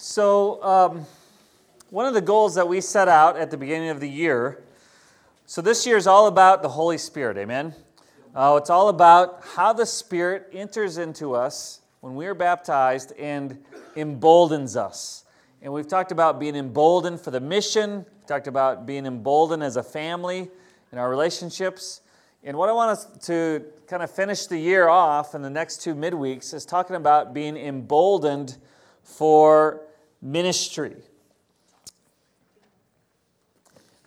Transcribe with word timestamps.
So, 0.00 0.62
um, 0.62 1.06
one 1.90 2.06
of 2.06 2.14
the 2.14 2.20
goals 2.20 2.54
that 2.54 2.68
we 2.68 2.80
set 2.80 3.08
out 3.08 3.36
at 3.36 3.50
the 3.50 3.56
beginning 3.56 3.88
of 3.88 3.98
the 3.98 4.08
year. 4.08 4.62
So, 5.46 5.60
this 5.60 5.84
year 5.88 5.96
is 5.96 6.06
all 6.06 6.28
about 6.28 6.62
the 6.62 6.68
Holy 6.68 6.98
Spirit. 6.98 7.36
Amen. 7.36 7.74
Uh, 8.32 8.60
it's 8.62 8.70
all 8.70 8.90
about 8.90 9.42
how 9.56 9.72
the 9.72 9.84
Spirit 9.84 10.50
enters 10.52 10.98
into 10.98 11.34
us 11.34 11.80
when 12.00 12.14
we 12.14 12.26
are 12.26 12.34
baptized 12.34 13.12
and 13.18 13.58
emboldens 13.96 14.76
us. 14.76 15.24
And 15.62 15.72
we've 15.72 15.88
talked 15.88 16.12
about 16.12 16.38
being 16.38 16.54
emboldened 16.54 17.20
for 17.20 17.32
the 17.32 17.40
mission, 17.40 18.06
we 18.20 18.26
talked 18.28 18.46
about 18.46 18.86
being 18.86 19.04
emboldened 19.04 19.64
as 19.64 19.74
a 19.74 19.82
family 19.82 20.48
in 20.92 20.98
our 20.98 21.10
relationships. 21.10 22.02
And 22.44 22.56
what 22.56 22.68
I 22.68 22.72
want 22.72 22.92
us 22.92 23.26
to 23.26 23.64
kind 23.88 24.04
of 24.04 24.12
finish 24.12 24.46
the 24.46 24.58
year 24.58 24.86
off 24.88 25.34
in 25.34 25.42
the 25.42 25.50
next 25.50 25.82
two 25.82 25.96
midweeks 25.96 26.54
is 26.54 26.64
talking 26.64 26.94
about 26.94 27.34
being 27.34 27.56
emboldened 27.56 28.58
for 29.02 29.87
ministry. 30.20 30.96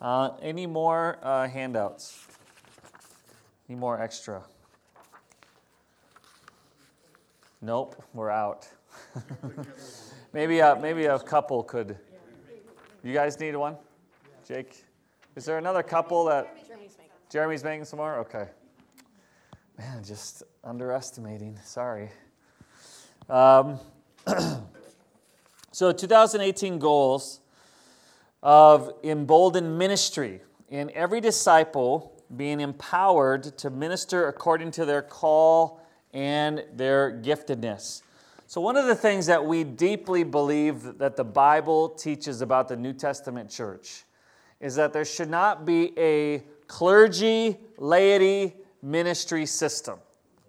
Uh, 0.00 0.30
any 0.42 0.66
more 0.66 1.18
uh, 1.22 1.48
handouts? 1.48 2.26
Any 3.68 3.78
more 3.78 4.00
extra? 4.00 4.42
Nope, 7.60 8.02
we're 8.12 8.30
out. 8.30 8.68
maybe, 10.32 10.60
uh, 10.60 10.74
maybe 10.76 11.04
a 11.04 11.18
couple 11.18 11.62
could. 11.62 11.96
You 13.04 13.12
guys 13.12 13.38
need 13.38 13.54
one? 13.54 13.76
Jake? 14.46 14.84
Is 15.36 15.44
there 15.44 15.58
another 15.58 15.82
couple 15.82 16.24
that. 16.24 16.56
Jeremy's 17.30 17.64
making 17.64 17.84
some 17.84 17.98
more? 17.98 18.16
Okay. 18.18 18.48
Man, 19.78 20.04
just 20.04 20.42
underestimating. 20.64 21.58
Sorry. 21.64 22.10
Um, 23.30 23.78
so, 25.74 25.90
2018 25.90 26.78
goals 26.78 27.40
of 28.42 28.92
emboldened 29.02 29.78
ministry 29.78 30.42
in 30.68 30.90
every 30.94 31.18
disciple 31.22 32.22
being 32.36 32.60
empowered 32.60 33.56
to 33.56 33.70
minister 33.70 34.28
according 34.28 34.70
to 34.72 34.84
their 34.84 35.00
call 35.00 35.80
and 36.12 36.62
their 36.74 37.12
giftedness. 37.22 38.02
So, 38.46 38.60
one 38.60 38.76
of 38.76 38.84
the 38.84 38.94
things 38.94 39.24
that 39.26 39.46
we 39.46 39.64
deeply 39.64 40.24
believe 40.24 40.98
that 40.98 41.16
the 41.16 41.24
Bible 41.24 41.88
teaches 41.88 42.42
about 42.42 42.68
the 42.68 42.76
New 42.76 42.92
Testament 42.92 43.48
church 43.48 44.04
is 44.60 44.74
that 44.74 44.92
there 44.92 45.06
should 45.06 45.30
not 45.30 45.64
be 45.64 45.98
a 45.98 46.42
clergy 46.66 47.56
laity 47.78 48.56
ministry 48.82 49.46
system. 49.46 49.98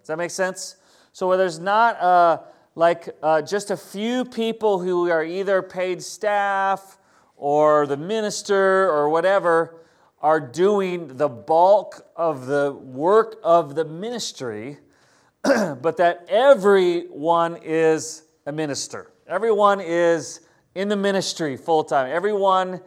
Does 0.00 0.08
that 0.08 0.18
make 0.18 0.30
sense? 0.30 0.76
So, 1.14 1.28
where 1.28 1.38
there's 1.38 1.58
not 1.58 1.98
uh, 1.98 2.38
like 2.74 3.08
uh, 3.22 3.42
just 3.42 3.70
a 3.70 3.76
few 3.76 4.24
people 4.24 4.78
who 4.80 5.08
are 5.10 5.24
either 5.24 5.62
paid 5.62 6.02
staff 6.02 6.98
or 7.36 7.86
the 7.86 7.96
minister 7.96 8.90
or 8.90 9.08
whatever 9.08 9.80
are 10.20 10.40
doing 10.40 11.16
the 11.16 11.28
bulk 11.28 12.06
of 12.16 12.46
the 12.46 12.72
work 12.72 13.36
of 13.44 13.74
the 13.74 13.84
ministry, 13.84 14.78
but 15.42 15.96
that 15.98 16.24
everyone 16.28 17.56
is 17.62 18.22
a 18.46 18.52
minister. 18.52 19.10
Everyone 19.26 19.80
is 19.80 20.40
in 20.74 20.88
the 20.88 20.96
ministry 20.96 21.56
full 21.56 21.84
time. 21.84 22.10
Everyone 22.10 22.80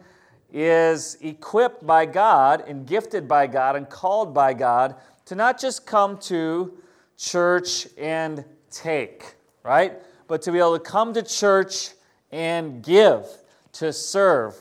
is 0.52 1.16
equipped 1.20 1.86
by 1.86 2.06
God 2.06 2.64
and 2.66 2.86
gifted 2.86 3.28
by 3.28 3.46
God 3.46 3.76
and 3.76 3.88
called 3.88 4.34
by 4.34 4.54
God 4.54 4.96
to 5.26 5.34
not 5.34 5.60
just 5.60 5.86
come 5.86 6.18
to 6.18 6.78
church 7.16 7.86
and 7.98 8.44
take, 8.70 9.34
right? 9.68 10.00
But 10.28 10.40
to 10.42 10.52
be 10.52 10.58
able 10.58 10.78
to 10.78 10.82
come 10.82 11.12
to 11.12 11.22
church 11.22 11.90
and 12.32 12.82
give, 12.82 13.26
to 13.74 13.92
serve, 13.92 14.56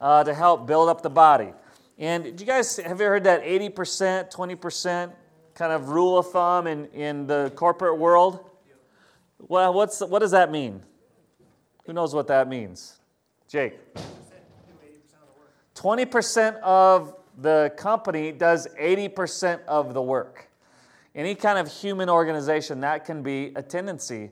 uh, 0.00 0.22
to 0.22 0.32
help 0.32 0.68
build 0.68 0.88
up 0.88 1.02
the 1.02 1.10
body. 1.10 1.52
And 1.98 2.22
did 2.22 2.40
you 2.40 2.46
guys 2.46 2.76
have 2.76 3.00
you 3.00 3.06
heard 3.06 3.24
that 3.24 3.42
80%, 3.42 4.32
20% 4.32 5.12
kind 5.54 5.72
of 5.72 5.88
rule 5.88 6.16
of 6.16 6.30
thumb 6.30 6.68
in, 6.68 6.86
in 6.86 7.26
the 7.26 7.52
corporate 7.56 7.98
world? 7.98 8.50
Well, 9.40 9.74
what's, 9.74 10.00
what 10.00 10.20
does 10.20 10.30
that 10.30 10.52
mean? 10.52 10.80
Who 11.86 11.92
knows 11.92 12.14
what 12.14 12.28
that 12.28 12.48
means? 12.48 13.00
Jake. 13.48 13.80
20% 15.74 16.60
of 16.60 17.16
the 17.36 17.72
company 17.76 18.30
does 18.30 18.68
80% 18.80 19.64
of 19.66 19.92
the 19.92 20.02
work. 20.02 20.48
Any 21.16 21.34
kind 21.34 21.58
of 21.58 21.70
human 21.70 22.08
organization, 22.08 22.80
that 22.80 23.04
can 23.04 23.24
be 23.24 23.52
a 23.56 23.62
tendency. 23.62 24.30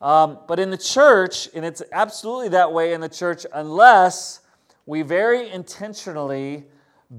Um, 0.00 0.38
but 0.48 0.58
in 0.58 0.70
the 0.70 0.78
church, 0.78 1.48
and 1.54 1.64
it's 1.64 1.82
absolutely 1.92 2.48
that 2.50 2.72
way 2.72 2.94
in 2.94 3.00
the 3.00 3.08
church, 3.08 3.44
unless 3.52 4.40
we 4.86 5.02
very 5.02 5.50
intentionally 5.50 6.64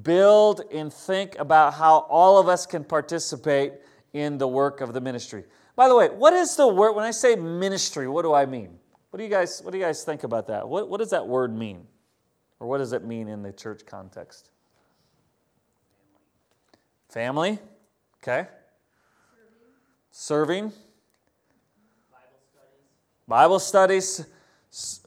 build 0.01 0.61
and 0.71 0.91
think 0.91 1.37
about 1.37 1.73
how 1.75 1.99
all 2.09 2.39
of 2.39 2.47
us 2.47 2.65
can 2.65 2.83
participate 2.83 3.73
in 4.13 4.37
the 4.37 4.47
work 4.47 4.81
of 4.81 4.93
the 4.93 5.01
ministry. 5.01 5.43
By 5.75 5.87
the 5.87 5.95
way, 5.95 6.09
what 6.09 6.33
is 6.33 6.55
the 6.55 6.67
word, 6.67 6.93
when 6.93 7.05
I 7.05 7.11
say 7.11 7.35
ministry, 7.35 8.07
what 8.07 8.23
do 8.23 8.33
I 8.33 8.45
mean? 8.45 8.77
What 9.09 9.17
do 9.17 9.23
you 9.23 9.29
guys, 9.29 9.61
what 9.61 9.71
do 9.71 9.77
you 9.77 9.83
guys 9.83 10.03
think 10.03 10.23
about 10.23 10.47
that? 10.47 10.67
What, 10.67 10.89
what 10.89 10.97
does 10.97 11.11
that 11.11 11.27
word 11.27 11.55
mean? 11.55 11.85
Or 12.59 12.67
what 12.67 12.77
does 12.77 12.93
it 12.93 13.03
mean 13.03 13.27
in 13.27 13.41
the 13.41 13.51
church 13.51 13.85
context? 13.85 14.49
Family, 17.09 17.59
okay. 18.21 18.47
Serving. 20.11 20.71
Bible 23.31 23.59
studies. 23.59 24.25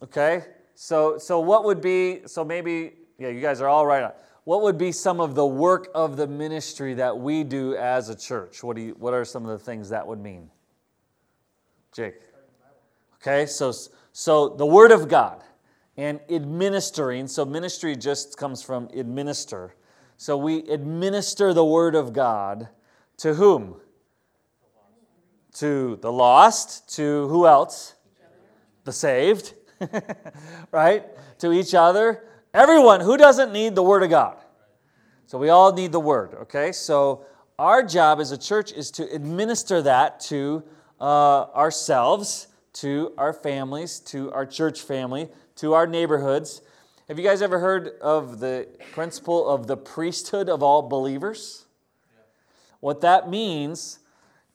Okay. 0.02 0.44
So, 0.74 1.18
so 1.18 1.40
what 1.40 1.64
would 1.64 1.82
be, 1.82 2.22
so 2.24 2.42
maybe, 2.42 2.94
yeah, 3.18 3.28
you 3.28 3.42
guys 3.42 3.60
are 3.60 3.68
all 3.68 3.84
right 3.84 4.02
on. 4.02 4.12
What 4.44 4.62
would 4.62 4.78
be 4.78 4.92
some 4.92 5.20
of 5.20 5.34
the 5.34 5.44
work 5.44 5.90
of 5.94 6.16
the 6.16 6.26
ministry 6.26 6.94
that 6.94 7.18
we 7.18 7.44
do 7.44 7.76
as 7.76 8.08
a 8.08 8.16
church? 8.16 8.62
What, 8.62 8.76
do 8.76 8.82
you, 8.82 8.96
what 8.98 9.12
are 9.12 9.26
some 9.26 9.44
of 9.44 9.50
the 9.50 9.62
things 9.62 9.90
that 9.90 10.06
would 10.06 10.20
mean? 10.20 10.48
Jake. 11.92 12.14
Okay, 13.16 13.44
so, 13.44 13.74
so 14.14 14.48
the 14.48 14.64
Word 14.64 14.90
of 14.90 15.06
God 15.06 15.42
and 15.98 16.18
administering. 16.30 17.28
So, 17.28 17.44
ministry 17.44 17.94
just 17.94 18.38
comes 18.38 18.62
from 18.62 18.88
administer. 18.94 19.74
So, 20.16 20.38
we 20.38 20.60
administer 20.70 21.52
the 21.52 21.64
Word 21.64 21.94
of 21.94 22.14
God 22.14 22.68
to 23.18 23.34
whom? 23.34 23.82
To 25.56 25.96
the 26.00 26.10
lost, 26.10 26.88
to 26.96 27.28
who 27.28 27.46
else? 27.46 27.93
The 28.84 28.92
saved, 28.92 29.54
right? 30.70 31.04
To 31.40 31.52
each 31.52 31.74
other. 31.74 32.24
Everyone 32.52 33.00
who 33.00 33.16
doesn't 33.16 33.52
need 33.52 33.74
the 33.74 33.82
Word 33.82 34.02
of 34.02 34.10
God. 34.10 34.36
So, 35.26 35.38
we 35.38 35.48
all 35.48 35.72
need 35.72 35.90
the 35.90 36.00
Word, 36.00 36.34
okay? 36.42 36.70
So, 36.70 37.24
our 37.58 37.82
job 37.82 38.20
as 38.20 38.30
a 38.30 38.38
church 38.38 38.72
is 38.72 38.90
to 38.92 39.10
administer 39.12 39.82
that 39.82 40.20
to 40.20 40.62
uh, 41.00 41.44
ourselves, 41.54 42.48
to 42.74 43.12
our 43.16 43.32
families, 43.32 44.00
to 44.00 44.32
our 44.32 44.44
church 44.44 44.82
family, 44.82 45.28
to 45.56 45.74
our 45.74 45.86
neighborhoods. 45.86 46.62
Have 47.08 47.18
you 47.18 47.24
guys 47.24 47.42
ever 47.42 47.58
heard 47.58 47.98
of 48.00 48.40
the 48.40 48.66
principle 48.92 49.48
of 49.48 49.66
the 49.66 49.76
priesthood 49.76 50.48
of 50.48 50.62
all 50.62 50.82
believers? 50.82 51.66
What 52.80 53.00
that 53.02 53.30
means 53.30 53.98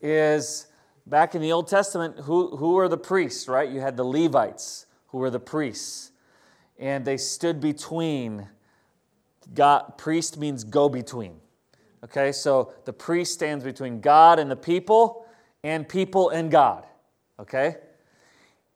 is 0.00 0.66
back 1.10 1.34
in 1.34 1.42
the 1.42 1.50
Old 1.52 1.66
Testament, 1.66 2.20
who, 2.20 2.56
who 2.56 2.74
were 2.74 2.88
the 2.88 2.96
priests, 2.96 3.48
right? 3.48 3.68
You 3.68 3.80
had 3.80 3.96
the 3.96 4.04
Levites 4.04 4.86
who 5.08 5.18
were 5.18 5.30
the 5.30 5.40
priests, 5.40 6.12
and 6.78 7.04
they 7.04 7.16
stood 7.16 7.60
between. 7.60 8.48
God, 9.52 9.98
priest 9.98 10.38
means 10.38 10.62
go 10.62 10.88
between. 10.88 11.34
Okay, 12.04 12.30
so 12.30 12.72
the 12.84 12.92
priest 12.92 13.34
stands 13.34 13.64
between 13.64 14.00
God 14.00 14.38
and 14.38 14.48
the 14.48 14.56
people, 14.56 15.26
and 15.64 15.86
people 15.86 16.30
and 16.30 16.50
God. 16.50 16.86
Okay? 17.40 17.76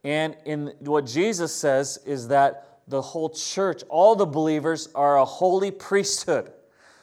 And 0.03 0.37
in 0.44 0.75
what 0.81 1.06
Jesus 1.06 1.55
says 1.55 1.99
is 2.05 2.29
that 2.29 2.81
the 2.88 3.00
whole 3.00 3.31
church, 3.31 3.82
all 3.88 4.17
the 4.17 4.26
believers, 4.26 4.88
are 4.94 5.19
a 5.19 5.25
holy 5.25 5.70
priesthood. 5.70 6.53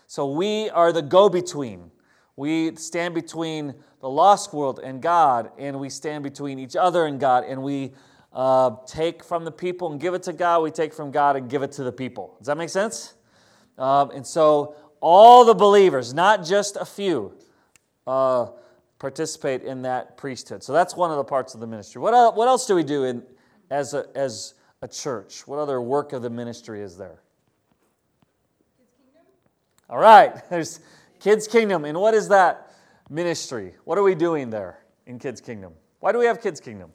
So 0.05 0.29
we 0.29 0.69
are 0.69 0.91
the 0.91 1.01
go 1.01 1.29
between. 1.29 1.89
We 2.35 2.75
stand 2.75 3.15
between 3.15 3.75
the 4.01 4.09
lost 4.09 4.51
world 4.53 4.79
and 4.83 5.01
God, 5.01 5.51
and 5.57 5.79
we 5.79 5.89
stand 5.89 6.23
between 6.23 6.59
each 6.59 6.75
other 6.75 7.05
and 7.05 7.19
God, 7.19 7.45
and 7.45 7.61
we 7.61 7.91
uh, 8.33 8.71
take 8.85 9.23
from 9.23 9.45
the 9.45 9.51
people 9.51 9.91
and 9.91 10.01
give 10.01 10.13
it 10.13 10.23
to 10.23 10.33
God. 10.33 10.63
We 10.63 10.71
take 10.71 10.93
from 10.93 11.11
God 11.11 11.35
and 11.35 11.49
give 11.49 11.63
it 11.63 11.71
to 11.73 11.83
the 11.83 11.91
people. 11.91 12.35
Does 12.39 12.47
that 12.47 12.57
make 12.57 12.69
sense? 12.69 13.13
Um, 13.77 14.11
and 14.11 14.25
so 14.25 14.75
all 14.99 15.45
the 15.45 15.53
believers, 15.53 16.13
not 16.13 16.43
just 16.43 16.75
a 16.75 16.85
few, 16.85 17.33
uh, 18.07 18.47
participate 18.99 19.63
in 19.63 19.83
that 19.83 20.17
priesthood. 20.17 20.63
So 20.63 20.73
that's 20.73 20.95
one 20.95 21.11
of 21.11 21.17
the 21.17 21.23
parts 21.23 21.53
of 21.53 21.59
the 21.59 21.67
ministry. 21.67 22.01
What, 22.01 22.13
else, 22.13 22.35
what 22.35 22.47
else 22.47 22.65
do 22.65 22.75
we 22.75 22.83
do 22.83 23.03
in, 23.03 23.23
as, 23.69 23.93
a, 23.93 24.05
as 24.15 24.55
a 24.81 24.87
church? 24.87 25.47
What 25.47 25.59
other 25.59 25.81
work 25.81 26.13
of 26.13 26.21
the 26.21 26.29
ministry 26.29 26.81
is 26.81 26.97
there? 26.97 27.21
All 29.89 29.97
right, 29.97 30.33
there's 30.49 30.79
Kids 31.19 31.47
Kingdom. 31.47 31.85
And 31.85 31.99
what 31.99 32.13
is 32.13 32.29
that 32.29 32.70
ministry? 33.11 33.75
What 33.83 33.99
are 33.99 34.03
we 34.03 34.15
doing 34.15 34.49
there 34.49 34.79
in 35.05 35.19
Kids 35.19 35.39
Kingdom? 35.39 35.73
Why 35.99 36.11
do 36.11 36.17
we 36.17 36.25
have 36.25 36.41
Kids 36.41 36.59
Kingdom? 36.59 36.91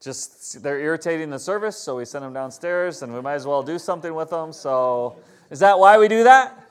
just 0.00 0.62
they're 0.62 0.78
irritating 0.78 1.30
the 1.30 1.38
service, 1.38 1.76
so 1.76 1.96
we 1.96 2.04
send 2.04 2.24
them 2.24 2.32
downstairs, 2.32 3.02
and 3.02 3.12
we 3.12 3.20
might 3.20 3.34
as 3.34 3.46
well 3.46 3.62
do 3.62 3.78
something 3.78 4.14
with 4.14 4.30
them. 4.30 4.52
So, 4.52 5.16
is 5.50 5.58
that 5.60 5.78
why 5.78 5.98
we 5.98 6.08
do 6.08 6.22
that? 6.24 6.68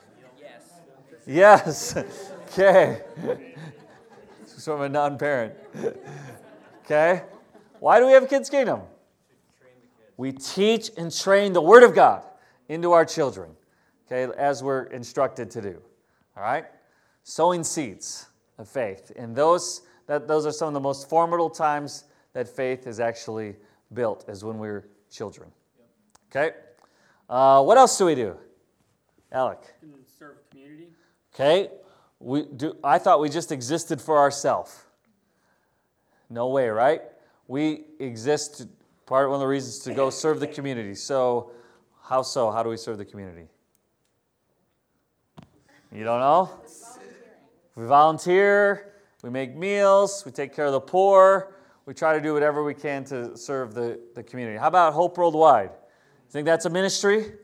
Yes. 1.26 1.94
Yes. 1.96 1.96
okay. 2.52 3.02
Sort 4.46 4.80
of 4.80 4.86
a 4.86 4.88
non-parent. 4.88 5.54
Okay. 6.86 7.24
Why 7.80 7.98
do 7.98 8.06
we 8.06 8.12
have 8.12 8.28
Kids 8.28 8.48
Kingdom? 8.48 8.82
We 10.16 10.30
teach 10.30 10.92
and 10.96 11.12
train 11.12 11.52
the 11.52 11.60
Word 11.60 11.82
of 11.82 11.96
God 11.96 12.22
into 12.68 12.92
our 12.92 13.04
children, 13.04 13.50
okay, 14.06 14.32
as 14.38 14.62
we're 14.62 14.84
instructed 14.84 15.50
to 15.50 15.60
do. 15.60 15.82
All 16.36 16.44
right? 16.44 16.64
Sowing 17.28 17.64
seeds 17.64 18.26
of 18.56 18.68
faith. 18.68 19.10
And 19.16 19.34
those, 19.34 19.82
that, 20.06 20.28
those 20.28 20.46
are 20.46 20.52
some 20.52 20.68
of 20.68 20.74
the 20.74 20.80
most 20.80 21.08
formidable 21.08 21.50
times 21.50 22.04
that 22.34 22.48
faith 22.48 22.86
is 22.86 23.00
actually 23.00 23.56
built, 23.92 24.28
is 24.28 24.44
when 24.44 24.58
we're 24.58 24.86
children. 25.10 25.50
Okay? 26.30 26.54
Uh, 27.28 27.62
what 27.64 27.76
else 27.78 27.98
do 27.98 28.04
we 28.04 28.14
do? 28.14 28.36
Alec. 29.32 29.58
Serve 30.18 30.36
community. 30.50 30.88
Okay. 31.34 31.70
We 32.20 32.44
do, 32.44 32.76
I 32.84 32.98
thought 32.98 33.20
we 33.20 33.28
just 33.28 33.50
existed 33.50 34.00
for 34.00 34.18
ourselves. 34.18 34.84
No 36.30 36.48
way, 36.48 36.68
right? 36.68 37.02
We 37.48 37.86
exist 37.98 38.66
Part 39.06 39.26
of 39.26 39.30
one 39.30 39.36
of 39.36 39.40
the 39.40 39.46
reasons 39.46 39.78
to 39.80 39.94
go 39.94 40.10
serve 40.10 40.40
the 40.40 40.48
community. 40.48 40.96
So, 40.96 41.52
how 42.02 42.22
so? 42.22 42.50
How 42.50 42.64
do 42.64 42.70
we 42.70 42.76
serve 42.76 42.98
the 42.98 43.04
community? 43.04 43.46
You 45.92 46.02
don't 46.02 46.18
know? 46.18 46.50
We 47.76 47.84
volunteer, 47.84 48.94
we 49.22 49.30
make 49.30 49.54
meals, 49.54 50.24
we 50.26 50.32
take 50.32 50.54
care 50.54 50.66
of 50.66 50.72
the 50.72 50.80
poor, 50.80 51.54
we 51.84 51.94
try 51.94 52.12
to 52.14 52.20
do 52.20 52.34
whatever 52.34 52.64
we 52.64 52.74
can 52.74 53.04
to 53.04 53.36
serve 53.36 53.74
the, 53.74 54.00
the 54.14 54.22
community. 54.24 54.58
How 54.58 54.68
about 54.68 54.92
Hope 54.92 55.16
Worldwide? 55.16 55.70
You 55.70 56.30
think 56.30 56.46
that's 56.46 56.64
a 56.64 56.70
ministry? 56.70 57.34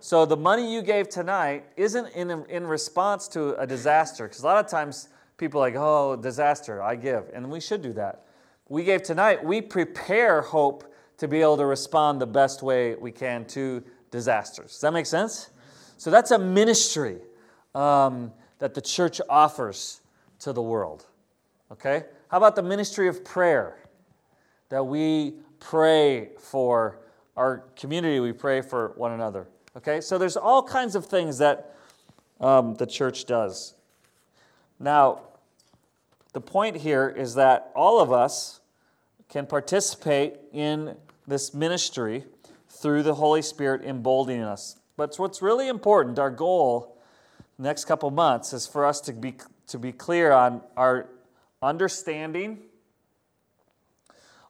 So 0.00 0.26
the 0.26 0.36
money 0.36 0.70
you 0.70 0.82
gave 0.82 1.08
tonight 1.08 1.64
isn't 1.76 2.08
in, 2.08 2.44
in 2.50 2.66
response 2.66 3.28
to 3.28 3.58
a 3.58 3.66
disaster, 3.66 4.28
because 4.28 4.42
a 4.42 4.46
lot 4.46 4.62
of 4.62 4.70
times 4.70 5.08
people 5.38 5.62
are 5.62 5.70
like, 5.70 5.76
oh, 5.76 6.16
disaster, 6.16 6.82
I 6.82 6.96
give. 6.96 7.30
And 7.32 7.50
we 7.50 7.60
should 7.60 7.80
do 7.80 7.94
that 7.94 8.26
we 8.72 8.84
gave 8.84 9.02
tonight, 9.02 9.44
we 9.44 9.60
prepare 9.60 10.40
hope 10.40 10.94
to 11.18 11.28
be 11.28 11.42
able 11.42 11.58
to 11.58 11.66
respond 11.66 12.18
the 12.18 12.26
best 12.26 12.62
way 12.62 12.94
we 12.94 13.12
can 13.12 13.44
to 13.44 13.84
disasters. 14.10 14.70
Does 14.70 14.80
that 14.80 14.94
make 14.94 15.04
sense? 15.04 15.50
So 15.98 16.10
that's 16.10 16.30
a 16.30 16.38
ministry 16.38 17.18
um, 17.74 18.32
that 18.62 18.74
the 18.74 18.80
church 18.80 19.20
offers 19.28 20.02
to 20.38 20.52
the 20.52 20.62
world. 20.62 21.06
Okay? 21.72 22.04
How 22.28 22.36
about 22.36 22.54
the 22.54 22.62
ministry 22.62 23.08
of 23.08 23.24
prayer? 23.24 23.76
That 24.68 24.84
we 24.84 25.34
pray 25.58 26.28
for 26.38 27.00
our 27.36 27.64
community, 27.74 28.20
we 28.20 28.32
pray 28.32 28.60
for 28.60 28.92
one 28.94 29.10
another. 29.10 29.48
Okay? 29.76 30.00
So 30.00 30.16
there's 30.16 30.36
all 30.36 30.62
kinds 30.62 30.94
of 30.94 31.06
things 31.06 31.38
that 31.38 31.74
um, 32.40 32.76
the 32.76 32.86
church 32.86 33.24
does. 33.24 33.74
Now, 34.78 35.22
the 36.32 36.40
point 36.40 36.76
here 36.76 37.08
is 37.08 37.34
that 37.34 37.72
all 37.74 37.98
of 37.98 38.12
us 38.12 38.60
can 39.28 39.44
participate 39.44 40.36
in 40.52 40.94
this 41.26 41.52
ministry 41.52 42.26
through 42.68 43.02
the 43.02 43.14
Holy 43.14 43.42
Spirit 43.42 43.82
emboldening 43.84 44.42
us. 44.42 44.76
But 44.96 45.16
what's 45.16 45.42
really 45.42 45.66
important, 45.66 46.20
our 46.20 46.30
goal 46.30 46.91
next 47.58 47.84
couple 47.84 48.10
months 48.10 48.52
is 48.52 48.66
for 48.66 48.84
us 48.84 49.00
to 49.02 49.12
be 49.12 49.34
to 49.68 49.78
be 49.78 49.92
clear 49.92 50.32
on 50.32 50.60
our 50.76 51.08
understanding 51.62 52.58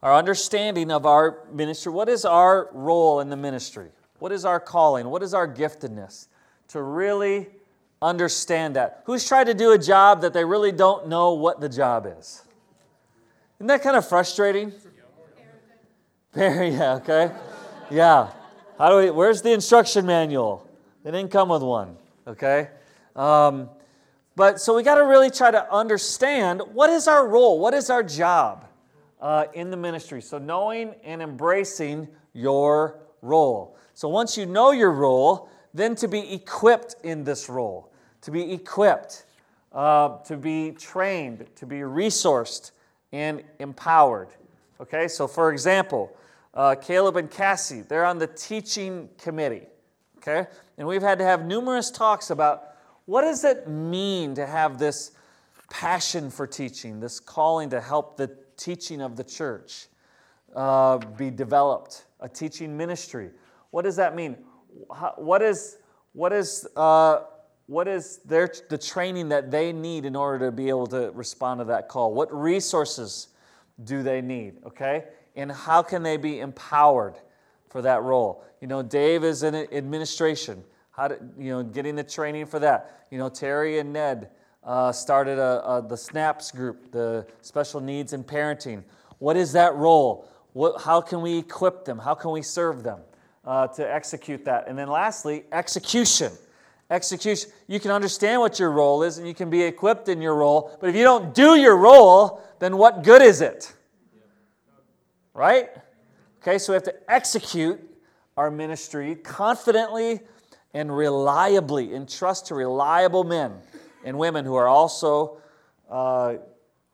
our 0.03 0.15
understanding 0.15 0.91
of 0.91 1.07
our 1.07 1.45
ministry. 1.53 1.93
What 1.93 2.09
is 2.09 2.25
our 2.25 2.69
role 2.73 3.21
in 3.21 3.31
the 3.31 3.37
ministry? 3.37 3.91
What 4.19 4.33
is 4.33 4.45
our 4.45 4.59
calling? 4.59 5.09
What 5.09 5.23
is 5.23 5.33
our 5.33 5.47
giftedness? 5.47 6.27
To 6.69 6.83
really 6.83 7.49
understand 8.01 8.77
that. 8.77 9.03
Who's 9.05 9.27
tried 9.27 9.45
to 9.45 9.55
do 9.55 9.73
a 9.73 9.79
job 9.79 10.23
that 10.23 10.33
they 10.33 10.45
really 10.45 10.73
don't 10.73 11.09
know 11.09 11.35
what 11.35 11.61
the 11.61 11.69
job 11.69 12.13
is? 12.19 12.43
Isn't 13.59 13.69
that 13.69 13.83
kind 13.83 13.97
of 13.97 14.09
frustrating? 14.09 14.73
Very, 16.33 16.71
yeah, 16.71 16.95
okay. 16.95 17.31
Yeah. 17.91 18.31
How 18.79 18.89
do 18.89 18.97
we, 18.97 19.11
where's 19.11 19.43
the 19.43 19.53
instruction 19.53 20.07
manual? 20.07 20.67
They 21.05 21.11
didn't 21.11 21.31
come 21.31 21.51
with 21.51 21.63
one, 21.63 21.97
okay? 22.27 22.71
Um, 23.17 23.71
but 24.35 24.61
so 24.61 24.75
we 24.75 24.83
got 24.83 24.95
to 24.95 25.05
really 25.05 25.31
try 25.31 25.51
to 25.51 25.71
understand 25.73 26.63
what 26.73 26.91
is 26.91 27.07
our 27.07 27.27
role? 27.27 27.59
What 27.59 27.75
is 27.75 27.91
our 27.91 28.03
job 28.03 28.67
uh, 29.21 29.47
in 29.53 29.71
the 29.71 29.77
ministry? 29.77 30.23
So 30.23 30.39
knowing 30.39 30.95
and 31.05 31.21
embracing 31.21 32.09
your 32.33 33.01
role. 33.21 33.77
So 33.95 34.09
once 34.09 34.39
you 34.39 34.47
know 34.47 34.71
your 34.71 34.93
role, 34.93 35.51
then 35.75 35.95
to 35.97 36.09
be 36.09 36.33
equipped 36.33 36.97
in 37.05 37.25
this 37.25 37.49
role, 37.49 37.93
to 38.23 38.31
be 38.31 38.53
equipped, 38.53 39.27
uh, 39.73 40.19
to 40.25 40.37
be 40.37 40.73
trained, 40.73 41.47
to 41.57 41.67
be 41.67 41.77
resourced, 41.77 42.73
and 43.13 43.43
empowered. 43.59 44.29
Okay, 44.81 45.09
so 45.09 45.27
for 45.29 45.53
example, 45.53 46.15
uh, 46.55 46.75
Caleb 46.75 47.17
and 47.17 47.31
Cassie, 47.31 47.83
they're 47.83 48.05
on 48.05 48.19
the 48.19 48.27
teaching 48.27 49.09
committee. 49.19 49.67
Okay, 50.19 50.47
and 50.79 50.87
we've 50.87 51.03
had 51.03 51.19
to 51.19 51.25
have 51.25 51.45
numerous 51.45 51.91
talks 51.91 52.31
about 52.31 52.72
what 53.07 53.23
does 53.23 53.45
it 53.45 53.69
mean 53.69 54.35
to 54.35 54.47
have 54.47 54.79
this 54.79 55.13
passion 55.71 56.31
for 56.31 56.47
teaching, 56.47 57.01
this 57.01 57.19
calling 57.19 57.71
to 57.71 57.81
help 57.81 58.17
the 58.17 58.31
teaching 58.57 59.01
of 59.01 59.17
the 59.17 59.25
church 59.25 59.87
uh, 60.55 60.99
be 60.99 61.31
developed, 61.31 62.05
a 62.21 62.29
teaching 62.29 62.77
ministry. 62.77 63.31
What 63.71 63.83
does 63.83 63.97
that 63.97 64.15
mean? 64.15 64.37
What 65.17 65.43
is 65.43 65.79
what 66.13 66.33
is 66.33 66.69
uh, 66.77 67.23
what 67.67 67.89
is 67.89 68.19
their, 68.19 68.51
the 68.69 68.77
training 68.77 69.31
that 69.31 69.51
they 69.51 69.73
need 69.73 70.05
in 70.05 70.15
order 70.15 70.47
to 70.47 70.53
be 70.53 70.69
able 70.69 70.87
to 70.89 71.11
respond 71.13 71.61
to 71.61 71.65
that 71.65 71.89
call? 71.89 72.13
What 72.13 72.33
resources 72.35 73.29
do 73.85 74.03
they 74.03 74.21
need? 74.21 74.57
Okay? 74.67 75.05
And 75.37 75.51
how 75.51 75.83
can 75.83 76.03
they 76.03 76.19
be 76.19 76.41
empowered 76.41 77.15
for 77.71 77.81
that 77.81 78.03
role? 78.03 78.45
You 78.61 78.67
know, 78.67 78.83
Dave 78.83 79.25
is 79.25 79.43
in 79.43 79.55
administration. 79.55 80.65
How 80.93 81.09
to, 81.09 81.19
you 81.39 81.51
know, 81.51 81.63
getting 81.63 81.97
the 81.97 82.05
training 82.05 82.47
for 82.47 82.59
that. 82.61 83.07
You 83.11 83.19
know, 83.19 83.29
Terry 83.29 83.79
and 83.79 83.93
Ned 83.93 84.31
uh, 84.63 84.93
started 84.93 85.39
a, 85.39 85.63
a, 85.67 85.87
the 85.87 85.97
SNAPS 85.97 86.53
group, 86.53 86.93
the 86.93 87.27
Special 87.41 87.81
Needs 87.81 88.13
and 88.13 88.27
Parenting. 88.27 88.85
What 89.19 89.37
is 89.37 89.53
that 89.53 89.75
role? 89.75 90.29
What, 90.53 90.81
how 90.83 91.01
can 91.01 91.21
we 91.21 91.39
equip 91.39 91.85
them? 91.85 91.99
How 91.99 92.15
can 92.15 92.31
we 92.31 92.43
serve 92.43 92.83
them 92.83 93.01
uh, 93.45 93.67
to 93.69 93.91
execute 93.91 94.45
that? 94.45 94.69
And 94.69 94.79
then 94.79 94.89
lastly, 94.89 95.45
execution 95.51 96.33
execution. 96.93 97.51
You 97.67 97.81
can 97.81 97.91
understand 97.91 98.41
what 98.41 98.59
your 98.59 98.71
role 98.71 99.03
is 99.03 99.19
and 99.19 99.27
you 99.27 99.35
can 99.35 99.51
be 99.51 99.63
equipped 99.63 100.09
in 100.09 100.21
your 100.21 100.37
role, 100.37 100.77
but 100.81 100.91
if 100.91 100.95
you 100.95 101.03
don't 101.03 101.35
do 101.35 101.57
your 101.57 101.77
role, 101.77 102.43
then 102.59 102.77
what 102.77 103.03
good 103.03 103.23
is 103.23 103.41
it? 103.41 103.73
Right? 105.35 105.71
Okay, 106.43 106.59
so 106.59 106.73
we 106.73 106.75
have 106.75 106.83
to 106.85 106.95
execute 107.11 107.81
our 108.37 108.51
ministry 108.51 109.15
confidently 109.17 110.21
and 110.75 110.95
reliably, 110.95 111.95
entrust 111.95 112.47
to 112.47 112.55
reliable 112.55 113.25
men 113.25 113.53
and 114.05 114.19
women 114.19 114.45
who 114.45 114.55
are 114.55 114.69
also 114.69 115.41
uh, 115.91 116.35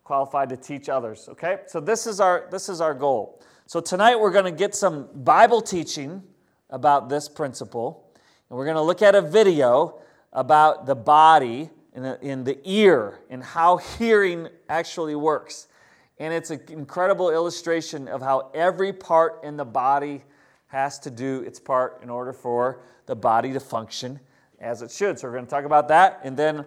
qualified 0.05 0.49
to 0.49 0.57
teach 0.57 0.89
others. 0.89 1.29
Okay, 1.31 1.59
so 1.67 1.81
this 1.81 2.07
is 2.07 2.21
our 2.21 2.49
this 2.51 2.69
is 2.69 2.81
our 2.81 2.95
goal. 2.95 3.43
So 3.67 3.81
tonight 3.81 4.19
we're 4.19 4.33
going 4.33 4.47
to 4.47 4.51
get 4.51 4.75
some 4.75 5.09
Bible 5.15 5.61
teaching 5.61 6.23
about 6.71 7.09
this 7.09 7.29
principle. 7.29 8.11
And 8.49 8.57
we're 8.57 8.65
going 8.65 8.77
to 8.77 8.83
look 8.83 9.03
at 9.03 9.15
a 9.15 9.23
video 9.23 10.01
about 10.33 10.87
the 10.87 10.95
body 10.95 11.71
in 11.95 12.03
the, 12.03 12.21
in 12.21 12.45
the 12.45 12.59
ear 12.65 13.21
and 13.29 13.43
how 13.43 13.77
hearing 13.77 14.49
actually 14.69 15.15
works. 15.17 15.69
And 16.19 16.33
it's 16.33 16.51
an 16.51 16.61
incredible 16.69 17.31
illustration 17.31 18.09
of 18.09 18.23
how 18.23 18.51
every 18.55 18.93
part 18.93 19.45
in 19.45 19.57
the 19.57 19.65
body 19.65 20.25
has 20.69 20.99
to 21.01 21.11
do 21.11 21.43
its 21.43 21.61
part 21.61 22.01
in 22.03 22.11
order 22.11 22.33
for 22.33 22.81
the 23.09 23.17
body 23.17 23.53
to 23.53 23.61
function 23.61 24.21
as 24.61 24.83
it 24.83 24.93
should. 24.93 25.19
So 25.19 25.27
we're 25.27 25.35
going 25.35 25.47
to 25.47 25.51
talk 25.51 25.65
about 25.65 25.89
that. 25.89 26.21
And 26.23 26.37
then 26.37 26.65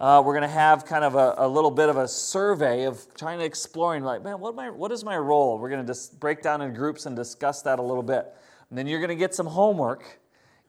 uh, 0.00 0.20
we're 0.24 0.34
going 0.34 0.42
to 0.42 0.48
have 0.48 0.84
kind 0.84 1.04
of 1.04 1.14
a, 1.14 1.34
a, 1.38 1.46
little 1.46 1.70
bit 1.70 1.88
of 1.88 1.96
a 1.96 2.08
survey 2.08 2.84
of 2.84 3.00
trying 3.14 3.38
to 3.38 3.44
exploring, 3.44 4.02
like, 4.02 4.24
man, 4.24 4.40
what, 4.40 4.56
my, 4.56 4.70
what 4.70 4.90
is 4.90 5.04
my 5.04 5.16
role? 5.16 5.58
We're 5.58 5.70
going 5.70 5.82
to 5.82 5.86
just 5.86 6.18
break 6.18 6.42
down 6.42 6.60
in 6.60 6.74
groups 6.74 7.06
and 7.06 7.14
discuss 7.14 7.62
that 7.62 7.78
a 7.78 7.82
little 7.82 8.02
bit. 8.02 8.34
And 8.68 8.76
then 8.76 8.88
you're 8.88 8.98
going 8.98 9.10
to 9.10 9.14
get 9.14 9.32
some 9.32 9.46
homework 9.46 10.18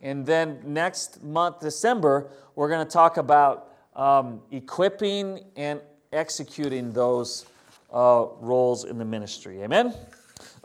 and 0.04 0.26
then 0.26 0.60
next 0.66 1.24
month, 1.24 1.62
December, 1.62 2.30
we're 2.56 2.68
going 2.68 2.86
to 2.86 2.92
talk 2.92 3.16
about 3.16 3.70
um, 3.96 4.42
equipping 4.52 5.46
and 5.56 5.80
executing 6.12 6.92
those 6.92 7.46
uh, 7.92 8.26
roles 8.42 8.84
in 8.84 8.98
the 8.98 9.06
ministry. 9.06 9.62
Amen? 9.64 9.94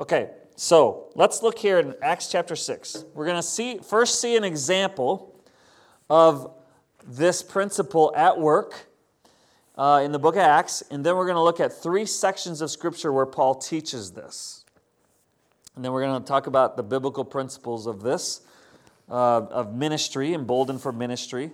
Okay, 0.00 0.30
so 0.60 1.12
let's 1.14 1.40
look 1.40 1.56
here 1.56 1.78
in 1.78 1.94
Acts 2.02 2.26
chapter 2.26 2.56
6. 2.56 3.04
We're 3.14 3.26
going 3.26 3.36
to 3.36 3.42
see 3.44 3.78
first 3.78 4.20
see 4.20 4.36
an 4.36 4.42
example 4.42 5.40
of 6.10 6.52
this 7.06 7.44
principle 7.44 8.12
at 8.16 8.40
work 8.40 8.88
uh, 9.76 10.02
in 10.04 10.10
the 10.10 10.18
book 10.18 10.34
of 10.34 10.40
Acts, 10.40 10.82
and 10.90 11.06
then 11.06 11.14
we're 11.14 11.26
going 11.26 11.36
to 11.36 11.42
look 11.44 11.60
at 11.60 11.80
three 11.80 12.04
sections 12.04 12.60
of 12.60 12.72
Scripture 12.72 13.12
where 13.12 13.24
Paul 13.24 13.54
teaches 13.54 14.10
this. 14.10 14.64
And 15.76 15.84
then 15.84 15.92
we're 15.92 16.02
going 16.02 16.20
to 16.20 16.26
talk 16.26 16.48
about 16.48 16.76
the 16.76 16.82
biblical 16.82 17.24
principles 17.24 17.86
of 17.86 18.02
this, 18.02 18.40
uh, 19.08 19.42
of 19.50 19.76
ministry, 19.76 20.34
emboldened 20.34 20.80
for 20.80 20.90
ministry. 20.90 21.52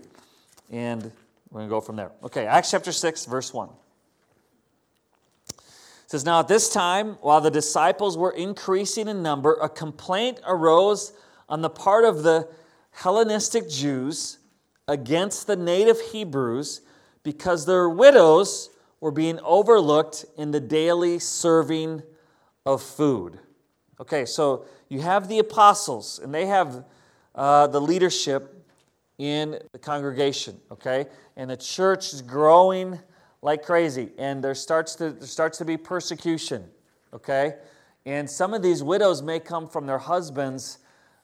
And 0.71 1.13
we're 1.51 1.61
going 1.61 1.69
to 1.69 1.71
go 1.71 1.83
from 1.83 1.97
there. 1.97 2.11
Okay, 2.23 2.47
Acts 2.47 2.71
chapter 2.71 2.91
6, 2.91 3.27
verse 3.27 3.53
1. 3.53 3.69
It 6.05 6.11
says, 6.11 6.25
Now 6.25 6.41
at 6.41 6.49
this 6.49 6.69
time, 6.69 7.17
while 7.21 7.41
the 7.41 7.51
disciples 7.51 8.17
were 8.17 8.33
increasing 8.33 9.09
in 9.09 9.23
number, 9.23 9.55
a 9.55 9.69
complaint 9.69 10.41
arose 10.47 11.13
on 11.49 11.63
the 11.63 11.71
part 11.71 12.05
of 12.05 12.23
the 12.23 12.49
Hellenistic 12.91 13.69
Jews 13.69 14.39
against 14.87 15.47
the 15.47 15.57
native 15.57 16.01
Hebrews 16.01 16.83
because 17.23 17.67
their 17.67 17.89
widows 17.89 18.71
were 19.01 19.11
being 19.11 19.39
overlooked 19.41 20.25
in 20.37 20.51
the 20.51 20.61
daily 20.61 21.19
serving 21.19 22.03
of 22.65 22.83
food. 22.83 23.39
Okay, 24.01 24.25
so 24.25 24.67
you 24.89 25.01
have 25.01 25.29
the 25.29 25.39
apostles, 25.39 26.21
and 26.23 26.35
they 26.35 26.47
have 26.47 26.85
uh, 27.35 27.67
the 27.67 27.81
leadership 27.81 28.67
in 29.19 29.59
the 29.73 29.79
congregation, 29.79 30.61
okay? 30.71 31.07
And 31.37 31.51
the 31.51 31.57
church 31.57 32.13
is 32.13 32.23
growing 32.23 32.99
like 33.45 33.63
crazy, 33.63 34.09
and 34.17 34.43
there 34.43 34.55
starts 34.55 34.95
to, 34.95 35.11
there 35.11 35.29
starts 35.29 35.59
to 35.59 35.67
be 35.67 35.77
persecution, 35.77 36.65
okay? 37.13 37.57
And 38.07 38.29
some 38.29 38.55
of 38.55 38.63
these 38.63 38.83
widows 38.83 39.21
may 39.21 39.39
come 39.39 39.69
from 39.69 39.85
their 39.85 39.99
husbands, 39.99 40.79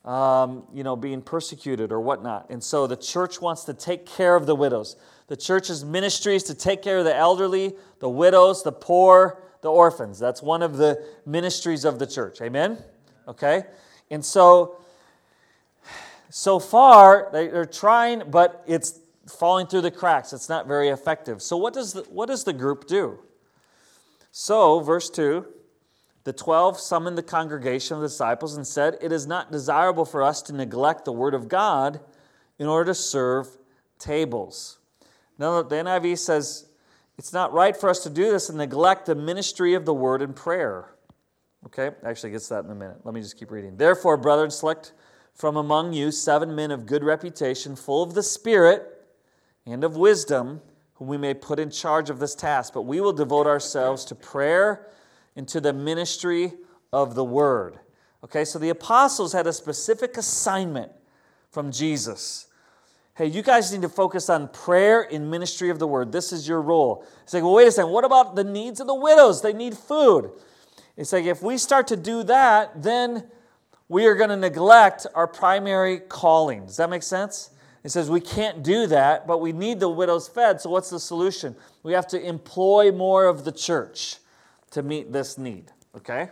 um, 0.05 0.65
you 0.71 0.85
know, 0.85 0.97
being 0.97 1.23
persecuted 1.23 1.91
or 1.91 1.99
whatnot. 1.99 2.51
And 2.51 2.63
so 2.63 2.87
the 2.87 2.97
church 2.97 3.41
wants 3.41 3.65
to 3.65 3.73
take 3.73 4.05
care 4.05 4.37
of 4.37 4.45
the 4.45 4.55
widows. 4.55 4.97
The 5.29 5.37
church's 5.37 5.83
ministry 5.83 6.37
is 6.37 6.43
to 6.45 6.55
take 6.55 6.83
care 6.83 6.99
of 6.99 7.07
the 7.07 7.17
elderly, 7.17 7.75
the 8.01 8.11
widows, 8.11 8.63
the 8.63 8.73
poor, 8.73 9.43
the 9.63 9.71
orphans. 9.71 10.19
That's 10.19 10.43
one 10.43 10.61
of 10.61 10.77
the 10.77 11.03
ministries 11.25 11.87
of 11.87 11.99
the 11.99 12.07
church. 12.07 12.43
Amen? 12.43 12.77
Okay? 13.29 13.65
And 14.11 14.23
so, 14.23 14.77
so 16.29 16.59
far, 16.59 17.31
they're 17.33 17.65
trying, 17.65 18.31
but 18.31 18.63
it's 18.67 19.01
falling 19.31 19.67
through 19.67 19.83
the 19.83 19.91
cracks. 19.91 20.33
It's 20.33 20.49
not 20.49 20.67
very 20.67 20.89
effective. 20.89 21.43
So, 21.43 21.57
what 21.57 21.73
does 21.73 21.93
the, 21.93 22.03
what 22.03 22.27
does 22.27 22.45
the 22.45 22.53
group 22.53 22.87
do? 22.87 23.19
So, 24.33 24.81
verse 24.81 25.11
2 25.11 25.47
the 26.25 26.33
twelve 26.35 26.79
summoned 26.79 27.17
the 27.17 27.23
congregation 27.23 27.95
of 27.95 28.03
the 28.03 28.09
disciples 28.09 28.55
and 28.55 28.67
said, 28.67 28.99
It 29.01 29.11
is 29.11 29.27
not 29.27 29.51
desirable 29.51 30.05
for 30.05 30.23
us 30.23 30.43
to 30.43 30.53
neglect 30.53 31.07
the 31.07 31.13
word 31.13 31.33
of 31.33 31.49
God 31.49 32.01
in 32.59 32.67
order 32.67 32.91
to 32.91 32.95
serve 32.95 33.49
tables. 33.99 34.79
Now, 35.39 35.63
the 35.63 35.77
NIV 35.77 36.19
says, 36.19 36.67
it's 37.21 37.33
not 37.35 37.53
right 37.53 37.77
for 37.77 37.91
us 37.91 38.03
to 38.05 38.11
do 38.11 38.31
this 38.31 38.49
and 38.49 38.57
neglect 38.57 39.05
the 39.05 39.15
ministry 39.15 39.75
of 39.75 39.85
the 39.85 39.93
word 39.93 40.23
and 40.23 40.35
prayer. 40.35 40.95
Okay, 41.67 41.91
actually 42.03 42.31
gets 42.31 42.49
that 42.49 42.65
in 42.65 42.71
a 42.71 42.75
minute. 42.75 42.97
Let 43.05 43.15
me 43.15 43.21
just 43.21 43.39
keep 43.39 43.51
reading. 43.51 43.77
Therefore, 43.77 44.17
brethren, 44.17 44.51
select 44.51 44.93
from 45.35 45.57
among 45.57 45.93
you 45.93 46.13
seven 46.13 46.55
men 46.55 46.71
of 46.71 46.87
good 46.87 47.05
reputation, 47.05 47.77
full 47.77 48.03
of 48.03 48.15
the 48.15 48.23
Spirit 48.23 49.00
and 49.67 49.85
of 49.85 49.97
wisdom, 49.97 50.61
whom 50.95 51.09
we 51.09 51.17
may 51.17 51.35
put 51.35 51.59
in 51.59 51.71
charge 51.71 52.11
of 52.11 52.19
this 52.19 52.35
task. 52.35 52.73
But 52.73 52.83
we 52.83 53.01
will 53.01 53.13
devote 53.13 53.47
ourselves 53.47 54.05
to 54.07 54.15
prayer 54.15 54.87
and 55.37 55.47
to 55.49 55.61
the 55.61 55.73
ministry 55.73 56.53
of 56.93 57.15
the 57.15 57.25
word. 57.25 57.79
Okay, 58.25 58.45
so 58.45 58.59
the 58.59 58.69
apostles 58.69 59.33
had 59.33 59.47
a 59.47 59.53
specific 59.53 60.17
assignment 60.17 60.93
from 61.51 61.73
Jesus 61.73 62.49
hey, 63.21 63.27
you 63.27 63.43
guys 63.43 63.71
need 63.71 63.83
to 63.83 63.89
focus 63.91 64.31
on 64.31 64.49
prayer 64.49 65.07
and 65.13 65.31
ministry 65.31 65.69
of 65.69 65.79
the 65.79 65.87
word. 65.87 66.11
This 66.11 66.33
is 66.33 66.49
your 66.49 66.63
role. 66.63 67.05
It's 67.23 67.35
like, 67.35 67.43
well, 67.43 67.53
wait 67.53 67.69
a 67.69 67.71
second, 67.71 67.91
what 67.91 68.07
about 68.07 68.35
the 68.35 68.45
needs 68.45 68.81
of 68.81 68.87
the 68.87 68.95
widows? 68.95 69.43
They 69.43 69.53
need 69.53 69.77
food. 69.77 70.31
It's 70.97 71.13
like, 71.13 71.27
if 71.27 71.43
we 71.43 71.59
start 71.59 71.87
to 71.89 71.97
do 71.99 72.23
that, 72.23 72.83
then 72.83 73.25
we 73.91 74.07
are 74.07 74.15
going 74.15 74.31
to 74.31 74.39
neglect 74.39 75.07
our 75.15 75.27
primary 75.27 76.01
calling. 76.01 76.65
Does 76.65 76.79
that 76.79 76.89
make 76.89 77.03
sense? 77.03 77.51
It 77.83 77.91
says 77.91 78.11
we 78.11 78.21
can't 78.21 78.63
do 78.63 78.87
that, 78.89 79.27
but 79.27 79.41
we 79.41 79.53
need 79.53 79.81
the 79.81 79.89
widows 79.89 80.29
fed. 80.29 80.61
So, 80.61 80.71
what's 80.71 80.91
the 80.91 81.01
solution? 81.01 81.57
We 81.83 81.93
have 81.93 82.07
to 82.09 82.21
employ 82.21 82.93
more 82.93 83.27
of 83.27 83.45
the 83.45 83.53
church 83.53 84.17
to 84.73 84.83
meet 84.83 85.13
this 85.13 85.39
need. 85.39 85.73
Okay? 85.97 86.29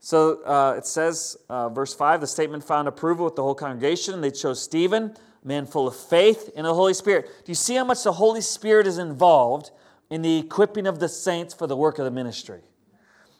So, 0.00 0.42
uh, 0.44 0.74
it 0.76 0.86
says, 0.86 1.36
uh, 1.48 1.68
verse 1.68 1.94
5 1.94 2.20
the 2.20 2.26
statement 2.26 2.64
found 2.64 2.88
approval 2.88 3.24
with 3.24 3.36
the 3.36 3.42
whole 3.42 3.54
congregation. 3.54 4.20
They 4.20 4.32
chose 4.32 4.60
Stephen 4.60 5.14
a 5.42 5.48
man 5.48 5.66
full 5.66 5.88
of 5.88 5.96
faith 5.96 6.50
in 6.54 6.64
the 6.64 6.74
Holy 6.74 6.94
Spirit. 6.94 7.26
Do 7.44 7.50
you 7.50 7.56
see 7.56 7.74
how 7.74 7.84
much 7.84 8.02
the 8.02 8.12
Holy 8.12 8.40
Spirit 8.40 8.86
is 8.86 8.98
involved 8.98 9.70
in 10.10 10.22
the 10.22 10.38
equipping 10.38 10.86
of 10.86 10.98
the 10.98 11.08
saints 11.08 11.54
for 11.54 11.66
the 11.66 11.76
work 11.76 11.98
of 11.98 12.04
the 12.04 12.10
ministry? 12.10 12.60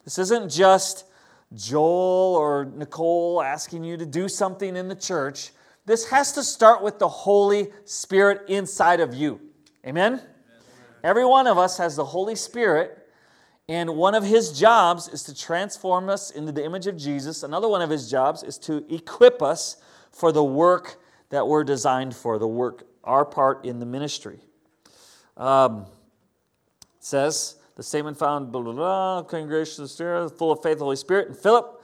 This 0.05 0.19
isn't 0.19 0.51
just 0.51 1.05
Joel 1.55 2.37
or 2.37 2.65
Nicole 2.65 3.43
asking 3.43 3.85
you 3.85 3.97
to 3.97 4.07
do 4.07 4.29
something 4.29 4.77
in 4.77 4.89
the 4.89 4.95
church. 4.95 5.53
This 5.85 6.09
has 6.11 6.33
to 6.33 6.45
start 6.45 6.83
with 6.83 6.99
the 6.99 7.09
Holy 7.09 7.73
Spirit 7.85 8.49
inside 8.49 9.01
of 9.01 9.15
you. 9.15 9.41
Amen? 9.85 10.15
Amen? 10.15 10.27
Every 11.03 11.25
one 11.25 11.49
of 11.49 11.59
us 11.59 11.79
has 11.79 11.97
the 11.97 12.05
Holy 12.05 12.37
Spirit, 12.37 13.09
and 13.69 13.97
one 13.97 14.15
of 14.15 14.23
his 14.23 14.57
jobs 14.57 15.09
is 15.09 15.25
to 15.25 15.35
transform 15.35 16.09
us 16.09 16.31
into 16.31 16.53
the 16.53 16.65
image 16.65 16.87
of 16.87 16.97
Jesus. 16.97 17.43
Another 17.43 17.67
one 17.67 17.83
of 17.83 17.91
his 17.91 18.09
jobs 18.09 18.45
is 18.45 18.59
to 18.59 18.85
equip 18.95 19.43
us 19.43 19.77
for 20.12 20.31
the 20.31 20.45
work 20.45 21.03
that 21.31 21.49
we're 21.49 21.65
designed 21.65 22.15
for, 22.15 22.39
the 22.39 22.47
work, 22.47 22.87
our 23.03 23.25
part 23.25 23.65
in 23.65 23.81
the 23.81 23.87
ministry. 23.87 24.39
Um, 25.37 25.87
says, 27.01 27.57
the 27.75 27.83
statement 27.83 28.17
found, 28.19 28.53
blah, 28.53 28.62
blah, 28.62 28.73
blah, 28.73 29.23
congregation 29.25 29.89
full 29.89 30.53
of 30.53 30.62
faith, 30.62 30.79
Holy 30.79 30.95
Spirit, 30.95 31.29
and 31.29 31.37
Philip, 31.37 31.82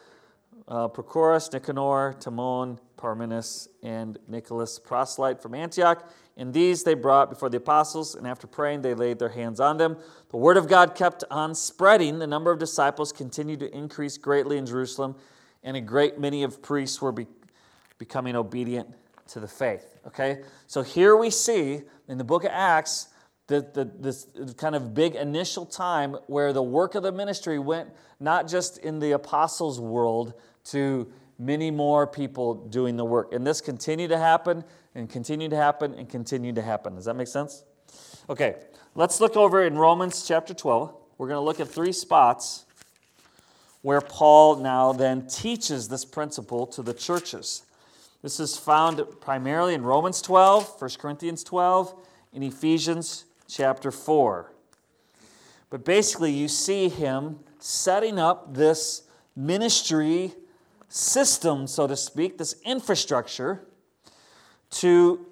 uh, 0.69 0.87
Prochorus, 0.89 1.53
Nicanor, 1.53 2.15
Timon, 2.21 2.79
Parmenas, 2.97 3.69
and 3.83 4.19
Nicholas, 4.29 4.79
proselyte 4.79 5.41
from 5.41 5.55
Antioch. 5.55 6.09
And 6.37 6.53
these 6.53 6.85
they 6.85 6.95
brought 6.95 7.31
before 7.31 7.49
the 7.49 7.57
apostles, 7.57 8.15
and 8.15 8.27
after 8.27 8.47
praying, 8.47 8.83
they 8.83 8.95
laid 8.95 9.19
their 9.19 9.31
hands 9.31 9.59
on 9.59 9.79
them. 9.79 9.97
The 10.31 10.37
word 10.37 10.57
of 10.57 10.69
God 10.69 10.95
kept 10.95 11.25
on 11.31 11.55
spreading. 11.55 12.19
The 12.19 12.27
number 12.27 12.53
of 12.53 12.59
disciples 12.59 13.13
continued 13.13 13.61
to 13.61 13.75
increase 13.75 14.17
greatly 14.19 14.57
in 14.59 14.67
Jerusalem, 14.67 15.17
and 15.65 15.77
a 15.77 15.81
great 15.81 16.21
many 16.21 16.45
of 16.45 16.63
priests 16.63 17.01
were 17.01 17.13
be- 17.13 17.27
becoming 17.99 18.37
obedient 18.37 18.95
to 19.29 19.41
the 19.41 19.49
faith. 19.49 19.99
Okay? 20.07 20.43
So 20.67 20.83
here 20.83 21.17
we 21.17 21.31
see 21.31 21.83
in 22.09 22.19
the 22.19 22.25
book 22.25 22.45
of 22.45 22.51
Acts 22.53 23.09
the, 23.49 23.67
the, 23.73 23.91
this 23.99 24.29
kind 24.59 24.75
of 24.75 24.95
big 24.95 25.15
initial 25.15 25.65
time 25.67 26.17
where 26.27 26.53
the 26.53 26.63
work 26.63 26.95
of 26.95 27.03
the 27.03 27.11
ministry 27.11 27.59
went 27.59 27.89
not 28.21 28.47
just 28.47 28.79
in 28.79 28.99
the 28.99 29.13
apostles' 29.13 29.81
world 29.81 30.35
to 30.71 31.11
many 31.39 31.71
more 31.71 32.07
people 32.07 32.55
doing 32.55 32.97
the 32.97 33.05
work. 33.05 33.33
And 33.33 33.47
this 33.47 33.61
continued 33.61 34.09
to 34.09 34.19
happen 34.19 34.65
and 34.95 35.09
continued 35.09 35.51
to 35.51 35.57
happen 35.57 35.95
and 35.95 36.09
continued 36.09 36.57
to 36.57 36.63
happen. 36.63 36.97
Does 36.97 37.05
that 37.05 37.15
make 37.15 37.29
sense? 37.29 37.65
Okay, 38.29 38.57
let's 38.95 39.21
look 39.21 39.37
over 39.37 39.65
in 39.65 39.79
Romans 39.79 40.27
chapter 40.27 40.53
12. 40.53 40.95
We're 41.17 41.29
going 41.29 41.37
to 41.37 41.45
look 41.45 41.61
at 41.61 41.69
three 41.69 41.93
spots 41.93 42.67
where 43.83 44.01
Paul 44.01 44.57
now 44.57 44.93
then 44.93 45.27
teaches 45.27 45.89
this 45.89 46.05
principle 46.05 46.67
to 46.69 46.83
the 46.83 46.93
churches. 46.93 47.63
This 48.23 48.41
is 48.41 48.57
found 48.57 49.03
primarily 49.21 49.75
in 49.75 49.83
Romans 49.83 50.21
12, 50.21 50.81
1 50.81 50.91
Corinthians 50.99 51.45
12, 51.45 51.95
in 52.33 52.43
Ephesians 52.43 53.25
chapter 53.49 53.93
4. 53.93 54.53
But 55.71 55.85
basically, 55.85 56.33
you 56.33 56.49
see 56.49 56.89
him 56.89 57.39
setting 57.61 58.19
up 58.19 58.55
this 58.55 59.05
ministry 59.37 60.35
system, 60.89 61.67
so 61.67 61.87
to 61.87 61.97
speak, 61.97 62.39
this 62.39 62.57
infrastructure 62.65 63.67
to 64.71 65.25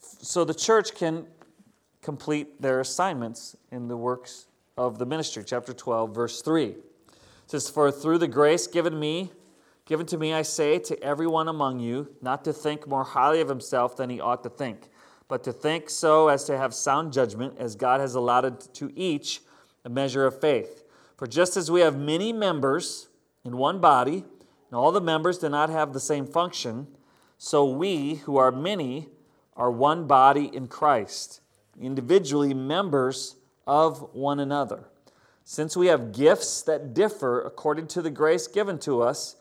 so 0.00 0.44
the 0.44 0.54
church 0.54 0.94
can 0.94 1.26
complete 2.00 2.60
their 2.60 2.80
assignments 2.80 3.56
in 3.70 3.88
the 3.88 3.96
works 3.96 4.46
of 4.76 4.98
the 4.98 5.06
ministry. 5.06 5.44
Chapter 5.44 5.72
12, 5.72 6.14
verse 6.14 6.40
3. 6.40 6.64
It 6.64 6.78
says, 7.46 7.68
For 7.68 7.90
through 7.90 8.18
the 8.18 8.28
grace 8.28 8.66
given 8.66 8.98
me 8.98 9.30
Given 9.86 10.06
to 10.06 10.18
me, 10.18 10.32
I 10.32 10.42
say 10.42 10.78
to 10.78 11.02
everyone 11.02 11.48
among 11.48 11.78
you, 11.78 12.08
not 12.22 12.42
to 12.44 12.54
think 12.54 12.86
more 12.86 13.04
highly 13.04 13.42
of 13.42 13.50
himself 13.50 13.96
than 13.96 14.08
he 14.08 14.18
ought 14.18 14.42
to 14.44 14.48
think, 14.48 14.88
but 15.28 15.44
to 15.44 15.52
think 15.52 15.90
so 15.90 16.28
as 16.28 16.44
to 16.44 16.56
have 16.56 16.72
sound 16.72 17.12
judgment, 17.12 17.56
as 17.58 17.76
God 17.76 18.00
has 18.00 18.14
allotted 18.14 18.60
to 18.74 18.90
each 18.96 19.42
a 19.84 19.90
measure 19.90 20.24
of 20.24 20.40
faith. 20.40 20.84
For 21.18 21.26
just 21.26 21.58
as 21.58 21.70
we 21.70 21.82
have 21.82 21.98
many 21.98 22.32
members 22.32 23.08
in 23.44 23.58
one 23.58 23.78
body, 23.78 24.24
all 24.72 24.92
the 24.92 25.00
members 25.00 25.38
do 25.38 25.48
not 25.48 25.70
have 25.70 25.92
the 25.92 26.00
same 26.00 26.26
function, 26.26 26.86
so 27.38 27.64
we, 27.64 28.16
who 28.16 28.36
are 28.36 28.50
many, 28.50 29.08
are 29.56 29.70
one 29.70 30.06
body 30.06 30.50
in 30.52 30.66
Christ, 30.66 31.40
individually 31.80 32.54
members 32.54 33.36
of 33.66 34.14
one 34.14 34.40
another. 34.40 34.88
Since 35.44 35.76
we 35.76 35.88
have 35.88 36.12
gifts 36.12 36.62
that 36.62 36.94
differ 36.94 37.42
according 37.42 37.88
to 37.88 38.02
the 38.02 38.10
grace 38.10 38.46
given 38.46 38.78
to 38.80 39.02
us, 39.02 39.36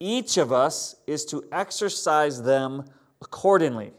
each 0.00 0.36
of 0.36 0.52
us 0.52 0.96
is 1.06 1.24
to 1.26 1.44
exercise 1.52 2.42
them 2.42 2.84
accordingly. 3.22 3.92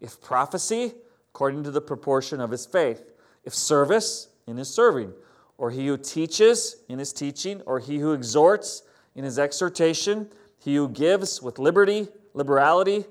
If 0.00 0.20
prophecy, 0.20 0.92
according 1.30 1.64
to 1.64 1.70
the 1.70 1.80
proportion 1.80 2.40
of 2.40 2.50
his 2.50 2.66
faith. 2.66 3.12
If 3.44 3.54
service, 3.54 4.28
in 4.46 4.56
his 4.56 4.72
serving. 4.72 5.12
Or 5.56 5.70
he 5.70 5.86
who 5.86 5.96
teaches, 5.96 6.76
in 6.88 6.98
his 6.98 7.12
teaching. 7.12 7.62
Or 7.62 7.80
he 7.80 7.98
who 7.98 8.12
exhorts, 8.12 8.82
in 9.14 9.24
his 9.24 9.38
exhortation, 9.38 10.28
he 10.58 10.76
who 10.76 10.88
gives 10.88 11.40
with 11.42 11.58
liberty, 11.58 12.08
liberality, 12.32 13.04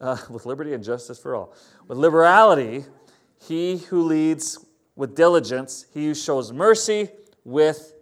uh, 0.00 0.16
with 0.30 0.46
liberty 0.46 0.72
and 0.72 0.82
justice 0.82 1.18
for 1.18 1.34
all, 1.34 1.54
with 1.88 1.98
liberality, 1.98 2.84
he 3.46 3.78
who 3.78 4.02
leads 4.02 4.58
with 4.96 5.14
diligence, 5.14 5.86
he 5.94 6.06
who 6.06 6.14
shows 6.14 6.52
mercy 6.52 7.08
with 7.44 7.94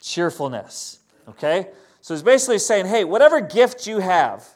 cheerfulness. 0.00 1.00
Okay? 1.28 1.68
So 2.00 2.14
he's 2.14 2.22
basically 2.22 2.58
saying, 2.58 2.86
hey, 2.86 3.04
whatever 3.04 3.40
gift 3.40 3.86
you 3.86 3.98
have, 3.98 4.46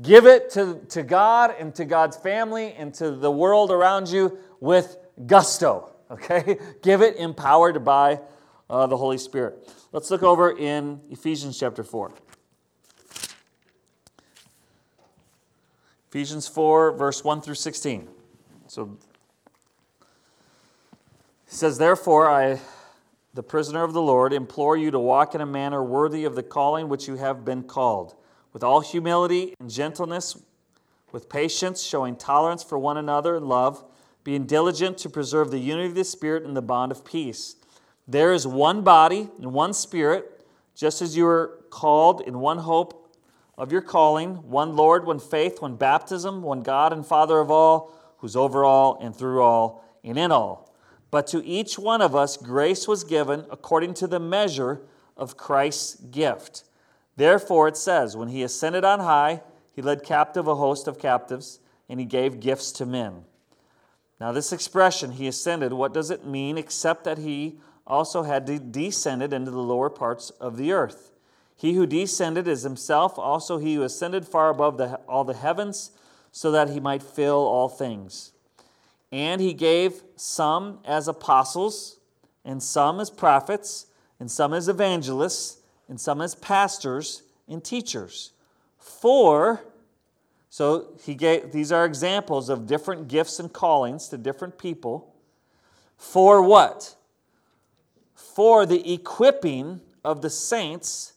give 0.00 0.26
it 0.26 0.50
to, 0.50 0.80
to 0.90 1.02
God 1.02 1.54
and 1.58 1.74
to 1.74 1.84
God's 1.84 2.16
family 2.16 2.72
and 2.72 2.94
to 2.94 3.10
the 3.10 3.30
world 3.30 3.70
around 3.70 4.08
you 4.08 4.38
with 4.60 4.96
gusto. 5.26 5.92
Okay? 6.10 6.56
Give 6.80 7.02
it 7.02 7.16
empowered 7.16 7.84
by 7.84 8.20
uh, 8.70 8.86
the 8.86 8.96
Holy 8.96 9.18
Spirit. 9.18 9.68
Let's 9.92 10.10
look 10.10 10.22
over 10.22 10.56
in 10.56 11.00
Ephesians 11.10 11.58
chapter 11.58 11.82
4. 11.82 12.12
Ephesians 16.10 16.48
4, 16.48 16.92
verse 16.92 17.22
1 17.22 17.42
through 17.42 17.54
16. 17.54 18.08
So 18.66 18.96
he 21.46 21.54
says, 21.54 21.78
Therefore, 21.78 22.30
I, 22.30 22.60
the 23.34 23.42
prisoner 23.42 23.84
of 23.84 23.92
the 23.92 24.02
Lord, 24.02 24.32
implore 24.32 24.76
you 24.76 24.90
to 24.90 24.98
walk 24.98 25.34
in 25.34 25.40
a 25.40 25.46
manner 25.46 25.82
worthy 25.82 26.24
of 26.24 26.34
the 26.34 26.42
calling 26.42 26.88
which 26.88 27.08
you 27.08 27.16
have 27.16 27.44
been 27.44 27.62
called, 27.62 28.14
with 28.52 28.64
all 28.64 28.80
humility 28.80 29.54
and 29.60 29.70
gentleness, 29.70 30.40
with 31.12 31.28
patience, 31.28 31.82
showing 31.82 32.16
tolerance 32.16 32.62
for 32.62 32.78
one 32.78 32.96
another 32.96 33.36
in 33.36 33.46
love, 33.46 33.84
being 34.24 34.44
diligent 34.46 34.98
to 34.98 35.10
preserve 35.10 35.50
the 35.50 35.58
unity 35.58 35.88
of 35.88 35.94
the 35.94 36.04
Spirit 36.04 36.42
in 36.44 36.54
the 36.54 36.62
bond 36.62 36.90
of 36.90 37.04
peace. 37.04 37.56
There 38.08 38.32
is 38.32 38.46
one 38.46 38.80
body 38.82 39.28
and 39.36 39.52
one 39.52 39.74
Spirit, 39.74 40.46
just 40.74 41.02
as 41.02 41.14
you 41.14 41.26
are 41.26 41.60
called 41.68 42.22
in 42.22 42.40
one 42.40 42.58
hope 42.58 43.14
of 43.58 43.70
your 43.70 43.82
calling, 43.82 44.36
one 44.48 44.74
Lord, 44.76 45.06
one 45.06 45.18
faith, 45.18 45.60
one 45.60 45.76
baptism, 45.76 46.42
one 46.42 46.62
God 46.62 46.94
and 46.94 47.04
Father 47.04 47.38
of 47.38 47.50
all, 47.50 47.94
who's 48.18 48.34
over 48.34 48.64
all 48.64 48.98
and 49.02 49.14
through 49.14 49.42
all 49.42 49.84
and 50.02 50.16
in 50.16 50.32
all. 50.32 50.74
But 51.10 51.26
to 51.28 51.44
each 51.44 51.78
one 51.78 52.00
of 52.00 52.16
us 52.16 52.38
grace 52.38 52.88
was 52.88 53.04
given 53.04 53.44
according 53.50 53.92
to 53.94 54.06
the 54.06 54.20
measure 54.20 54.80
of 55.14 55.36
Christ's 55.36 55.96
gift. 55.96 56.64
Therefore 57.16 57.68
it 57.68 57.76
says, 57.76 58.16
When 58.16 58.28
he 58.28 58.42
ascended 58.42 58.84
on 58.84 59.00
high, 59.00 59.42
he 59.74 59.82
led 59.82 60.02
captive 60.02 60.48
a 60.48 60.54
host 60.54 60.88
of 60.88 60.98
captives, 60.98 61.60
and 61.90 62.00
he 62.00 62.06
gave 62.06 62.40
gifts 62.40 62.72
to 62.72 62.86
men. 62.86 63.24
Now, 64.20 64.32
this 64.32 64.52
expression, 64.52 65.12
he 65.12 65.28
ascended, 65.28 65.72
what 65.72 65.94
does 65.94 66.10
it 66.10 66.26
mean 66.26 66.58
except 66.58 67.04
that 67.04 67.18
he 67.18 67.60
also 67.88 68.22
had 68.22 68.70
descended 68.70 69.32
into 69.32 69.50
the 69.50 69.58
lower 69.58 69.90
parts 69.90 70.30
of 70.30 70.56
the 70.56 70.70
earth? 70.70 71.10
He 71.56 71.74
who 71.74 71.86
descended 71.86 72.46
is 72.46 72.62
himself 72.62 73.18
also 73.18 73.58
he 73.58 73.74
who 73.74 73.82
ascended 73.82 74.28
far 74.28 74.50
above 74.50 74.78
the, 74.78 74.94
all 75.08 75.24
the 75.24 75.34
heavens, 75.34 75.90
so 76.30 76.52
that 76.52 76.70
he 76.70 76.78
might 76.78 77.02
fill 77.02 77.34
all 77.34 77.68
things. 77.68 78.32
And 79.10 79.40
he 79.40 79.54
gave 79.54 80.02
some 80.14 80.78
as 80.84 81.08
apostles, 81.08 81.98
and 82.44 82.62
some 82.62 83.00
as 83.00 83.10
prophets, 83.10 83.86
and 84.20 84.30
some 84.30 84.52
as 84.52 84.68
evangelists, 84.68 85.58
and 85.88 86.00
some 86.00 86.20
as 86.20 86.34
pastors 86.34 87.22
and 87.48 87.64
teachers. 87.64 88.32
For, 88.76 89.64
so 90.50 90.94
he 91.02 91.14
gave, 91.14 91.50
these 91.50 91.72
are 91.72 91.84
examples 91.84 92.48
of 92.48 92.66
different 92.66 93.08
gifts 93.08 93.40
and 93.40 93.52
callings 93.52 94.08
to 94.08 94.18
different 94.18 94.58
people. 94.58 95.14
For 95.96 96.40
what? 96.42 96.94
For 98.38 98.66
the 98.66 98.92
equipping 98.92 99.80
of 100.04 100.22
the 100.22 100.30
saints 100.30 101.14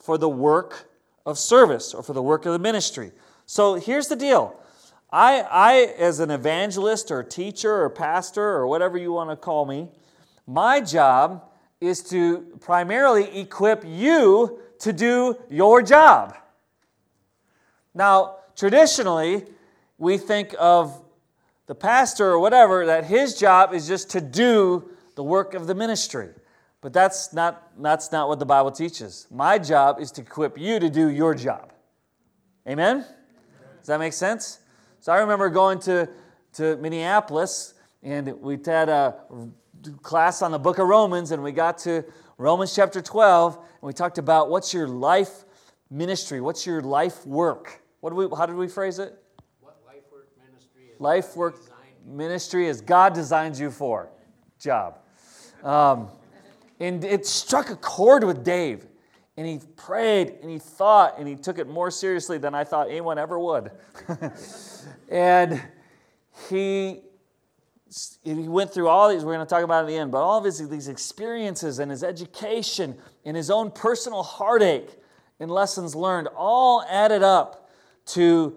for 0.00 0.18
the 0.18 0.28
work 0.28 0.90
of 1.24 1.38
service 1.38 1.94
or 1.94 2.02
for 2.02 2.14
the 2.14 2.20
work 2.20 2.46
of 2.46 2.52
the 2.52 2.58
ministry. 2.58 3.12
So 3.46 3.74
here's 3.74 4.08
the 4.08 4.16
deal. 4.16 4.60
I, 5.08 5.42
I, 5.48 5.74
as 5.96 6.18
an 6.18 6.32
evangelist 6.32 7.12
or 7.12 7.22
teacher 7.22 7.84
or 7.84 7.90
pastor 7.90 8.42
or 8.42 8.66
whatever 8.66 8.98
you 8.98 9.12
want 9.12 9.30
to 9.30 9.36
call 9.36 9.66
me, 9.66 9.86
my 10.48 10.80
job 10.80 11.44
is 11.80 12.02
to 12.10 12.40
primarily 12.58 13.38
equip 13.38 13.84
you 13.86 14.58
to 14.80 14.92
do 14.92 15.36
your 15.48 15.80
job. 15.80 16.34
Now, 17.94 18.38
traditionally, 18.56 19.44
we 19.96 20.18
think 20.18 20.56
of 20.58 21.00
the 21.66 21.76
pastor 21.76 22.32
or 22.32 22.40
whatever 22.40 22.84
that 22.86 23.04
his 23.04 23.38
job 23.38 23.72
is 23.72 23.86
just 23.86 24.10
to 24.10 24.20
do 24.20 24.90
the 25.14 25.22
work 25.22 25.54
of 25.54 25.68
the 25.68 25.76
ministry. 25.76 26.30
But 26.84 26.92
that's 26.92 27.32
not, 27.32 27.72
that's 27.80 28.12
not 28.12 28.28
what 28.28 28.38
the 28.38 28.44
Bible 28.44 28.70
teaches. 28.70 29.26
My 29.30 29.58
job 29.58 30.00
is 30.00 30.10
to 30.12 30.20
equip 30.20 30.58
you 30.58 30.78
to 30.78 30.90
do 30.90 31.08
your 31.08 31.34
job. 31.34 31.72
Amen? 32.68 33.06
Does 33.78 33.86
that 33.86 33.98
make 33.98 34.12
sense? 34.12 34.58
So 35.00 35.10
I 35.10 35.20
remember 35.20 35.48
going 35.48 35.78
to, 35.78 36.10
to 36.52 36.76
Minneapolis 36.76 37.72
and 38.02 38.38
we 38.38 38.58
had 38.62 38.90
a 38.90 39.16
class 40.02 40.42
on 40.42 40.50
the 40.50 40.58
book 40.58 40.78
of 40.78 40.86
Romans 40.86 41.30
and 41.30 41.42
we 41.42 41.52
got 41.52 41.78
to 41.78 42.04
Romans 42.36 42.74
chapter 42.76 43.00
12 43.00 43.56
and 43.56 43.64
we 43.80 43.94
talked 43.94 44.18
about 44.18 44.50
what's 44.50 44.74
your 44.74 44.86
life 44.86 45.46
ministry? 45.90 46.42
What's 46.42 46.66
your 46.66 46.82
life 46.82 47.26
work? 47.26 47.80
What 48.00 48.10
do 48.10 48.16
we, 48.16 48.28
how 48.36 48.44
did 48.44 48.56
we 48.56 48.68
phrase 48.68 48.98
it? 48.98 49.14
What 49.60 49.78
life 49.86 50.02
work 50.12 50.28
ministry 50.38 50.82
is 50.92 51.00
Life 51.00 51.34
work 51.34 51.56
ministry 52.06 52.66
is 52.66 52.82
God 52.82 53.14
designs 53.14 53.58
you 53.58 53.70
for. 53.70 54.10
Job. 54.58 54.98
Um, 55.62 56.10
and 56.80 57.04
it 57.04 57.26
struck 57.26 57.70
a 57.70 57.76
chord 57.76 58.24
with 58.24 58.44
Dave. 58.44 58.86
And 59.36 59.46
he 59.46 59.60
prayed 59.76 60.38
and 60.42 60.50
he 60.50 60.58
thought 60.58 61.18
and 61.18 61.26
he 61.26 61.34
took 61.34 61.58
it 61.58 61.68
more 61.68 61.90
seriously 61.90 62.38
than 62.38 62.54
I 62.54 62.64
thought 62.64 62.88
anyone 62.88 63.18
ever 63.18 63.38
would. 63.38 63.72
and 65.08 65.60
he, 66.48 67.00
he 68.22 68.48
went 68.48 68.72
through 68.72 68.88
all 68.88 69.08
these, 69.08 69.24
we're 69.24 69.34
going 69.34 69.44
to 69.44 69.50
talk 69.50 69.64
about 69.64 69.84
at 69.84 69.88
the 69.88 69.96
end, 69.96 70.12
but 70.12 70.18
all 70.18 70.38
of 70.38 70.44
his, 70.44 70.68
these 70.68 70.88
experiences 70.88 71.80
and 71.80 71.90
his 71.90 72.04
education 72.04 72.96
and 73.24 73.36
his 73.36 73.50
own 73.50 73.70
personal 73.72 74.22
heartache 74.22 74.90
and 75.40 75.50
lessons 75.50 75.96
learned 75.96 76.28
all 76.36 76.84
added 76.88 77.24
up 77.24 77.70
to, 78.06 78.56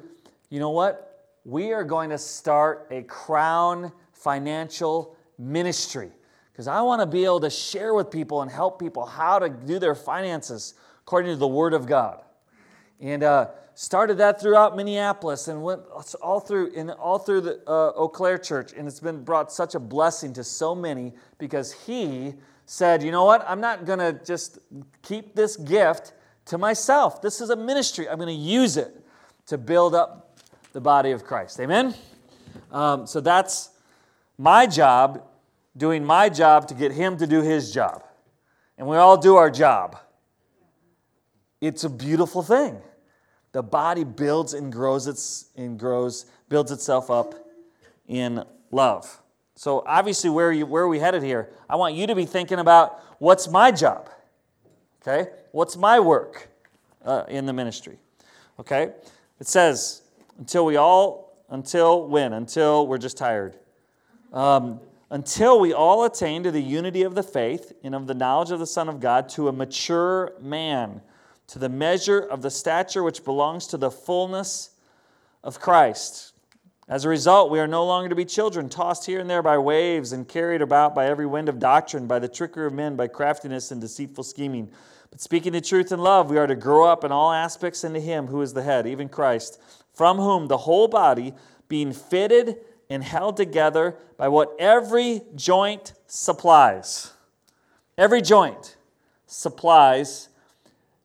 you 0.50 0.60
know 0.60 0.70
what? 0.70 1.04
We 1.44 1.74
are 1.74 1.84
going 1.84 2.12
to 2.12 2.18
start 2.20 2.88
a 2.92 3.02
crown 3.04 3.92
financial 4.14 5.16
ministry 5.40 6.12
because 6.58 6.68
I 6.68 6.82
want 6.82 7.02
to 7.04 7.06
be 7.06 7.24
able 7.24 7.42
to 7.42 7.52
share 7.52 7.94
with 7.94 8.10
people 8.10 8.42
and 8.42 8.50
help 8.50 8.80
people 8.80 9.06
how 9.06 9.38
to 9.38 9.48
do 9.48 9.78
their 9.78 9.94
finances 9.94 10.74
according 11.02 11.30
to 11.30 11.38
the 11.38 11.48
Word 11.48 11.76
of 11.76 11.86
God. 11.86 12.24
And 13.00 13.22
uh, 13.22 13.50
started 13.76 14.18
that 14.18 14.42
throughout 14.42 14.76
Minneapolis 14.76 15.50
and 15.50 15.62
went 15.62 15.84
all 16.20 16.40
through 16.40 16.72
in 16.72 16.90
all 16.90 17.20
through 17.20 17.42
the 17.42 17.62
uh, 17.68 17.92
Eau 17.96 18.08
Claire 18.08 18.40
Church, 18.40 18.74
and 18.76 18.88
it's 18.88 19.00
been 19.00 19.24
brought 19.24 19.52
such 19.52 19.76
a 19.76 19.80
blessing 19.80 20.34
to 20.34 20.44
so 20.44 20.74
many 20.74 21.14
because 21.38 21.72
he 21.72 22.34
said, 22.66 23.04
"You 23.04 23.12
know 23.12 23.26
what? 23.26 23.48
I'm 23.48 23.62
not 23.62 23.86
going 23.86 24.00
to 24.00 24.20
just 24.26 24.58
keep 25.04 25.36
this 25.36 25.58
gift 25.58 26.14
to 26.46 26.58
myself. 26.58 27.22
This 27.22 27.40
is 27.40 27.52
a 27.52 27.56
ministry. 27.56 28.10
I'm 28.10 28.18
going 28.18 28.36
to 28.36 28.44
use 28.44 28.78
it 28.78 29.00
to 29.46 29.60
build 29.60 29.94
up 29.94 30.40
the 30.74 30.82
body 30.82 31.12
of 31.12 31.24
Christ." 31.24 31.60
Amen. 31.60 31.94
Um, 32.72 33.06
so 33.06 33.22
that's 33.22 33.70
my 34.40 34.66
job 34.66 35.22
doing 35.78 36.04
my 36.04 36.28
job 36.28 36.68
to 36.68 36.74
get 36.74 36.92
him 36.92 37.18
to 37.18 37.28
do 37.28 37.42
his 37.42 37.72
job. 37.72 38.04
And 38.78 38.88
we 38.88 38.98
all 38.98 39.18
do 39.18 39.36
our 39.36 39.50
job. 39.50 39.98
It's 41.62 41.84
a 41.84 41.90
beautiful 41.90 42.44
thing. 42.44 42.82
The 43.52 43.64
body 43.64 44.04
builds 44.04 44.54
and 44.54 44.72
grows 44.72 45.08
its 45.08 45.50
and 45.56 45.80
grows, 45.80 46.26
builds 46.50 46.72
itself 46.72 47.10
up 47.10 47.34
in 48.08 48.44
love. 48.72 49.22
So 49.56 49.84
obviously, 49.88 50.30
where, 50.30 50.50
are 50.50 50.52
you, 50.52 50.66
where 50.66 50.84
are 50.84 50.88
we 50.88 51.00
headed 51.00 51.24
here? 51.24 51.50
I 51.68 51.76
want 51.78 51.96
you 51.96 52.06
to 52.08 52.16
be 52.16 52.26
thinking 52.26 52.60
about 52.60 53.02
what's 53.20 53.48
my 53.48 53.72
job? 53.72 54.10
Okay? 55.02 55.32
What's 55.52 55.76
my 55.76 56.00
work 56.00 56.50
uh, 57.04 57.24
in 57.28 57.46
the 57.48 57.54
ministry? 57.54 57.98
Okay? 58.60 58.92
It 59.40 59.48
says, 59.48 60.04
until 60.38 60.66
we 60.66 60.76
all, 60.76 61.36
until 61.50 62.08
when? 62.08 62.34
Until 62.34 62.86
we're 62.86 63.00
just 63.00 63.18
tired. 63.18 63.58
Um, 64.32 64.80
until 65.10 65.60
we 65.60 65.74
all 65.74 66.04
attain 66.04 66.44
to 66.44 66.52
the 66.52 66.62
unity 66.62 67.04
of 67.04 67.16
the 67.16 67.24
faith 67.24 67.74
and 67.84 67.96
of 67.96 68.08
the 68.08 68.14
knowledge 68.14 68.52
of 68.52 68.60
the 68.60 68.68
Son 68.68 68.90
of 68.90 69.00
God, 69.00 69.30
to 69.30 69.48
a 69.48 69.54
mature 69.54 70.34
man, 70.42 71.02
to 71.48 71.60
the 71.60 71.70
measure 71.70 72.20
of 72.20 72.42
the 72.42 72.52
stature 72.52 73.04
which 73.04 73.24
belongs 73.24 73.68
to 73.68 73.78
the 73.78 73.92
fullness 73.92 74.72
of 75.44 75.60
Christ. 75.60 76.34
As 76.90 77.04
a 77.04 77.10
result, 77.10 77.52
we 77.52 77.60
are 77.60 77.68
no 77.68 77.86
longer 77.86 78.10
to 78.10 78.16
be 78.16 78.26
children, 78.26 78.70
tossed 78.70 79.06
here 79.06 79.20
and 79.20 79.30
there 79.30 79.42
by 79.42 79.58
waves 79.58 80.14
and 80.14 80.28
carried 80.28 80.62
about 80.62 80.96
by 80.96 81.08
every 81.08 81.26
wind 81.26 81.50
of 81.50 81.60
doctrine, 81.60 82.08
by 82.08 82.20
the 82.20 82.30
trickery 82.30 82.66
of 82.66 82.74
men, 82.74 82.96
by 82.96 83.08
craftiness 83.08 83.72
and 83.72 83.82
deceitful 83.82 84.24
scheming. 84.24 84.70
But 85.10 85.22
speaking 85.22 85.54
the 85.54 85.62
truth 85.62 85.92
in 85.92 86.00
love, 86.00 86.30
we 86.30 86.38
are 86.38 86.48
to 86.48 86.56
grow 86.56 86.86
up 86.86 87.04
in 87.04 87.12
all 87.12 87.32
aspects 87.32 87.84
into 87.84 88.00
Him 88.00 88.28
who 88.28 88.42
is 88.42 88.54
the 88.54 88.64
head, 88.64 88.88
even 88.88 89.10
Christ, 89.10 89.62
from 89.94 90.18
whom 90.18 90.48
the 90.48 90.58
whole 90.58 90.88
body, 90.88 91.34
being 91.68 91.92
fitted 91.92 92.58
and 92.90 93.04
held 93.04 93.38
together 93.38 93.96
by 94.18 94.28
what 94.28 94.56
every 94.60 95.22
joint 95.36 95.94
supplies. 96.06 97.14
Every 97.98 98.22
joint 98.22 98.78
supplies 99.26 100.30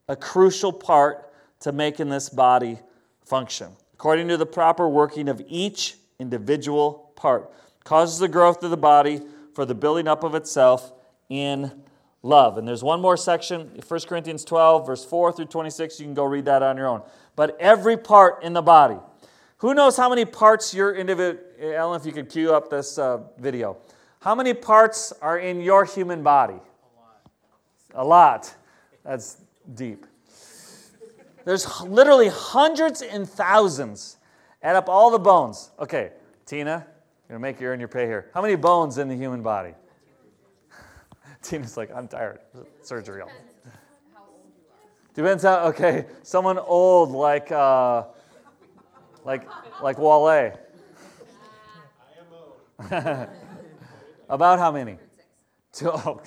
a 0.07 0.15
crucial 0.15 0.71
part 0.71 1.31
to 1.61 1.71
making 1.71 2.09
this 2.09 2.29
body 2.29 2.79
function. 3.25 3.69
According 3.93 4.27
to 4.29 4.37
the 4.37 4.45
proper 4.45 4.87
working 4.87 5.29
of 5.29 5.41
each 5.47 5.95
individual 6.19 7.11
part, 7.15 7.51
causes 7.83 8.19
the 8.19 8.27
growth 8.27 8.63
of 8.63 8.69
the 8.69 8.77
body 8.77 9.21
for 9.53 9.65
the 9.65 9.75
building 9.75 10.07
up 10.07 10.23
of 10.23 10.35
itself 10.35 10.91
in 11.29 11.71
love. 12.21 12.57
And 12.57 12.67
there's 12.67 12.83
one 12.83 13.01
more 13.01 13.17
section, 13.17 13.81
1 13.85 13.99
Corinthians 14.01 14.43
12, 14.45 14.85
verse 14.85 15.05
4 15.05 15.33
through 15.33 15.45
26. 15.45 15.99
You 15.99 16.05
can 16.05 16.13
go 16.13 16.25
read 16.25 16.45
that 16.45 16.63
on 16.63 16.77
your 16.77 16.87
own. 16.87 17.01
But 17.35 17.57
every 17.59 17.97
part 17.97 18.43
in 18.43 18.53
the 18.53 18.61
body. 18.61 18.97
Who 19.57 19.73
knows 19.73 19.95
how 19.95 20.09
many 20.09 20.25
parts 20.25 20.73
your 20.73 20.93
individual, 20.93 21.41
Ellen, 21.71 21.99
if 21.99 22.05
you 22.05 22.11
could 22.11 22.29
cue 22.29 22.53
up 22.53 22.69
this 22.69 22.97
uh, 22.97 23.21
video. 23.37 23.77
How 24.19 24.35
many 24.35 24.53
parts 24.53 25.13
are 25.21 25.37
in 25.37 25.61
your 25.61 25.85
human 25.85 26.23
body? 26.23 26.55
A 26.55 28.03
lot. 28.03 28.03
A 28.03 28.03
lot. 28.03 28.55
That's 29.03 29.37
deep. 29.73 30.05
There's 31.45 31.81
literally 31.81 32.29
hundreds 32.29 33.01
and 33.01 33.29
thousands. 33.29 34.17
Add 34.61 34.75
up 34.75 34.87
all 34.89 35.11
the 35.11 35.19
bones. 35.19 35.71
Okay, 35.79 36.11
Tina, 36.45 36.85
you're 37.27 37.37
gonna 37.37 37.39
make 37.39 37.59
your 37.59 37.71
earn 37.71 37.79
your 37.79 37.89
pay 37.89 38.05
here. 38.05 38.29
How 38.33 38.41
many 38.41 38.55
bones 38.55 38.97
in 38.97 39.09
the 39.09 39.15
human 39.15 39.41
body? 39.41 39.73
Tina's 41.41 41.75
like, 41.75 41.93
I'm 41.93 42.07
tired. 42.07 42.39
Surgery. 42.81 43.23
Depends 45.13 45.43
how. 45.43 45.67
Okay, 45.67 46.05
someone 46.23 46.57
old 46.57 47.11
like 47.11 47.51
uh, 47.51 48.05
like 49.25 49.47
like 49.81 49.97
Wale. 49.97 50.57
About 54.29 54.59
how 54.59 54.71
many? 54.71 54.97
Two, 55.71 55.91
oh, 55.91 56.21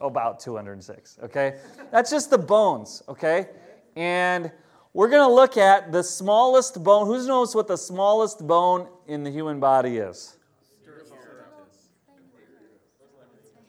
about 0.00 0.40
206. 0.40 1.18
Okay, 1.24 1.58
that's 1.90 2.10
just 2.10 2.30
the 2.30 2.38
bones. 2.38 3.02
Okay, 3.08 3.48
and 3.94 4.50
we're 4.92 5.08
going 5.08 5.26
to 5.28 5.34
look 5.34 5.56
at 5.56 5.92
the 5.92 6.02
smallest 6.02 6.82
bone. 6.82 7.06
Who 7.06 7.26
knows 7.26 7.54
what 7.54 7.68
the 7.68 7.76
smallest 7.76 8.46
bone 8.46 8.88
in 9.06 9.24
the 9.24 9.30
human 9.30 9.60
body 9.60 9.98
is? 9.98 10.36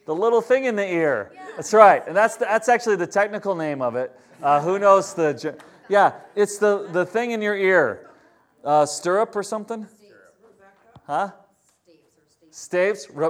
The 0.06 0.16
little 0.16 0.40
thing 0.40 0.66
in 0.66 0.78
the 0.78 0.90
ear. 0.90 1.34
That's 1.58 1.74
right. 1.74 2.02
And 2.08 2.16
that's, 2.16 2.38
the, 2.38 2.46
that's 2.46 2.70
actually 2.70 2.96
the 2.96 3.08
technical 3.08 3.56
name 3.56 3.82
of 3.82 3.98
it. 3.98 4.18
Uh, 4.42 4.62
who 4.62 4.80
knows 4.80 5.14
the. 5.14 5.58
Yeah, 5.90 6.14
it's 6.36 6.58
the, 6.58 6.88
the 6.94 7.06
thing 7.06 7.32
in 7.32 7.42
your 7.42 7.58
ear. 7.58 8.10
Uh, 8.64 8.86
stirrup 8.86 9.36
or 9.36 9.44
something? 9.44 9.86
Huh? 11.06 11.32
Staves? 12.58 13.08
Re, 13.14 13.30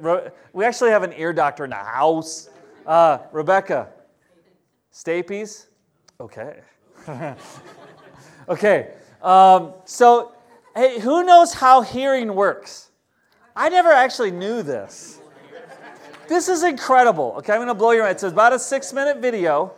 re, 0.00 0.28
we 0.52 0.62
actually 0.62 0.90
have 0.90 1.02
an 1.02 1.14
ear 1.16 1.32
doctor 1.32 1.64
in 1.64 1.70
the 1.70 1.76
house. 1.76 2.50
Uh, 2.84 3.20
Rebecca. 3.32 3.88
Stapes? 4.92 5.68
Okay. 6.20 6.60
okay. 8.50 8.90
Um, 9.22 9.72
so, 9.86 10.32
hey, 10.74 11.00
who 11.00 11.24
knows 11.24 11.54
how 11.54 11.80
hearing 11.80 12.34
works? 12.34 12.90
I 13.56 13.70
never 13.70 13.90
actually 13.90 14.30
knew 14.30 14.62
this. 14.62 15.20
This 16.28 16.50
is 16.50 16.62
incredible. 16.62 17.34
Okay, 17.38 17.54
I'm 17.54 17.60
going 17.60 17.68
to 17.68 17.74
blow 17.74 17.92
your 17.92 18.02
mind. 18.02 18.16
It's 18.16 18.24
about 18.24 18.52
a 18.52 18.58
six 18.58 18.92
minute 18.92 19.22
video. 19.22 19.72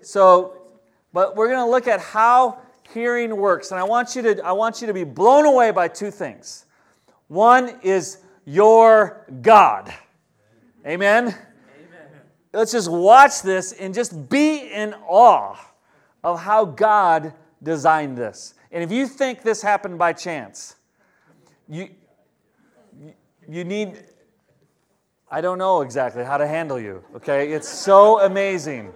So, 0.00 0.62
but 1.12 1.34
we're 1.34 1.48
going 1.48 1.66
to 1.66 1.70
look 1.70 1.88
at 1.88 1.98
how 1.98 2.60
hearing 2.94 3.36
works. 3.36 3.72
And 3.72 3.80
I 3.80 3.84
want 3.84 4.14
you 4.14 4.22
to, 4.22 4.40
I 4.44 4.52
want 4.52 4.80
you 4.80 4.86
to 4.86 4.94
be 4.94 5.02
blown 5.02 5.44
away 5.44 5.72
by 5.72 5.88
two 5.88 6.12
things. 6.12 6.66
One 7.26 7.80
is 7.82 8.18
your 8.48 9.26
God. 9.42 9.92
Amen? 10.86 11.26
Amen. 11.26 11.36
Let's 12.54 12.72
just 12.72 12.90
watch 12.90 13.42
this 13.42 13.72
and 13.72 13.92
just 13.92 14.30
be 14.30 14.72
in 14.72 14.94
awe 15.06 15.54
of 16.24 16.40
how 16.40 16.64
God 16.64 17.34
designed 17.62 18.16
this. 18.16 18.54
And 18.72 18.82
if 18.82 18.90
you 18.90 19.06
think 19.06 19.42
this 19.42 19.60
happened 19.60 19.98
by 19.98 20.14
chance, 20.14 20.76
you, 21.68 21.90
you 23.46 23.64
need, 23.64 24.02
I 25.30 25.42
don't 25.42 25.58
know 25.58 25.82
exactly 25.82 26.24
how 26.24 26.38
to 26.38 26.46
handle 26.46 26.80
you, 26.80 27.04
okay? 27.16 27.52
It's 27.52 27.68
so 27.68 28.20
amazing. 28.20 28.94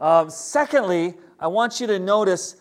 Um, 0.00 0.30
secondly, 0.30 1.16
I 1.38 1.48
want 1.48 1.82
you 1.82 1.86
to 1.88 1.98
notice 1.98 2.56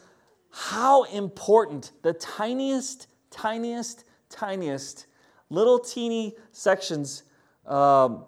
how 0.52 1.04
important 1.04 1.94
the 2.02 2.12
tiniest, 2.12 3.08
tiniest, 3.32 4.04
tiniest 4.30 5.08
little 5.50 5.80
teeny 5.80 6.36
sections 6.52 7.24
um, 7.66 8.26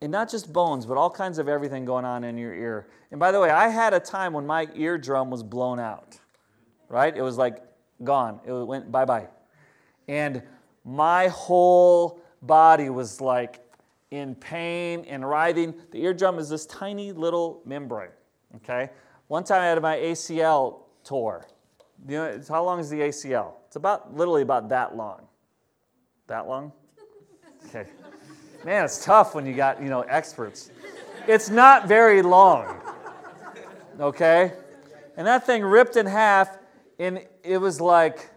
and 0.00 0.10
not 0.10 0.30
just 0.30 0.52
bones, 0.52 0.86
but 0.86 0.96
all 0.96 1.10
kinds 1.10 1.38
of 1.38 1.48
everything 1.48 1.84
going 1.84 2.04
on 2.04 2.24
in 2.24 2.38
your 2.38 2.54
ear. 2.54 2.88
And 3.10 3.20
by 3.20 3.32
the 3.32 3.40
way, 3.40 3.50
I 3.50 3.68
had 3.68 3.92
a 3.92 4.00
time 4.00 4.32
when 4.32 4.46
my 4.46 4.68
eardrum 4.74 5.30
was 5.30 5.42
blown 5.42 5.78
out, 5.78 6.18
right? 6.88 7.14
It 7.14 7.22
was 7.22 7.36
like 7.36 7.58
gone, 8.02 8.40
it 8.46 8.52
went 8.52 8.90
bye 8.90 9.04
bye. 9.04 9.28
And 10.08 10.42
my 10.84 11.28
whole 11.28 12.20
body 12.42 12.88
was 12.90 13.20
like 13.20 13.60
in 14.10 14.34
pain 14.34 15.04
and 15.08 15.28
writhing. 15.28 15.74
The 15.90 16.02
eardrum 16.02 16.38
is 16.38 16.48
this 16.48 16.66
tiny 16.66 17.12
little 17.12 17.60
membrane, 17.64 18.10
okay? 18.56 18.90
One 19.28 19.44
time 19.44 19.60
I 19.60 19.66
had 19.66 19.80
my 19.80 19.96
ACL 19.96 20.80
tore. 21.04 21.46
You 22.08 22.16
know, 22.16 22.40
how 22.48 22.64
long 22.64 22.80
is 22.80 22.88
the 22.88 23.00
ACL? 23.00 23.52
It's 23.66 23.76
about 23.76 24.16
literally 24.16 24.42
about 24.42 24.68
that 24.70 24.96
long. 24.96 25.20
That 26.30 26.46
long? 26.46 26.70
Okay. 27.66 27.90
Man, 28.64 28.84
it's 28.84 29.04
tough 29.04 29.34
when 29.34 29.44
you 29.46 29.52
got, 29.52 29.82
you 29.82 29.88
know, 29.88 30.02
experts. 30.02 30.70
It's 31.26 31.50
not 31.50 31.88
very 31.88 32.22
long. 32.22 32.80
Okay? 33.98 34.52
And 35.16 35.26
that 35.26 35.44
thing 35.44 35.64
ripped 35.64 35.96
in 35.96 36.06
half, 36.06 36.56
and 37.00 37.26
it 37.42 37.58
was 37.58 37.80
like 37.80 38.30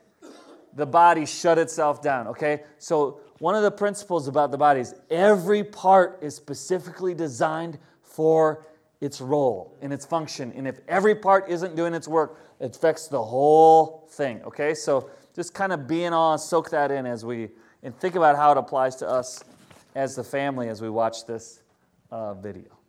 the 0.73 0.88
body 0.88 1.27
shut 1.27 1.60
itself 1.60 2.01
down. 2.01 2.25
Okay? 2.29 2.63
So, 2.79 3.19
one 3.38 3.53
of 3.53 3.62
the 3.62 3.69
principles 3.69 4.27
about 4.27 4.49
the 4.49 4.58
body 4.58 4.79
is 4.79 4.95
every 5.12 5.63
part 5.63 6.17
is 6.23 6.34
specifically 6.34 7.13
designed 7.13 7.77
for 8.01 8.65
its 9.01 9.21
role 9.21 9.77
and 9.84 9.93
its 9.93 10.03
function. 10.03 10.51
And 10.56 10.67
if 10.67 10.79
every 10.88 11.13
part 11.13 11.47
isn't 11.47 11.75
doing 11.75 11.93
its 11.93 12.08
work, 12.08 12.39
it 12.60 12.75
affects 12.75 13.08
the 13.08 13.21
whole 13.21 14.08
thing. 14.10 14.41
Okay? 14.45 14.73
So, 14.73 15.12
just 15.36 15.53
kind 15.53 15.71
of 15.71 15.88
be 15.88 16.06
in 16.06 16.13
awe, 16.13 16.38
soak 16.38 16.71
that 16.71 16.89
in 16.89 17.06
as 17.06 17.23
we, 17.23 17.49
and 17.84 17.98
think 18.00 18.15
about 18.15 18.36
how 18.36 18.52
it 18.52 18.58
applies 18.58 18.96
to 18.98 19.08
us 19.08 19.43
as 19.93 20.15
the 20.15 20.24
family 20.24 20.69
as 20.69 20.82
we 20.82 20.89
watch 20.89 21.26
this 21.26 21.62
uh, 22.12 22.34
video. 22.34 22.83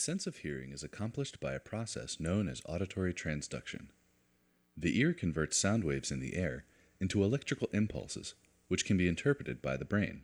Sense 0.00 0.26
of 0.26 0.38
hearing 0.38 0.72
is 0.72 0.82
accomplished 0.82 1.38
by 1.40 1.52
a 1.52 1.60
process 1.60 2.18
known 2.18 2.48
as 2.48 2.62
auditory 2.66 3.12
transduction. 3.12 3.88
The 4.76 4.98
ear 4.98 5.12
converts 5.12 5.56
sound 5.56 5.84
waves 5.84 6.10
in 6.10 6.20
the 6.20 6.36
air 6.36 6.64
into 7.00 7.22
electrical 7.22 7.68
impulses, 7.72 8.34
which 8.68 8.84
can 8.84 8.96
be 8.96 9.08
interpreted 9.08 9.60
by 9.60 9.76
the 9.76 9.84
brain. 9.84 10.22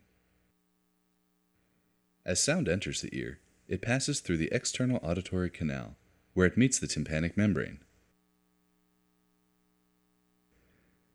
As 2.25 2.43
sound 2.43 2.69
enters 2.69 3.03
the 3.03 3.17
ear, 3.17 3.39
it 3.69 3.83
passes 3.83 4.21
through 4.21 4.39
the 4.39 4.53
external 4.53 4.99
auditory 5.03 5.51
canal, 5.51 5.97
where 6.35 6.47
it 6.47 6.57
meets 6.57 6.79
the 6.79 6.87
tympanic 6.87 7.37
membrane. 7.37 7.81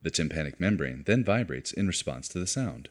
The 0.02 0.12
tympanic 0.12 0.60
membrane 0.60 1.04
then 1.06 1.24
vibrates 1.24 1.72
in 1.72 1.88
response 1.88 2.28
to 2.30 2.40
the 2.40 2.48
sound. 2.48 2.90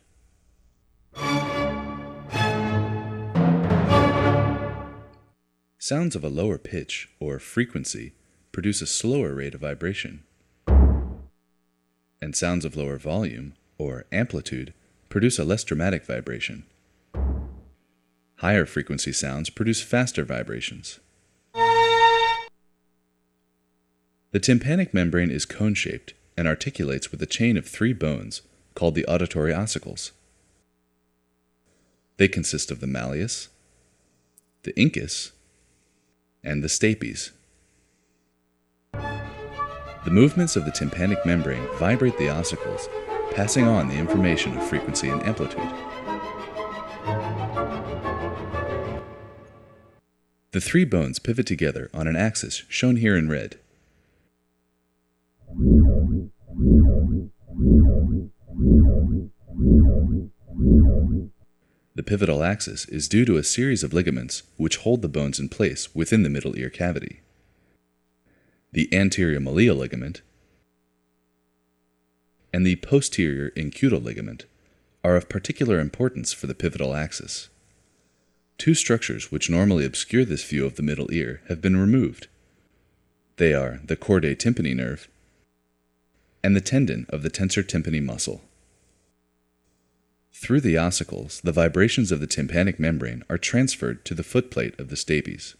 Sounds 5.91 6.15
of 6.15 6.23
a 6.23 6.29
lower 6.29 6.57
pitch 6.57 7.09
or 7.19 7.41
frequency 7.41 8.13
produce 8.53 8.81
a 8.81 8.87
slower 8.87 9.35
rate 9.35 9.57
of 9.57 9.63
vibration, 9.63 10.23
and 12.23 12.37
sounds 12.37 12.65
of 12.65 12.77
lower 12.77 12.97
volume 12.97 13.55
or 13.77 14.05
amplitude 14.13 14.73
produce 15.09 15.37
a 15.37 15.45
less 15.45 15.65
dramatic 15.65 16.07
vibration. 16.07 16.63
Higher 18.37 18.67
frequency 18.67 19.11
sounds 19.11 19.51
produce 19.51 19.83
faster 19.83 20.25
vibrations. 20.25 21.01
The 24.31 24.39
tympanic 24.41 24.95
membrane 24.95 25.33
is 25.33 25.45
cone 25.45 25.75
shaped 25.75 26.15
and 26.37 26.47
articulates 26.47 27.11
with 27.11 27.21
a 27.21 27.27
chain 27.27 27.57
of 27.57 27.67
three 27.67 27.95
bones 27.95 28.43
called 28.77 28.95
the 28.95 29.07
auditory 29.07 29.53
ossicles. 29.53 30.13
They 32.17 32.29
consist 32.29 32.71
of 32.71 32.79
the 32.79 32.87
malleus, 32.87 33.49
the 34.63 34.73
incus, 34.75 35.33
and 36.43 36.63
the 36.63 36.69
stapes. 36.69 37.31
The 38.93 40.11
movements 40.11 40.57
of 40.57 40.65
the 40.65 40.71
tympanic 40.71 41.25
membrane 41.27 41.67
vibrate 41.79 42.17
the 42.17 42.29
ossicles, 42.29 42.89
passing 43.33 43.67
on 43.67 43.89
the 43.89 43.97
information 43.97 44.57
of 44.57 44.67
frequency 44.67 45.09
and 45.09 45.23
amplitude. 45.23 45.61
The 50.53 50.61
three 50.61 50.85
bones 50.85 51.19
pivot 51.19 51.47
together 51.47 51.91
on 51.95 52.07
an 52.09 52.17
axis 52.17 52.65
shown 52.69 52.97
here 52.97 53.17
in 53.17 53.29
red. 53.29 53.59
Pivotal 62.11 62.43
axis 62.43 62.87
is 62.87 63.07
due 63.07 63.25
to 63.25 63.37
a 63.37 63.45
series 63.45 63.85
of 63.85 63.93
ligaments 63.93 64.43
which 64.57 64.79
hold 64.79 65.01
the 65.01 65.09
bones 65.09 65.39
in 65.39 65.49
place 65.49 65.95
within 65.95 66.25
the 66.25 66.29
middle 66.29 66.59
ear 66.59 66.69
cavity. 66.69 67.21
The 68.73 68.93
anterior 68.93 69.39
malleal 69.39 69.77
ligament 69.77 70.21
and 72.53 72.67
the 72.67 72.75
posterior 72.75 73.53
incudal 73.55 74.01
ligament 74.01 74.47
are 75.05 75.15
of 75.15 75.29
particular 75.29 75.79
importance 75.79 76.33
for 76.33 76.49
the 76.49 76.55
pivotal 76.55 76.97
axis. 76.97 77.49
Two 78.59 78.75
structures 78.75 79.31
which 79.31 79.49
normally 79.49 79.85
obscure 79.85 80.25
this 80.25 80.43
view 80.43 80.67
of 80.67 80.75
the 80.75 80.83
middle 80.83 81.13
ear 81.13 81.43
have 81.47 81.61
been 81.61 81.77
removed. 81.77 82.27
They 83.37 83.55
are 83.55 83.79
the 83.85 83.95
chordae 83.95 84.35
tympani 84.35 84.75
nerve 84.75 85.07
and 86.43 86.57
the 86.57 86.61
tendon 86.61 87.07
of 87.11 87.23
the 87.23 87.31
tensor 87.31 87.63
tympani 87.63 88.03
muscle. 88.03 88.41
Through 90.41 90.63
the 90.63 90.77
ossicles, 90.77 91.43
the 91.43 91.53
vibrations 91.53 92.11
of 92.11 92.21
the 92.21 92.27
tympanic 92.27 92.81
membrane 92.81 93.23
are 93.29 93.37
transferred 93.37 94.07
to 94.07 94.15
the 94.15 94.23
footplate 94.23 94.81
of 94.81 94.89
the 94.89 94.97
stapes. 94.97 95.55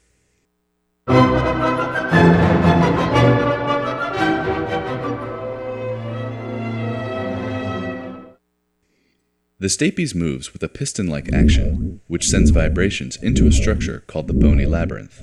The 9.59 9.69
stapes 9.69 10.15
moves 10.15 10.55
with 10.55 10.63
a 10.63 10.69
piston 10.69 11.09
like 11.09 11.31
action, 11.31 12.01
which 12.07 12.27
sends 12.27 12.49
vibrations 12.49 13.17
into 13.17 13.47
a 13.47 13.53
structure 13.53 14.03
called 14.07 14.29
the 14.29 14.33
bony 14.33 14.65
labyrinth. 14.65 15.19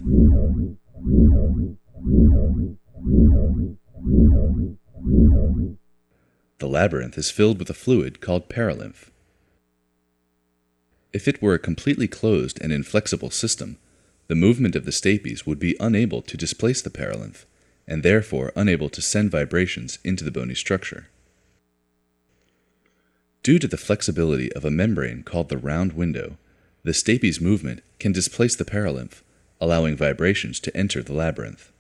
The 6.60 6.68
labyrinth 6.68 7.18
is 7.18 7.32
filled 7.32 7.58
with 7.58 7.72
a 7.72 7.74
fluid 7.74 8.22
called 8.22 8.50
perilymph. 8.50 9.10
If 11.18 11.28
it 11.28 11.42
were 11.42 11.56
a 11.56 11.60
completely 11.60 12.08
closed 12.08 12.62
and 12.62 12.72
inflexible 12.72 13.32
system, 13.32 13.78
the 14.28 14.36
movement 14.36 14.76
of 14.76 14.86
the 14.86 14.92
stapes 14.92 15.48
would 15.48 15.58
be 15.58 15.76
unable 15.80 16.22
to 16.22 16.38
displace 16.38 16.80
the 16.84 16.92
perilymph, 16.92 17.46
and 17.88 18.04
therefore 18.04 18.54
unable 18.56 18.88
to 18.90 19.02
send 19.02 19.32
vibrations 19.32 19.98
into 20.04 20.24
the 20.24 20.30
bony 20.30 20.54
structure. 20.54 21.08
Due 23.42 23.58
to 23.58 23.68
the 23.68 23.78
flexibility 23.78 24.54
of 24.54 24.64
a 24.64 24.70
membrane 24.70 25.24
called 25.24 25.50
the 25.50 25.58
round 25.58 25.94
window, 25.94 26.38
the 26.84 26.92
stapes 26.92 27.42
movement 27.42 27.82
can 27.98 28.12
displace 28.12 28.56
the 28.56 28.64
perilymph, 28.64 29.24
allowing 29.60 29.98
vibrations 29.98 30.60
to 30.60 30.78
enter 30.78 31.02
the 31.02 31.14
labyrinth. 31.14 31.72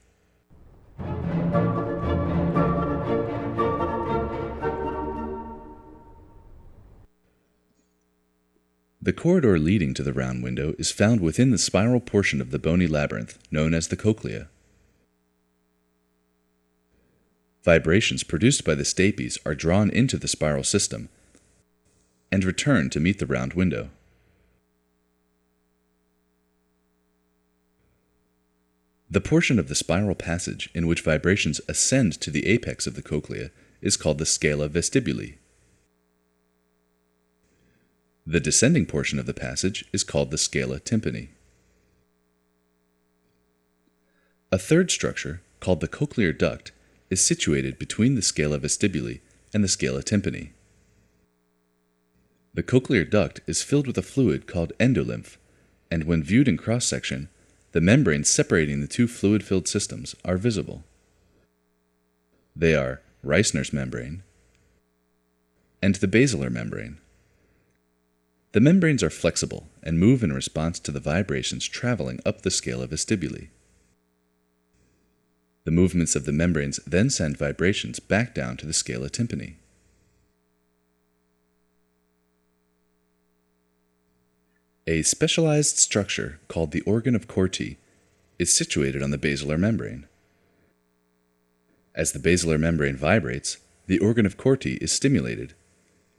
The 9.07 9.13
corridor 9.13 9.57
leading 9.57 9.93
to 9.93 10.03
the 10.03 10.11
round 10.11 10.43
window 10.43 10.75
is 10.77 10.91
found 10.91 11.21
within 11.21 11.49
the 11.49 11.57
spiral 11.57 12.01
portion 12.01 12.41
of 12.41 12.51
the 12.51 12.59
bony 12.59 12.87
labyrinth 12.87 13.39
known 13.49 13.73
as 13.73 13.87
the 13.87 13.95
cochlea. 13.95 14.49
Vibrations 17.63 18.23
produced 18.23 18.65
by 18.65 18.75
the 18.75 18.83
stapes 18.83 19.37
are 19.45 19.55
drawn 19.55 19.89
into 19.89 20.17
the 20.17 20.27
spiral 20.27 20.65
system 20.65 21.07
and 22.33 22.43
return 22.43 22.89
to 22.89 22.99
meet 22.99 23.19
the 23.19 23.25
round 23.25 23.53
window. 23.53 23.91
The 29.09 29.21
portion 29.21 29.57
of 29.57 29.69
the 29.69 29.75
spiral 29.75 30.15
passage 30.15 30.69
in 30.73 30.85
which 30.85 30.99
vibrations 30.99 31.61
ascend 31.69 32.19
to 32.19 32.29
the 32.29 32.45
apex 32.45 32.85
of 32.85 32.95
the 32.95 33.01
cochlea 33.01 33.51
is 33.81 33.95
called 33.95 34.17
the 34.17 34.25
scala 34.25 34.67
vestibuli. 34.67 35.35
The 38.29 38.41
descending 38.41 38.85
portion 38.85 39.19
of 39.19 39.25
the 39.25 39.33
passage 39.33 39.85
is 39.93 40.03
called 40.03 40.31
the 40.31 40.37
scala 40.37 40.81
tympani. 40.81 41.29
A 44.51 44.57
third 44.57 44.91
structure, 44.91 45.39
called 45.61 45.79
the 45.79 45.87
cochlear 45.87 46.37
duct, 46.37 46.73
is 47.09 47.25
situated 47.25 47.79
between 47.79 48.15
the 48.15 48.21
scala 48.21 48.59
vestibuli 48.59 49.21
and 49.53 49.63
the 49.63 49.69
scala 49.69 50.03
tympani. 50.03 50.49
The 52.53 52.63
cochlear 52.63 53.09
duct 53.09 53.39
is 53.47 53.63
filled 53.63 53.87
with 53.87 53.97
a 53.97 54.01
fluid 54.01 54.45
called 54.45 54.73
endolymph, 54.77 55.37
and 55.89 56.03
when 56.03 56.21
viewed 56.21 56.49
in 56.49 56.57
cross 56.57 56.83
section, 56.83 57.29
the 57.71 57.79
membranes 57.79 58.29
separating 58.29 58.81
the 58.81 58.87
two 58.87 59.07
fluid 59.07 59.41
filled 59.41 59.69
systems 59.69 60.17
are 60.25 60.35
visible. 60.35 60.83
They 62.53 62.75
are 62.75 63.01
Reissner's 63.23 63.71
membrane 63.71 64.23
and 65.81 65.95
the 65.95 66.09
basilar 66.09 66.49
membrane. 66.49 66.97
The 68.53 68.61
membranes 68.61 69.03
are 69.03 69.09
flexible 69.09 69.67
and 69.83 69.99
move 69.99 70.23
in 70.23 70.31
response 70.31 70.79
to 70.79 70.91
the 70.91 70.99
vibrations 70.99 71.65
traveling 71.65 72.19
up 72.25 72.41
the 72.41 72.51
scala 72.51 72.87
vestibuli. 72.87 73.49
The 75.65 75.71
movements 75.71 76.15
of 76.15 76.25
the 76.25 76.31
membranes 76.31 76.79
then 76.87 77.09
send 77.09 77.37
vibrations 77.37 77.99
back 77.99 78.33
down 78.33 78.55
to 78.57 78.65
the 78.65 78.73
scala 78.73 79.09
tympani. 79.09 79.55
A 84.87 85.01
specialized 85.01 85.77
structure 85.77 86.39
called 86.47 86.71
the 86.71 86.81
organ 86.81 87.15
of 87.15 87.27
Corti 87.27 87.77
is 88.39 88.55
situated 88.55 89.03
on 89.03 89.11
the 89.11 89.17
basilar 89.17 89.57
membrane. 89.57 90.07
As 91.93 92.13
the 92.13 92.19
basilar 92.19 92.57
membrane 92.57 92.95
vibrates, 92.95 93.57
the 93.87 93.99
organ 93.99 94.25
of 94.25 94.37
Corti 94.37 94.75
is 94.75 94.93
stimulated 94.93 95.53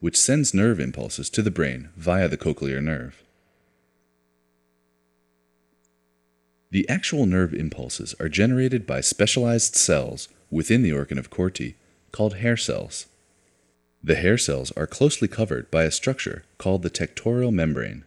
which 0.01 0.17
sends 0.17 0.55
nerve 0.55 0.79
impulses 0.79 1.29
to 1.31 1.43
the 1.43 1.51
brain 1.51 1.89
via 1.97 2.29
the 2.29 2.37
cochlear 2.37 2.83
nerve. 2.83 3.23
The 6.71 6.89
actual 6.89 7.25
nerve 7.25 7.55
impulses 7.55 8.15
are 8.21 8.29
generated 8.29 8.87
by 8.87 9.01
specialized 9.01 9.75
cells 9.75 10.29
within 10.51 10.83
the 10.83 10.93
organ 10.93 11.19
of 11.19 11.31
Corti 11.31 11.77
called 12.13 12.37
hair 12.37 12.57
cells. 12.57 13.07
The 14.03 14.17
hair 14.17 14.39
cells 14.39 14.71
are 14.73 14.87
closely 14.87 15.29
covered 15.29 15.71
by 15.71 15.85
a 15.85 15.91
structure 15.91 16.45
called 16.59 16.83
the 16.83 16.91
tectorial 16.91 17.53
membrane. 17.53 18.05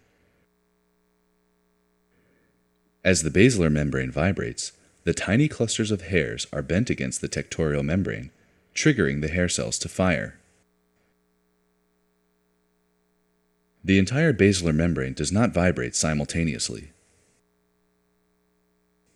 As 3.04 3.24
the 3.24 3.32
basilar 3.32 3.70
membrane 3.70 4.12
vibrates, 4.12 4.74
the 5.04 5.14
tiny 5.14 5.48
clusters 5.48 5.90
of 5.90 6.04
hairs 6.04 6.46
are 6.54 6.62
bent 6.62 6.92
against 6.92 7.22
the 7.22 7.30
tectorial 7.30 7.84
membrane, 7.84 8.30
triggering 8.76 9.22
the 9.22 9.28
hair 9.28 9.50
cells 9.50 9.80
to 9.80 9.90
fire. 9.90 10.38
The 13.84 13.98
entire 13.98 14.34
basilar 14.34 14.74
membrane 14.74 15.14
does 15.14 15.32
not 15.32 15.54
vibrate 15.54 15.96
simultaneously. 15.96 16.92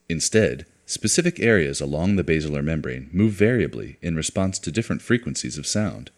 Instead, 0.09 0.65
specific 0.85 1.39
areas 1.39 1.81
along 1.81 2.15
the 2.15 2.23
basilar 2.23 2.61
membrane 2.61 3.09
move 3.11 3.33
variably 3.33 3.97
in 4.01 4.15
response 4.15 4.57
to 4.59 4.71
different 4.71 5.01
frequencies 5.01 5.57
of 5.57 5.67
sound. 5.67 6.11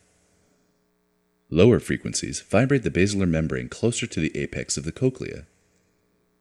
Lower 1.50 1.80
frequencies 1.80 2.42
vibrate 2.42 2.84
the 2.84 2.92
basilar 2.92 3.26
membrane 3.26 3.70
closer 3.70 4.06
to 4.08 4.20
the 4.20 4.36
apex 4.38 4.78
of 4.78 4.84
the 4.84 4.92
cochlea, 4.92 5.46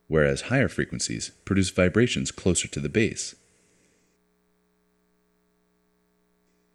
whereas 0.08 0.42
higher 0.42 0.68
frequencies 0.68 1.30
produce 1.44 1.70
vibrations 1.70 2.32
closer 2.32 2.66
to 2.68 2.80
the 2.80 2.88
base. 2.88 3.36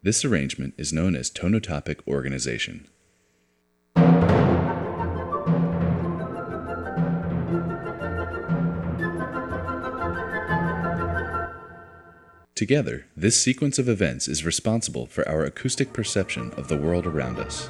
This 0.04 0.26
arrangement 0.26 0.74
is 0.78 0.94
known 0.94 1.16
as 1.16 1.30
tonotopic 1.30 2.00
organization. 2.08 2.88
Together, 12.62 13.08
this 13.18 13.42
sequence 13.42 13.80
of 13.80 13.90
events 13.90 14.28
is 14.28 14.46
responsible 14.46 15.08
for 15.08 15.28
our 15.28 15.44
acoustic 15.44 15.94
perception 15.94 16.52
of 16.52 16.68
the 16.68 16.78
world 16.78 17.08
around 17.08 17.40
us. 17.40 17.68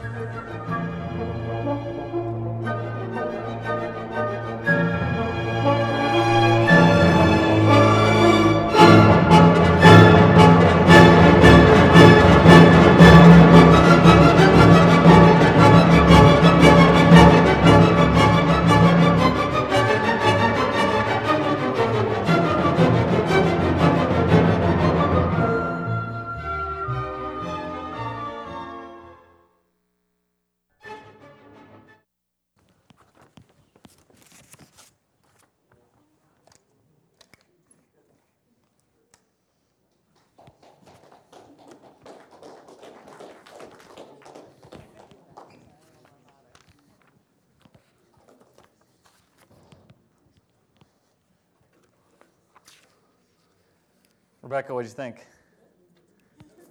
Rebecca, 54.51 54.73
what 54.73 54.81
do 54.81 54.89
you 54.89 54.93
think? 54.93 55.25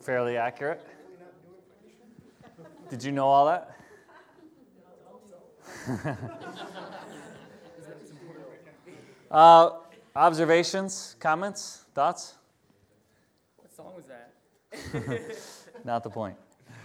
Fairly 0.03 0.37
accurate? 0.37 0.87
Did 2.91 3.03
you 3.03 3.11
know 3.11 3.27
all 3.27 3.47
that? 3.47 3.75
uh, 9.31 9.71
observations, 10.15 11.17
comments, 11.21 11.87
thoughts? 11.95 12.35
What 13.57 13.75
song 13.75 13.95
was 13.97 14.05
that? 14.09 14.35
Not 15.87 16.03
the 16.03 16.11
point. 16.11 16.37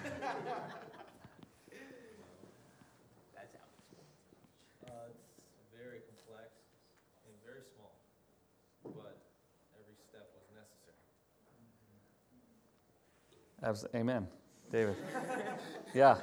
That's 0.01 0.23
out. 3.53 3.67
Uh, 4.87 5.11
it's 5.11 5.19
very 5.75 5.99
complex 6.07 6.55
and 7.27 7.35
very 7.43 7.67
small, 7.75 7.91
but 8.95 9.19
every 9.75 9.95
step 10.09 10.31
was 10.31 10.47
necessary. 10.55 10.95
Abs- 13.75 13.91
Amen. 13.91 14.23
David. 14.71 14.95
Yeah. 15.91 16.15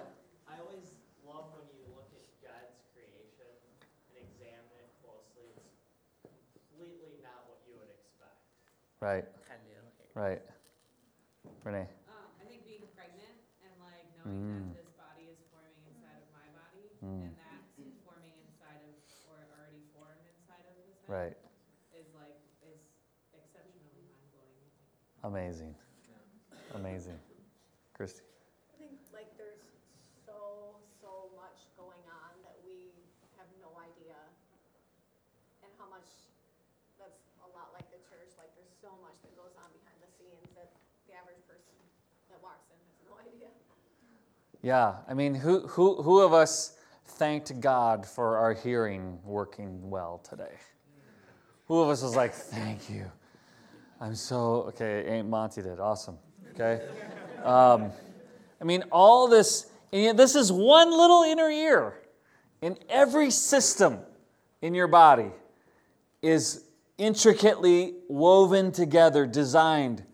I 0.49 0.57
always 0.65 0.89
love 1.21 1.53
when 1.53 1.69
you 1.69 1.85
look 1.93 2.09
at 2.17 2.25
God's 2.41 2.81
creation 2.97 3.45
and 4.09 4.25
examine 4.25 4.73
it 4.81 4.89
closely. 5.05 5.53
It's 6.25 6.49
completely 6.73 7.21
not 7.21 7.45
what 7.45 7.61
you 7.69 7.77
would 7.77 7.93
expect. 7.93 8.41
Right. 9.05 9.29
Right. 10.17 10.41
Renee. 11.61 11.85
Um, 12.09 12.25
I 12.41 12.45
think 12.49 12.65
being 12.65 12.89
pregnant 12.97 13.37
and 13.61 13.73
like 13.85 14.09
knowing 14.17 14.33
Mm. 14.33 14.73
that 14.73 14.81
this 14.81 14.93
body 14.97 15.29
is 15.29 15.37
forming 15.53 15.77
inside 15.93 16.25
of 16.25 16.29
my 16.33 16.49
body 16.57 16.89
Mm. 17.05 17.29
and 17.29 17.37
that's 17.37 17.69
forming 18.09 18.33
inside 18.49 18.81
of 18.89 18.97
or 19.29 19.37
already 19.61 19.85
formed 19.93 20.25
inside 20.25 20.65
of 20.69 20.73
this 20.81 20.97
Right. 21.05 21.37
is 21.93 22.09
like 22.17 22.41
is 22.65 22.81
exceptionally 23.37 24.09
mind 24.09 24.25
blowing. 24.33 24.65
Amazing. 25.25 25.72
Amazing. 25.72 25.72
Christy. 28.03 28.27
I 28.27 28.83
think 28.83 28.99
like 29.15 29.31
there's 29.39 29.63
so, 30.27 30.75
so 30.99 31.31
much 31.39 31.71
going 31.79 32.03
on 32.11 32.35
that 32.43 32.59
we 32.67 32.91
have 33.39 33.47
no 33.63 33.71
idea. 33.79 34.19
And 35.63 35.71
how 35.79 35.87
much, 35.87 36.11
that's 36.99 37.23
a 37.47 37.49
lot 37.55 37.71
like 37.71 37.87
the 37.95 38.03
church, 38.11 38.35
like 38.43 38.51
there's 38.59 38.75
so 38.83 38.91
much 39.07 39.15
that 39.23 39.31
goes 39.39 39.55
on 39.55 39.71
behind 39.71 39.95
the 40.03 40.11
scenes 40.19 40.51
that 40.59 40.75
the 41.07 41.15
average 41.15 41.39
person 41.47 41.71
that 42.27 42.43
walks 42.43 42.67
in 42.75 42.79
has 42.91 42.99
no 43.07 43.15
idea. 43.23 43.55
Yeah, 44.67 45.07
I 45.07 45.15
mean, 45.15 45.39
who, 45.39 45.61
who, 45.71 46.03
who 46.03 46.27
of 46.27 46.35
us 46.35 46.75
thanked 47.07 47.55
God 47.61 48.05
for 48.05 48.37
our 48.37 48.53
hearing 48.53 49.23
working 49.23 49.79
well 49.95 50.19
today? 50.29 50.59
Who 51.71 51.79
of 51.79 51.89
us 51.89 52.03
was 52.03 52.17
like, 52.17 52.35
thank 52.35 52.91
you? 52.91 53.07
I'm 54.01 54.17
so, 54.17 54.75
okay, 54.75 55.07
Aunt 55.07 55.31
Monty 55.31 55.63
did. 55.63 55.79
Awesome. 55.79 56.19
Okay? 56.55 56.83
Um, 57.45 57.91
I 58.61 58.65
mean, 58.65 58.85
all 58.93 59.29
this, 59.29 59.71
this 59.91 60.35
is 60.35 60.53
one 60.53 60.91
little 60.91 61.23
inner 61.23 61.51
ear. 61.51 61.99
In 62.61 62.79
every 62.89 63.31
system 63.31 63.99
in 64.61 64.75
your 64.75 64.87
body 64.87 65.31
is 66.23 66.65
intricately 66.97 67.95
woven 68.09 68.71
together, 68.71 69.27
designed. 69.27 70.05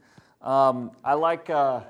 Um, 0.40 0.92
I 1.04 1.14
like. 1.14 1.50
Uh, 1.50 1.80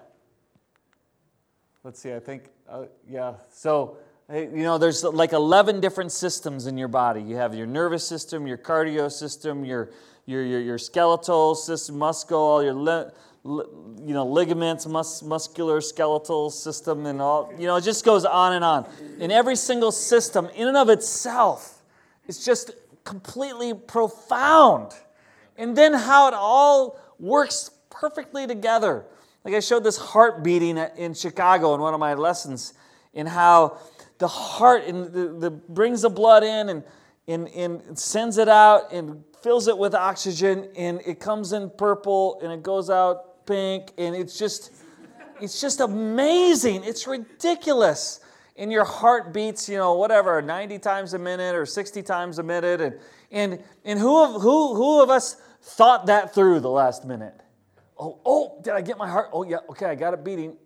let's 1.84 2.00
see, 2.00 2.12
I 2.12 2.20
think, 2.20 2.50
uh, 2.68 2.84
yeah. 3.08 3.34
So, 3.50 3.96
you 4.30 4.62
know, 4.62 4.76
there's 4.76 5.04
like 5.04 5.32
11 5.32 5.80
different 5.80 6.12
systems 6.12 6.66
in 6.66 6.76
your 6.76 6.88
body. 6.88 7.22
You 7.22 7.36
have 7.36 7.54
your 7.54 7.66
nervous 7.66 8.06
system, 8.06 8.46
your 8.46 8.58
cardio 8.58 9.10
system, 9.10 9.64
your, 9.64 9.90
your, 10.26 10.44
your, 10.44 10.60
your 10.60 10.78
skeletal 10.78 11.54
system, 11.54 11.98
muscle, 11.98 12.38
all 12.38 12.62
your, 12.62 12.74
you 13.48 14.14
know, 14.14 14.26
ligaments, 14.26 14.86
mus- 14.86 15.22
muscular, 15.22 15.80
skeletal 15.80 16.50
system, 16.50 17.06
and 17.06 17.20
all, 17.20 17.52
you 17.58 17.66
know, 17.66 17.76
it 17.76 17.82
just 17.82 18.04
goes 18.04 18.24
on 18.24 18.52
and 18.52 18.64
on. 18.64 18.86
In 19.18 19.30
every 19.30 19.56
single 19.56 19.90
system, 19.90 20.48
in 20.54 20.68
and 20.68 20.76
of 20.76 20.88
itself, 20.88 21.82
it's 22.26 22.44
just 22.44 22.72
completely 23.04 23.72
profound. 23.72 24.92
And 25.56 25.76
then 25.76 25.94
how 25.94 26.28
it 26.28 26.34
all 26.34 27.00
works 27.18 27.70
perfectly 27.90 28.46
together. 28.46 29.04
Like 29.44 29.54
I 29.54 29.60
showed 29.60 29.82
this 29.82 29.96
heart 29.96 30.44
beating 30.44 30.76
in 30.76 31.14
Chicago 31.14 31.74
in 31.74 31.80
one 31.80 31.94
of 31.94 32.00
my 32.00 32.14
lessons, 32.14 32.74
in 33.14 33.26
how 33.26 33.78
the 34.18 34.28
heart 34.28 34.84
and 34.84 35.12
the, 35.12 35.28
the 35.28 35.50
brings 35.50 36.02
the 36.02 36.10
blood 36.10 36.44
in 36.44 36.68
and, 36.68 36.84
and, 37.26 37.48
and 37.48 37.98
sends 37.98 38.36
it 38.36 38.48
out 38.48 38.92
and 38.92 39.24
fills 39.42 39.68
it 39.68 39.78
with 39.78 39.94
oxygen 39.94 40.68
and 40.76 41.00
it 41.06 41.20
comes 41.20 41.52
in 41.52 41.70
purple 41.70 42.40
and 42.42 42.52
it 42.52 42.62
goes 42.62 42.90
out 42.90 43.27
pink 43.48 43.92
and 43.98 44.14
it's 44.14 44.38
just 44.38 44.72
it's 45.40 45.60
just 45.60 45.80
amazing. 45.80 46.84
It's 46.84 47.06
ridiculous. 47.06 48.20
And 48.56 48.72
your 48.72 48.84
heart 48.84 49.32
beats, 49.32 49.68
you 49.68 49.76
know, 49.76 49.94
whatever, 49.94 50.42
90 50.42 50.78
times 50.80 51.14
a 51.14 51.18
minute 51.18 51.54
or 51.54 51.64
60 51.64 52.02
times 52.02 52.38
a 52.38 52.42
minute. 52.42 52.80
And, 52.80 52.98
and, 53.30 53.62
and 53.84 54.00
who, 54.00 54.24
of, 54.24 54.42
who, 54.42 54.74
who 54.74 55.02
of 55.02 55.10
us 55.10 55.40
thought 55.62 56.06
that 56.06 56.34
through 56.34 56.60
the 56.60 56.70
last 56.70 57.04
minute? 57.04 57.34
Oh, 57.98 58.18
oh, 58.24 58.60
did 58.62 58.74
I 58.74 58.80
get 58.80 58.98
my 58.98 59.08
heart? 59.08 59.30
Oh, 59.32 59.44
yeah, 59.44 59.58
okay, 59.70 59.86
I 59.86 59.94
got 59.94 60.14
it 60.14 60.24
beating. 60.24 60.56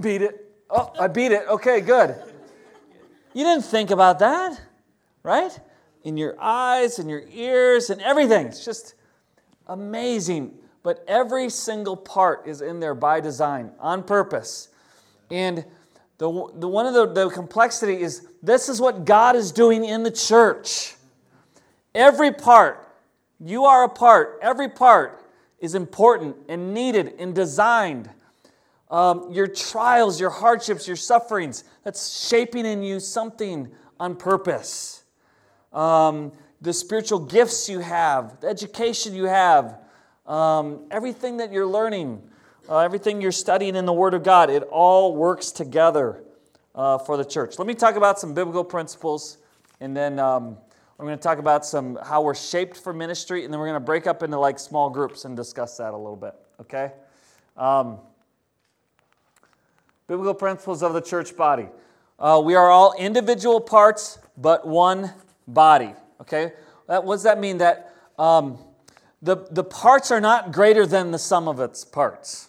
Beat 0.00 0.22
it. 0.22 0.54
Oh, 0.70 0.92
I 0.98 1.08
beat 1.08 1.32
it. 1.32 1.46
Okay, 1.48 1.80
good. 1.80 2.16
You 3.34 3.44
didn't 3.44 3.64
think 3.64 3.90
about 3.90 4.18
that, 4.20 4.58
right? 5.22 5.58
In 6.04 6.16
your 6.16 6.36
eyes 6.40 6.98
and 6.98 7.10
your 7.10 7.22
ears 7.30 7.90
and 7.90 8.00
everything. 8.00 8.46
It's 8.46 8.64
just 8.64 8.94
amazing. 9.66 10.58
But 10.88 11.04
every 11.06 11.50
single 11.50 11.98
part 11.98 12.46
is 12.46 12.62
in 12.62 12.80
there 12.80 12.94
by 12.94 13.20
design, 13.20 13.72
on 13.78 14.02
purpose. 14.02 14.68
And 15.30 15.66
the, 16.16 16.50
the 16.54 16.66
one 16.66 16.86
of 16.86 16.94
the, 16.94 17.12
the 17.12 17.28
complexity 17.28 18.00
is 18.00 18.26
this 18.42 18.70
is 18.70 18.80
what 18.80 19.04
God 19.04 19.36
is 19.36 19.52
doing 19.52 19.84
in 19.84 20.02
the 20.02 20.10
church. 20.10 20.94
Every 21.94 22.32
part, 22.32 22.88
you 23.38 23.66
are 23.66 23.84
a 23.84 23.88
part, 23.90 24.38
every 24.40 24.70
part 24.70 25.26
is 25.58 25.74
important 25.74 26.34
and 26.48 26.72
needed 26.72 27.16
and 27.18 27.34
designed. 27.34 28.08
Um, 28.90 29.30
your 29.30 29.46
trials, 29.46 30.18
your 30.18 30.30
hardships, 30.30 30.86
your 30.86 30.96
sufferings, 30.96 31.64
that's 31.84 32.26
shaping 32.26 32.64
in 32.64 32.82
you 32.82 32.98
something 32.98 33.68
on 34.00 34.16
purpose. 34.16 35.04
Um, 35.70 36.32
the 36.62 36.72
spiritual 36.72 37.18
gifts 37.18 37.68
you 37.68 37.80
have, 37.80 38.40
the 38.40 38.46
education 38.48 39.14
you 39.14 39.24
have, 39.24 39.80
um, 40.28 40.80
everything 40.90 41.38
that 41.38 41.52
you're 41.52 41.66
learning, 41.66 42.22
uh, 42.68 42.78
everything 42.78 43.20
you're 43.20 43.32
studying 43.32 43.74
in 43.74 43.86
the 43.86 43.92
Word 43.92 44.14
of 44.14 44.22
God, 44.22 44.50
it 44.50 44.62
all 44.64 45.16
works 45.16 45.50
together 45.50 46.22
uh, 46.74 46.98
for 46.98 47.16
the 47.16 47.24
church. 47.24 47.58
Let 47.58 47.66
me 47.66 47.74
talk 47.74 47.96
about 47.96 48.20
some 48.20 48.34
biblical 48.34 48.62
principles, 48.62 49.38
and 49.80 49.96
then 49.96 50.18
um, 50.18 50.58
we're 50.98 51.06
going 51.06 51.18
to 51.18 51.22
talk 51.22 51.38
about 51.38 51.64
some 51.64 51.98
how 52.04 52.22
we're 52.22 52.34
shaped 52.34 52.76
for 52.76 52.92
ministry, 52.92 53.44
and 53.44 53.52
then 53.52 53.58
we're 53.58 53.68
going 53.68 53.80
to 53.80 53.84
break 53.84 54.06
up 54.06 54.22
into 54.22 54.38
like 54.38 54.58
small 54.58 54.90
groups 54.90 55.24
and 55.24 55.36
discuss 55.36 55.78
that 55.78 55.94
a 55.94 55.96
little 55.96 56.16
bit. 56.16 56.34
Okay. 56.60 56.92
Um, 57.56 57.98
biblical 60.06 60.34
principles 60.34 60.82
of 60.82 60.92
the 60.92 61.00
church 61.00 61.36
body. 61.36 61.68
Uh, 62.18 62.40
we 62.44 62.54
are 62.54 62.68
all 62.68 62.94
individual 62.98 63.60
parts, 63.60 64.18
but 64.36 64.66
one 64.66 65.12
body. 65.46 65.94
Okay? 66.20 66.52
That, 66.88 67.04
what 67.04 67.14
does 67.14 67.22
that 67.22 67.38
mean? 67.38 67.58
That 67.58 67.94
um, 68.18 68.58
the, 69.20 69.36
the 69.50 69.64
parts 69.64 70.10
are 70.10 70.20
not 70.20 70.52
greater 70.52 70.86
than 70.86 71.10
the 71.10 71.18
sum 71.18 71.48
of 71.48 71.60
its 71.60 71.84
parts. 71.84 72.48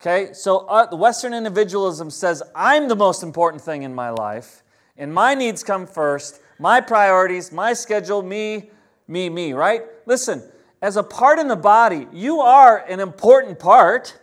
Okay? 0.00 0.32
So 0.32 0.58
uh, 0.66 0.86
the 0.86 0.96
Western 0.96 1.32
individualism 1.32 2.10
says, 2.10 2.42
I'm 2.54 2.88
the 2.88 2.96
most 2.96 3.22
important 3.22 3.62
thing 3.62 3.82
in 3.82 3.94
my 3.94 4.10
life, 4.10 4.62
and 4.96 5.12
my 5.12 5.34
needs 5.34 5.62
come 5.62 5.86
first, 5.86 6.40
my 6.58 6.80
priorities, 6.80 7.52
my 7.52 7.72
schedule, 7.72 8.22
me, 8.22 8.70
me, 9.08 9.30
me, 9.30 9.52
right? 9.52 9.82
Listen, 10.06 10.42
as 10.82 10.96
a 10.96 11.02
part 11.02 11.38
in 11.38 11.48
the 11.48 11.56
body, 11.56 12.06
you 12.12 12.40
are 12.40 12.78
an 12.88 13.00
important 13.00 13.58
part. 13.58 14.18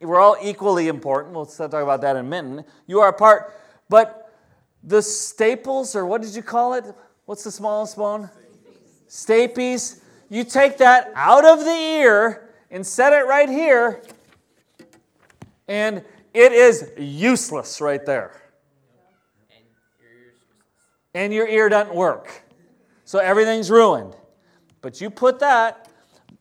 We're 0.00 0.20
all 0.20 0.36
equally 0.42 0.88
important. 0.88 1.34
We'll 1.34 1.46
talk 1.46 1.72
about 1.72 2.00
that 2.00 2.16
in 2.16 2.26
a 2.26 2.28
minute. 2.28 2.66
You 2.86 3.00
are 3.00 3.08
a 3.08 3.12
part, 3.12 3.54
but 3.88 4.32
the 4.82 5.02
staples, 5.02 5.94
or 5.94 6.06
what 6.06 6.22
did 6.22 6.34
you 6.34 6.42
call 6.42 6.74
it? 6.74 6.84
What's 7.26 7.44
the 7.44 7.50
smallest 7.52 7.96
bone? 7.96 8.28
Stapes. 9.08 10.00
You 10.30 10.44
take 10.44 10.78
that 10.78 11.10
out 11.16 11.44
of 11.44 11.64
the 11.64 11.74
ear 11.74 12.48
and 12.70 12.86
set 12.86 13.12
it 13.12 13.26
right 13.26 13.48
here, 13.48 14.00
and 15.66 16.04
it 16.32 16.52
is 16.52 16.92
useless 16.96 17.80
right 17.80 18.06
there. 18.06 18.40
And 21.12 21.34
your 21.34 21.48
ear 21.48 21.68
doesn't 21.68 21.92
work. 21.92 22.44
So 23.04 23.18
everything's 23.18 23.72
ruined. 23.72 24.14
But 24.80 25.00
you 25.00 25.10
put 25.10 25.40
that 25.40 25.88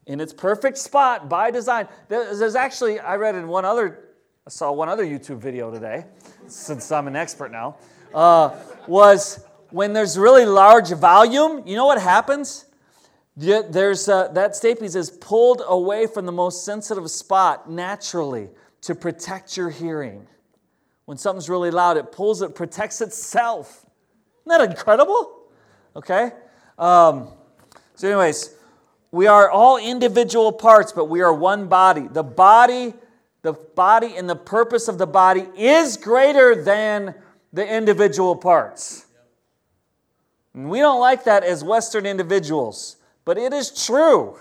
in 0.05 0.19
its 0.19 0.33
perfect 0.33 0.77
spot 0.77 1.27
by 1.27 1.49
design. 1.49 1.87
There's 2.07 2.37
there's 2.37 2.55
actually, 2.55 2.99
I 2.99 3.15
read 3.15 3.33
in 3.33 3.47
one 3.47 3.65
other, 3.65 4.09
I 4.45 4.51
saw 4.51 4.71
one 4.71 4.87
other 4.87 5.03
YouTube 5.03 5.39
video 5.39 5.71
today, 5.71 6.05
since 6.45 6.91
I'm 6.91 7.07
an 7.07 7.15
expert 7.15 7.51
now, 7.51 7.77
uh, 8.13 8.55
was 8.85 9.43
when 9.71 9.93
there's 9.93 10.15
really 10.15 10.45
large 10.45 10.91
volume, 10.91 11.63
you 11.65 11.75
know 11.75 11.87
what 11.87 11.99
happens? 11.99 12.65
There's 13.35 14.09
uh, 14.09 14.29
that 14.29 14.51
stapes 14.51 14.95
is 14.95 15.09
pulled 15.09 15.61
away 15.65 16.07
from 16.07 16.25
the 16.25 16.31
most 16.31 16.65
sensitive 16.65 17.09
spot 17.09 17.69
naturally 17.69 18.49
to 18.81 18.95
protect 18.95 19.55
your 19.55 19.69
hearing. 19.69 20.27
When 21.05 21.17
something's 21.17 21.49
really 21.49 21.71
loud, 21.71 21.97
it 21.97 22.11
pulls 22.11 22.41
it, 22.41 22.53
protects 22.53 23.01
itself. 23.01 23.85
Isn't 24.45 24.59
that 24.59 24.69
incredible? 24.69 25.43
Okay. 25.95 26.31
Um, 26.77 27.29
so, 27.95 28.07
anyways, 28.07 28.55
we 29.11 29.27
are 29.27 29.49
all 29.49 29.77
individual 29.77 30.51
parts, 30.51 30.91
but 30.91 31.05
we 31.05 31.21
are 31.21 31.33
one 31.33 31.67
body. 31.67 32.07
The 32.07 32.23
body, 32.23 32.93
the 33.41 33.53
body, 33.53 34.15
and 34.15 34.29
the 34.29 34.35
purpose 34.35 34.87
of 34.87 34.97
the 34.97 35.07
body 35.07 35.47
is 35.57 35.97
greater 35.97 36.61
than 36.61 37.15
the 37.51 37.67
individual 37.67 38.35
parts. 38.35 39.07
And 40.53 40.69
we 40.69 40.79
don't 40.79 40.99
like 40.99 41.23
that 41.23 41.43
as 41.43 41.63
Western 41.63 42.05
individuals, 42.05 42.97
but 43.29 43.37
it 43.37 43.53
is 43.53 43.85
true. 43.85 44.39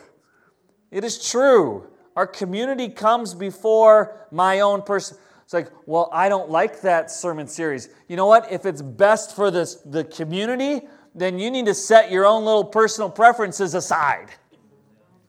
It 0.91 1.05
is 1.05 1.31
true. 1.31 1.91
Our 2.17 2.27
community 2.27 2.89
comes 2.89 3.35
before 3.35 4.27
my 4.31 4.61
own 4.61 4.81
person. 4.81 5.19
It's 5.45 5.53
like, 5.53 5.71
well, 5.85 6.09
I 6.11 6.31
don't 6.31 6.49
like 6.49 6.81
that 6.81 7.11
sermon 7.11 7.49
series. 7.49 7.91
You 8.09 8.17
know 8.17 8.25
what? 8.25 8.51
If 8.51 8.65
it's 8.65 8.81
best 8.81 9.37
for 9.37 9.51
this, 9.51 9.75
the 9.85 10.05
community, 10.05 10.89
then 11.15 11.39
you 11.39 11.51
need 11.51 11.67
to 11.67 11.75
set 11.75 12.11
your 12.11 12.25
own 12.25 12.47
little 12.47 12.65
personal 12.65 13.11
preferences 13.11 13.75
aside. 13.75 14.31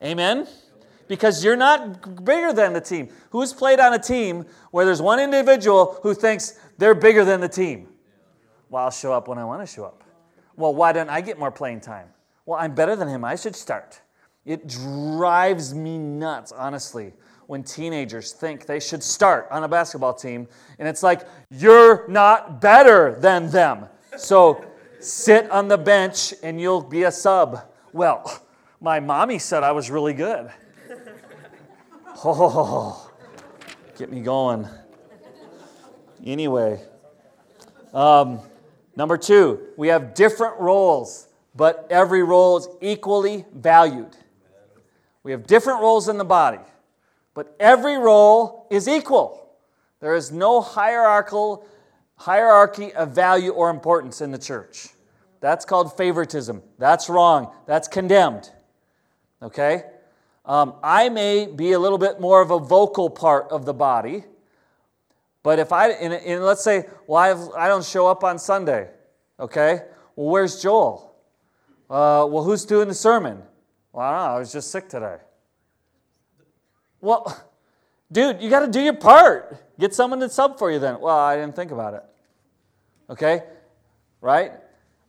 Amen? 0.02 0.48
Because 1.06 1.44
you're 1.44 1.54
not 1.54 2.24
bigger 2.24 2.54
than 2.54 2.72
the 2.72 2.80
team. 2.80 3.10
Who's 3.28 3.52
played 3.52 3.78
on 3.78 3.92
a 3.92 3.98
team 3.98 4.46
where 4.70 4.86
there's 4.86 5.02
one 5.02 5.20
individual 5.20 6.00
who 6.02 6.14
thinks 6.14 6.58
they're 6.78 6.94
bigger 6.94 7.26
than 7.26 7.42
the 7.42 7.48
team? 7.50 7.88
Well, 8.70 8.84
I'll 8.84 8.90
show 8.90 9.12
up 9.12 9.28
when 9.28 9.36
I 9.36 9.44
want 9.44 9.60
to 9.60 9.66
show 9.66 9.84
up. 9.84 10.02
Well, 10.56 10.74
why 10.74 10.92
don't 10.92 11.10
I 11.10 11.20
get 11.20 11.38
more 11.38 11.50
playing 11.50 11.82
time? 11.82 12.08
Well, 12.50 12.58
I'm 12.58 12.74
better 12.74 12.96
than 12.96 13.06
him. 13.06 13.24
I 13.24 13.36
should 13.36 13.54
start. 13.54 14.00
It 14.44 14.66
drives 14.66 15.72
me 15.72 15.98
nuts, 15.98 16.50
honestly, 16.50 17.12
when 17.46 17.62
teenagers 17.62 18.32
think 18.32 18.66
they 18.66 18.80
should 18.80 19.04
start 19.04 19.46
on 19.52 19.62
a 19.62 19.68
basketball 19.68 20.14
team. 20.14 20.48
And 20.80 20.88
it's 20.88 21.04
like, 21.04 21.28
you're 21.52 22.08
not 22.08 22.60
better 22.60 23.14
than 23.20 23.50
them. 23.50 23.86
So 24.16 24.64
sit 24.98 25.48
on 25.52 25.68
the 25.68 25.78
bench 25.78 26.34
and 26.42 26.60
you'll 26.60 26.82
be 26.82 27.04
a 27.04 27.12
sub. 27.12 27.70
Well, 27.92 28.42
my 28.80 28.98
mommy 28.98 29.38
said 29.38 29.62
I 29.62 29.70
was 29.70 29.88
really 29.88 30.12
good. 30.12 30.50
Oh, 32.24 33.12
get 33.96 34.10
me 34.10 34.22
going. 34.22 34.68
Anyway, 36.26 36.82
um, 37.94 38.40
number 38.96 39.16
two, 39.16 39.68
we 39.78 39.88
have 39.88 40.12
different 40.12 40.60
roles, 40.60 41.28
but 41.60 41.86
every 41.90 42.22
role 42.22 42.56
is 42.56 42.68
equally 42.80 43.44
valued. 43.52 44.16
We 45.22 45.32
have 45.32 45.46
different 45.46 45.82
roles 45.82 46.08
in 46.08 46.16
the 46.16 46.24
body, 46.24 46.64
but 47.34 47.54
every 47.60 47.98
role 47.98 48.66
is 48.70 48.88
equal. 48.88 49.46
There 50.00 50.14
is 50.14 50.32
no 50.32 50.62
hierarchical 50.62 51.66
hierarchy 52.16 52.94
of 52.94 53.10
value 53.10 53.50
or 53.50 53.68
importance 53.68 54.22
in 54.22 54.30
the 54.30 54.38
church. 54.38 54.88
That's 55.40 55.66
called 55.66 55.94
favoritism. 55.98 56.62
That's 56.78 57.10
wrong. 57.10 57.52
That's 57.66 57.88
condemned. 57.88 58.48
Okay? 59.42 59.82
Um, 60.46 60.76
I 60.82 61.10
may 61.10 61.44
be 61.44 61.72
a 61.72 61.78
little 61.78 61.98
bit 61.98 62.22
more 62.22 62.40
of 62.40 62.50
a 62.50 62.58
vocal 62.58 63.10
part 63.10 63.48
of 63.50 63.66
the 63.66 63.74
body, 63.74 64.24
but 65.42 65.58
if 65.58 65.72
I, 65.72 65.90
and, 65.90 66.14
and 66.14 66.42
let's 66.42 66.64
say, 66.64 66.86
well, 67.06 67.18
I've, 67.18 67.54
I 67.54 67.68
do 67.68 67.74
not 67.74 67.84
show 67.84 68.06
up 68.06 68.24
on 68.24 68.38
Sunday, 68.38 68.88
okay? 69.38 69.82
Well, 70.16 70.30
where's 70.30 70.62
Joel? 70.62 71.09
Uh, 71.90 72.24
well, 72.30 72.44
who's 72.44 72.64
doing 72.64 72.86
the 72.86 72.94
sermon? 72.94 73.42
Well, 73.92 74.06
I 74.06 74.10
don't 74.12 74.28
know, 74.28 74.36
I 74.36 74.38
was 74.38 74.52
just 74.52 74.70
sick 74.70 74.88
today. 74.88 75.16
Well, 77.00 77.36
dude, 78.12 78.40
you 78.40 78.48
got 78.48 78.60
to 78.60 78.68
do 78.68 78.80
your 78.80 78.94
part. 78.94 79.56
Get 79.80 79.92
someone 79.92 80.20
to 80.20 80.28
sub 80.28 80.56
for 80.56 80.70
you 80.70 80.78
then. 80.78 81.00
Well, 81.00 81.18
I 81.18 81.34
didn't 81.34 81.56
think 81.56 81.72
about 81.72 81.94
it. 81.94 82.04
Okay? 83.10 83.42
Right? 84.20 84.52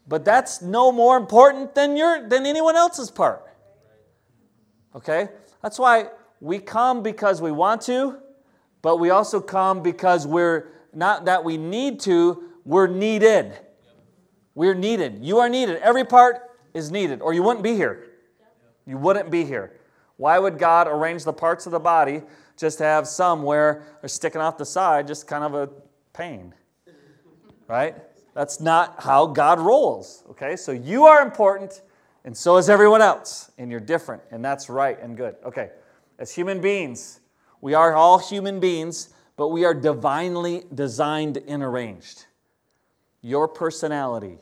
But 0.07 0.25
that's 0.25 0.63
no 0.63 0.91
more 0.91 1.17
important 1.17 1.75
than 1.75 1.95
your 1.95 2.27
than 2.27 2.47
anyone 2.47 2.75
else's 2.75 3.11
part. 3.11 3.45
Okay? 4.95 5.29
That's 5.61 5.77
why 5.77 6.07
we 6.39 6.57
come 6.57 7.03
because 7.03 7.43
we 7.43 7.51
want 7.51 7.81
to, 7.81 8.17
but 8.81 8.97
we 8.97 9.11
also 9.11 9.39
come 9.39 9.83
because 9.83 10.25
we're 10.25 10.69
not 10.93 11.25
that 11.25 11.43
we 11.43 11.57
need 11.57 11.99
to, 12.01 12.49
we're 12.65 12.87
needed. 12.87 13.53
We're 14.55 14.73
needed. 14.73 15.19
You 15.21 15.37
are 15.37 15.47
needed. 15.47 15.77
Every 15.77 16.03
part 16.03 16.50
is 16.73 16.91
needed, 16.91 17.21
or 17.21 17.33
you 17.33 17.43
wouldn't 17.43 17.63
be 17.63 17.75
here. 17.75 18.07
You 18.85 18.97
wouldn't 18.97 19.29
be 19.29 19.45
here. 19.45 19.79
Why 20.17 20.37
would 20.39 20.57
God 20.57 20.87
arrange 20.87 21.23
the 21.23 21.33
parts 21.33 21.65
of 21.65 21.71
the 21.71 21.79
body 21.79 22.21
just 22.57 22.77
to 22.79 22.83
have 22.83 23.07
some 23.07 23.43
where 23.43 23.83
they're 24.01 24.09
sticking 24.09 24.41
off 24.41 24.57
the 24.57 24.65
side, 24.65 25.07
just 25.07 25.27
kind 25.27 25.43
of 25.43 25.53
a 25.53 25.69
pain? 26.13 26.53
Right? 27.67 27.95
That's 28.33 28.59
not 28.59 29.01
how 29.01 29.27
God 29.27 29.59
rolls. 29.59 30.23
Okay? 30.29 30.55
So 30.55 30.71
you 30.71 31.05
are 31.05 31.21
important, 31.21 31.81
and 32.23 32.35
so 32.35 32.57
is 32.57 32.69
everyone 32.69 33.01
else, 33.01 33.51
and 33.57 33.71
you're 33.71 33.79
different, 33.79 34.21
and 34.31 34.43
that's 34.43 34.69
right 34.69 34.99
and 35.01 35.17
good. 35.17 35.35
Okay, 35.43 35.71
as 36.19 36.31
human 36.31 36.61
beings, 36.61 37.19
we 37.61 37.73
are 37.73 37.93
all 37.93 38.19
human 38.19 38.59
beings, 38.59 39.09
but 39.37 39.47
we 39.47 39.65
are 39.65 39.73
divinely 39.73 40.63
designed 40.73 41.37
and 41.47 41.63
arranged. 41.63 42.25
Your 43.21 43.47
personality, 43.47 44.37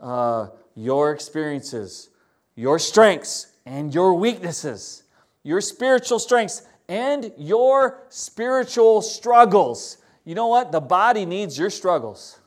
uh, 0.00 0.48
your 0.74 1.12
experiences, 1.12 2.10
your 2.54 2.78
strengths, 2.78 3.48
and 3.66 3.94
your 3.94 4.14
weaknesses, 4.14 5.04
your 5.42 5.60
spiritual 5.60 6.18
strengths, 6.18 6.62
and 6.88 7.32
your 7.36 8.04
spiritual 8.08 9.02
struggles. 9.02 9.98
You 10.24 10.34
know 10.34 10.48
what? 10.48 10.72
The 10.72 10.80
body 10.80 11.24
needs 11.24 11.58
your 11.58 11.70
struggles. 11.70 12.38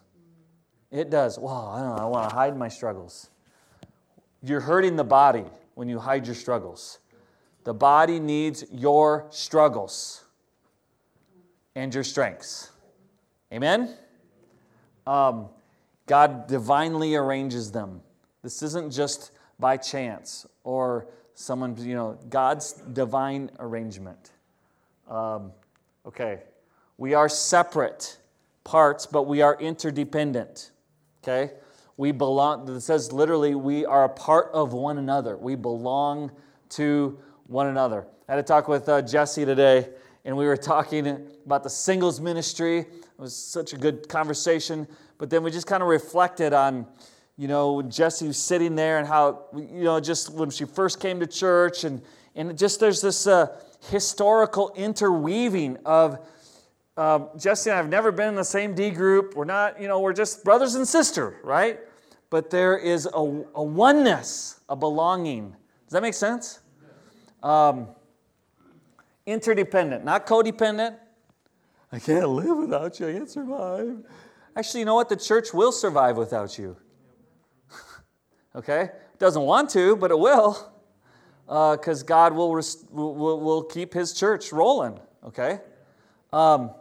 It 0.92 1.10
does. 1.10 1.38
Well, 1.38 1.72
I 1.74 1.82
don't 1.82 1.96
know. 1.96 2.04
I 2.04 2.06
want 2.06 2.30
to 2.30 2.36
hide 2.36 2.58
my 2.58 2.68
struggles. 2.68 3.30
You're 4.44 4.62
hurting 4.62 4.96
the 4.96 5.04
body 5.04 5.46
when 5.74 5.90
you 5.90 6.00
hide 6.00 6.26
your 6.26 6.36
struggles. 6.36 7.00
The 7.64 7.74
body 7.74 8.20
needs 8.20 8.64
your 8.72 9.26
struggles 9.32 10.24
and 11.76 11.94
your 11.94 12.04
strengths. 12.04 12.70
Amen? 13.52 13.96
Um, 15.08 15.50
God 16.06 16.48
divinely 16.48 17.16
arranges 17.16 17.72
them. 17.72 18.02
This 18.46 18.62
isn't 18.62 18.94
just 18.94 19.32
by 19.58 19.76
chance 19.76 20.46
or 20.64 21.08
someone, 21.34 21.76
you 21.80 21.96
know, 21.96 22.20
God's 22.30 22.74
divine 22.74 23.50
arrangement. 23.58 24.34
Um, 25.10 25.52
okay. 26.06 26.44
We 27.00 27.16
are 27.16 27.28
separate 27.28 28.20
parts, 28.64 29.08
but 29.08 29.24
we 29.24 29.42
are 29.42 29.60
interdependent. 29.60 30.70
Okay? 31.24 31.54
We 31.98 32.12
belong, 32.12 32.70
it 32.70 32.82
says 32.82 33.12
literally, 33.12 33.56
we 33.56 33.84
are 33.84 34.04
a 34.04 34.10
part 34.10 34.52
of 34.54 34.74
one 34.74 35.00
another. 35.00 35.36
We 35.36 35.56
belong 35.56 36.32
to 36.70 37.18
one 37.48 37.66
another. 37.66 38.06
I 38.30 38.34
had 38.34 38.40
a 38.40 38.44
talk 38.44 38.68
with 38.68 38.88
uh, 38.88 39.02
Jesse 39.02 39.44
today, 39.44 39.90
and 40.24 40.38
we 40.38 40.46
were 40.46 40.56
talking 40.56 41.08
about 41.48 41.64
the 41.64 41.70
singles 41.72 42.22
ministry. 42.22 42.82
It 42.82 42.88
was 43.18 43.36
such 43.36 43.74
a 43.74 43.78
good 43.78 44.08
conversation. 44.08 44.88
But 45.18 45.32
then 45.32 45.42
we 45.42 45.50
just 45.50 45.66
kind 45.66 45.82
of 45.82 45.90
reflected 45.90 46.54
on, 46.54 46.86
you 47.38 47.48
know, 47.48 47.82
Jesse 47.82 48.28
was 48.28 48.38
sitting 48.38 48.76
there 48.76 48.98
and 48.98 49.08
how, 49.08 49.46
you 49.56 49.84
know, 49.84 50.00
just 50.00 50.30
when 50.32 50.50
she 50.50 50.66
first 50.66 51.00
came 51.00 51.20
to 51.20 51.28
church, 51.28 51.84
and, 51.84 52.02
and 52.36 52.58
just 52.58 52.80
there's 52.80 53.02
this 53.02 53.28
uh, 53.28 53.48
historical 53.90 54.72
interweaving 54.76 55.78
of, 55.86 56.20
um, 56.98 57.30
Jesse 57.38 57.70
and 57.70 57.76
I 57.76 57.78
have 57.78 57.90
never 57.90 58.12
been 58.12 58.30
in 58.30 58.36
the 58.36 58.44
same 58.44 58.74
D 58.74 58.90
group. 58.90 59.36
We're 59.36 59.44
not, 59.44 59.82
you 59.82 59.88
know, 59.90 60.00
we're 60.00 60.14
just 60.14 60.46
brothers 60.46 60.76
and 60.76 60.88
sister, 60.88 61.36
right? 61.44 61.80
But 62.30 62.50
there 62.50 62.78
is 62.78 63.06
a, 63.06 63.20
a 63.20 63.64
oneness, 63.64 64.62
a 64.70 64.76
belonging. 64.78 65.50
Does 65.50 65.92
that 65.92 66.02
make 66.02 66.14
sense? 66.14 66.60
Um, 67.44 67.90
interdependent, 69.26 70.06
not 70.06 70.26
codependent. 70.26 70.96
I 71.92 72.00
can't 72.00 72.30
live 72.30 72.58
without 72.58 73.00
you. 73.00 73.10
I 73.10 73.14
can't 73.14 73.30
survive. 73.30 73.98
Actually, 74.56 74.80
you 74.80 74.86
know 74.86 74.96
what? 74.96 75.10
The 75.10 75.18
church 75.18 75.54
will 75.54 75.72
survive 75.74 76.16
without 76.18 76.58
you. 76.58 76.78
Okay? 78.56 78.90
Doesn't 79.20 79.42
want 79.42 79.70
to, 79.72 79.96
but 79.96 80.12
it 80.12 80.20
will. 80.20 80.72
Because 81.46 82.02
uh, 82.02 82.06
God 82.06 82.34
will, 82.34 82.52
will, 82.92 83.40
will 83.40 83.64
keep 83.64 83.94
his 83.94 84.14
church 84.14 84.52
rolling. 84.52 85.00
Okay? 85.24 85.60
Um, 86.34 86.72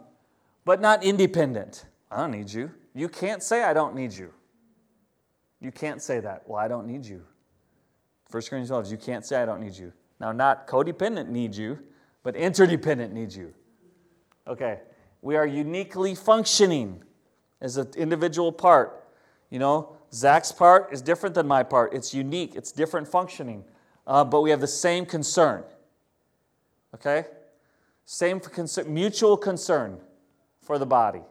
but 0.63 0.81
not 0.81 1.03
independent. 1.03 1.85
I 2.09 2.17
don't 2.17 2.31
need 2.31 2.51
you. 2.51 2.71
You 2.93 3.09
can't 3.09 3.43
say, 3.43 3.63
I 3.63 3.73
don't 3.73 3.95
need 3.95 4.13
you. 4.13 4.33
You 5.61 5.71
can't 5.71 6.01
say 6.01 6.19
that. 6.19 6.43
Well, 6.47 6.59
I 6.59 6.67
don't 6.67 6.87
need 6.87 7.05
you. 7.05 7.21
1 8.31 8.43
Corinthians 8.43 8.69
12, 8.69 8.91
you 8.91 8.97
can't 8.97 9.25
say, 9.25 9.41
I 9.41 9.45
don't 9.45 9.61
need 9.61 9.75
you. 9.75 9.93
Now, 10.19 10.31
not 10.31 10.67
codependent 10.67 11.27
needs 11.29 11.57
you, 11.57 11.79
but 12.23 12.35
interdependent 12.35 13.13
needs 13.13 13.37
you. 13.37 13.53
Okay, 14.47 14.79
we 15.21 15.35
are 15.35 15.45
uniquely 15.45 16.15
functioning 16.15 17.03
as 17.61 17.77
an 17.77 17.87
individual 17.97 18.51
part. 18.51 19.03
You 19.49 19.59
know, 19.59 19.94
Zach's 20.13 20.51
part 20.51 20.91
is 20.91 21.01
different 21.01 21.35
than 21.35 21.47
my 21.47 21.63
part. 21.63 21.93
It's 21.93 22.13
unique, 22.13 22.55
it's 22.55 22.71
different 22.71 23.07
functioning. 23.07 23.63
uh, 24.07 24.23
but 24.23 24.41
we 24.41 24.49
have 24.49 24.61
the 24.61 24.67
same 24.67 25.05
concern. 25.05 25.63
Okay? 26.93 27.25
Same 28.05 28.39
concern, 28.39 28.93
mutual 28.93 29.35
concern 29.35 29.97
for 30.61 30.77
the 30.77 30.85
body. 30.85 31.21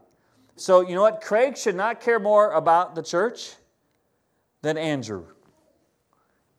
So, 0.56 0.80
you 0.80 0.94
know 0.94 1.02
what? 1.02 1.20
Craig 1.20 1.56
should 1.56 1.74
not 1.74 2.00
care 2.00 2.20
more 2.20 2.52
about 2.52 2.94
the 2.94 3.02
church 3.02 3.54
than 4.62 4.76
Andrew. 4.76 5.24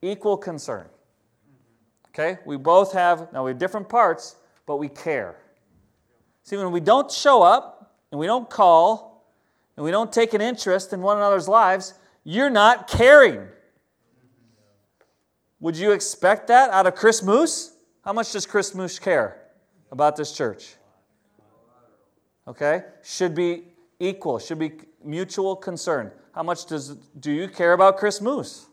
Equal 0.02 0.36
concern. 0.36 0.88
Okay? 2.08 2.38
We 2.46 2.56
both 2.56 2.92
have, 2.92 3.32
now 3.32 3.44
we 3.44 3.50
have 3.50 3.58
different 3.58 3.88
parts, 3.88 4.36
but 4.64 4.76
we 4.76 4.88
care. 4.88 5.36
See, 6.44 6.56
when 6.56 6.72
we 6.72 6.80
don't 6.80 7.10
show 7.10 7.42
up 7.42 7.96
and 8.10 8.18
we 8.18 8.26
don't 8.26 8.48
call 8.48 9.24
and 9.76 9.84
we 9.84 9.90
don't 9.90 10.12
take 10.12 10.32
an 10.32 10.40
interest 10.40 10.92
in 10.92 11.02
one 11.02 11.16
another's 11.16 11.48
lives, 11.48 11.94
you're 12.28 12.50
not 12.50 12.88
caring. 12.88 13.46
Would 15.60 15.76
you 15.76 15.92
expect 15.92 16.48
that 16.48 16.70
out 16.70 16.84
of 16.84 16.96
Chris 16.96 17.22
Moose? 17.22 17.72
How 18.04 18.12
much 18.12 18.32
does 18.32 18.46
Chris 18.46 18.74
Moose 18.74 18.98
care 18.98 19.42
about 19.92 20.16
this 20.16 20.32
church? 20.32 20.74
Okay? 22.48 22.82
Should 23.04 23.36
be 23.36 23.62
equal, 24.00 24.40
should 24.40 24.58
be 24.58 24.72
mutual 25.04 25.54
concern. 25.54 26.10
How 26.34 26.42
much 26.42 26.66
does 26.66 26.96
do 27.20 27.30
you 27.30 27.46
care 27.46 27.74
about 27.74 27.96
Chris 27.96 28.20
Moose? 28.20 28.66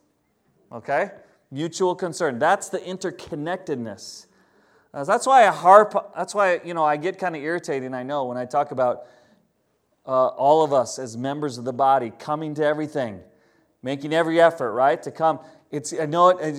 Okay? 0.72 1.12
Mutual 1.51 1.93
concern. 1.93 2.39
That's 2.39 2.70
the 2.70 2.80
interconnectedness. 2.80 4.26
Uh, 4.95 5.04
that's 5.04 5.28
why 5.28 5.47
I 5.47 5.51
harp, 5.51 5.93
that's 6.16 6.34
why, 6.34 6.60
you 6.66 6.74
know, 6.74 6.84
I 6.84 6.97
get 6.97 7.20
kind 7.20 7.36
of 7.36 7.43
irritating, 7.43 7.93
I 7.93 8.01
know, 8.01 8.26
when 8.26 8.38
I 8.38 8.45
talk 8.45 8.72
about 8.72 9.06
uh, 10.08 10.30
all 10.30 10.64
of 10.64 10.74
us 10.74 10.97
as 10.97 11.16
members 11.16 11.60
of 11.60 11.66
the 11.66 11.74
body 11.74 12.12
coming 12.18 12.56
to 12.56 12.66
everything, 12.66 13.22
making 13.84 14.14
every 14.14 14.42
effort, 14.42 14.72
right, 14.72 15.02
to 15.04 15.12
come. 15.12 15.40
It's, 15.70 15.94
I 15.94 16.06
know 16.06 16.30
it, 16.30 16.56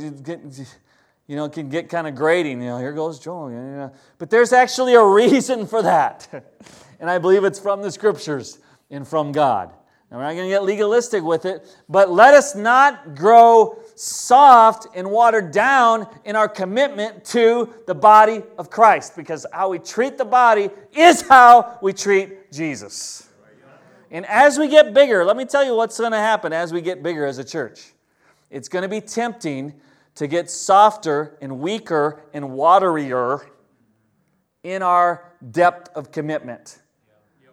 you 1.26 1.36
know, 1.36 1.46
it 1.46 1.52
can 1.52 1.68
get 1.70 1.88
kind 1.88 2.06
of 2.06 2.14
grating. 2.14 2.60
You 2.60 2.68
know, 2.68 2.78
here 2.78 2.92
goes 2.92 3.18
Joel. 3.18 3.92
But 4.18 4.30
there's 4.30 4.52
actually 4.52 4.94
a 4.94 5.04
reason 5.04 5.66
for 5.66 5.82
that. 5.82 6.28
and 7.00 7.10
I 7.10 7.18
believe 7.18 7.44
it's 7.44 7.58
from 7.58 7.82
the 7.82 7.90
scriptures 7.90 8.58
and 8.90 9.08
from 9.08 9.32
God. 9.32 9.72
And 10.10 10.20
we're 10.20 10.26
not 10.26 10.34
going 10.34 10.48
to 10.48 10.54
get 10.54 10.62
legalistic 10.62 11.24
with 11.24 11.44
it, 11.44 11.66
but 11.88 12.10
let 12.10 12.34
us 12.34 12.54
not 12.54 13.16
grow 13.16 13.78
soft 13.96 14.86
and 14.94 15.10
watered 15.10 15.50
down 15.50 16.06
in 16.24 16.36
our 16.36 16.48
commitment 16.48 17.24
to 17.24 17.72
the 17.86 17.94
body 17.94 18.42
of 18.58 18.70
Christ 18.70 19.16
because 19.16 19.46
how 19.52 19.70
we 19.70 19.78
treat 19.78 20.18
the 20.18 20.24
body 20.24 20.70
is 20.92 21.22
how 21.22 21.78
we 21.82 21.92
treat 21.92 22.52
Jesus. 22.52 23.28
And 24.10 24.26
as 24.26 24.58
we 24.58 24.68
get 24.68 24.94
bigger, 24.94 25.24
let 25.24 25.36
me 25.36 25.44
tell 25.44 25.64
you 25.64 25.74
what's 25.74 25.98
going 25.98 26.12
to 26.12 26.18
happen 26.18 26.52
as 26.52 26.72
we 26.72 26.80
get 26.80 27.02
bigger 27.02 27.26
as 27.26 27.38
a 27.38 27.44
church. 27.44 27.92
It's 28.50 28.68
going 28.68 28.82
to 28.82 28.88
be 28.88 29.00
tempting 29.00 29.74
to 30.14 30.26
get 30.26 30.50
softer 30.50 31.36
and 31.40 31.58
weaker 31.58 32.22
and 32.32 32.44
waterier 32.44 33.44
in 34.62 34.82
our 34.82 35.32
depth 35.50 35.90
of 35.96 36.12
commitment. 36.12 36.80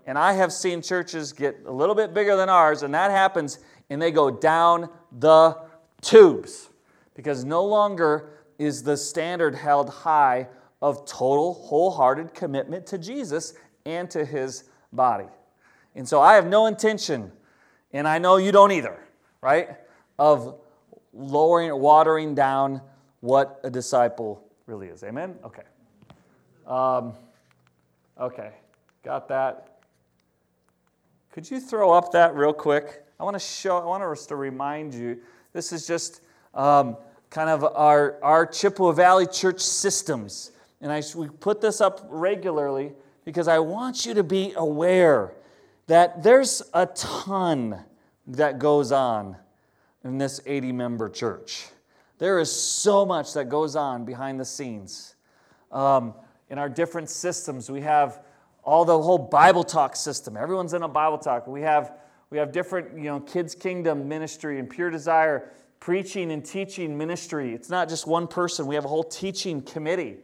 And 0.05 0.17
I 0.17 0.33
have 0.33 0.51
seen 0.51 0.81
churches 0.81 1.33
get 1.33 1.59
a 1.65 1.71
little 1.71 1.95
bit 1.95 2.13
bigger 2.13 2.35
than 2.35 2.49
ours, 2.49 2.83
and 2.83 2.93
that 2.93 3.11
happens, 3.11 3.59
and 3.89 4.01
they 4.01 4.11
go 4.11 4.31
down 4.31 4.89
the 5.19 5.57
tubes 6.01 6.69
because 7.15 7.45
no 7.45 7.63
longer 7.63 8.29
is 8.57 8.83
the 8.83 8.97
standard 8.97 9.55
held 9.55 9.89
high 9.89 10.47
of 10.81 11.05
total, 11.05 11.53
wholehearted 11.53 12.33
commitment 12.33 12.85
to 12.87 12.97
Jesus 12.97 13.53
and 13.85 14.09
to 14.09 14.25
his 14.25 14.65
body. 14.91 15.27
And 15.95 16.07
so 16.07 16.21
I 16.21 16.35
have 16.35 16.47
no 16.47 16.67
intention, 16.67 17.31
and 17.91 18.07
I 18.07 18.17
know 18.17 18.37
you 18.37 18.51
don't 18.51 18.71
either, 18.71 18.97
right, 19.41 19.69
of 20.17 20.59
lowering, 21.13 21.77
watering 21.79 22.35
down 22.35 22.81
what 23.19 23.59
a 23.63 23.69
disciple 23.69 24.43
really 24.65 24.87
is. 24.87 25.03
Amen? 25.03 25.35
Okay. 25.43 25.63
Um, 26.65 27.13
okay. 28.19 28.51
Got 29.03 29.27
that? 29.29 29.79
Could 31.31 31.49
you 31.49 31.59
throw 31.59 31.91
up 31.91 32.11
that 32.11 32.35
real 32.35 32.53
quick? 32.53 33.03
I 33.19 33.23
want 33.23 33.35
to 33.35 33.39
show, 33.39 33.77
I 33.77 33.85
want 33.85 34.03
us 34.03 34.25
to 34.27 34.35
remind 34.35 34.93
you 34.93 35.19
this 35.53 35.71
is 35.71 35.85
just 35.85 36.21
um, 36.53 36.97
kind 37.29 37.49
of 37.49 37.63
our, 37.63 38.17
our 38.23 38.45
Chippewa 38.45 38.91
Valley 38.91 39.27
Church 39.27 39.59
systems. 39.59 40.51
And 40.81 40.91
I, 40.91 41.03
we 41.15 41.29
put 41.29 41.61
this 41.61 41.81
up 41.81 42.05
regularly 42.09 42.93
because 43.23 43.47
I 43.47 43.59
want 43.59 44.05
you 44.05 44.13
to 44.13 44.23
be 44.23 44.53
aware 44.55 45.33
that 45.87 46.23
there's 46.23 46.61
a 46.73 46.85
ton 46.87 47.83
that 48.27 48.59
goes 48.59 48.91
on 48.91 49.35
in 50.03 50.17
this 50.17 50.39
80 50.45 50.71
member 50.71 51.09
church. 51.09 51.67
There 52.17 52.39
is 52.39 52.51
so 52.51 53.05
much 53.05 53.33
that 53.33 53.49
goes 53.49 53.75
on 53.75 54.05
behind 54.05 54.39
the 54.39 54.45
scenes. 54.45 55.15
Um, 55.71 56.13
in 56.49 56.57
our 56.57 56.69
different 56.69 57.09
systems, 57.09 57.69
we 57.69 57.81
have 57.81 58.23
all 58.63 58.85
the 58.85 59.01
whole 59.01 59.17
Bible 59.17 59.63
talk 59.63 59.95
system. 59.95 60.37
Everyone's 60.37 60.73
in 60.73 60.83
a 60.83 60.87
Bible 60.87 61.17
talk. 61.17 61.47
We 61.47 61.61
have, 61.61 61.93
we 62.29 62.37
have 62.37 62.51
different, 62.51 62.95
you 62.95 63.05
know, 63.05 63.19
Kids 63.19 63.55
Kingdom 63.55 64.07
ministry 64.07 64.59
and 64.59 64.69
Pure 64.69 64.91
Desire 64.91 65.51
preaching 65.81 66.31
and 66.31 66.45
teaching 66.45 66.95
ministry. 66.97 67.53
It's 67.53 67.69
not 67.69 67.89
just 67.89 68.07
one 68.07 68.27
person, 68.27 68.67
we 68.67 68.75
have 68.75 68.85
a 68.85 68.87
whole 68.87 69.03
teaching 69.03 69.61
committee. 69.61 70.17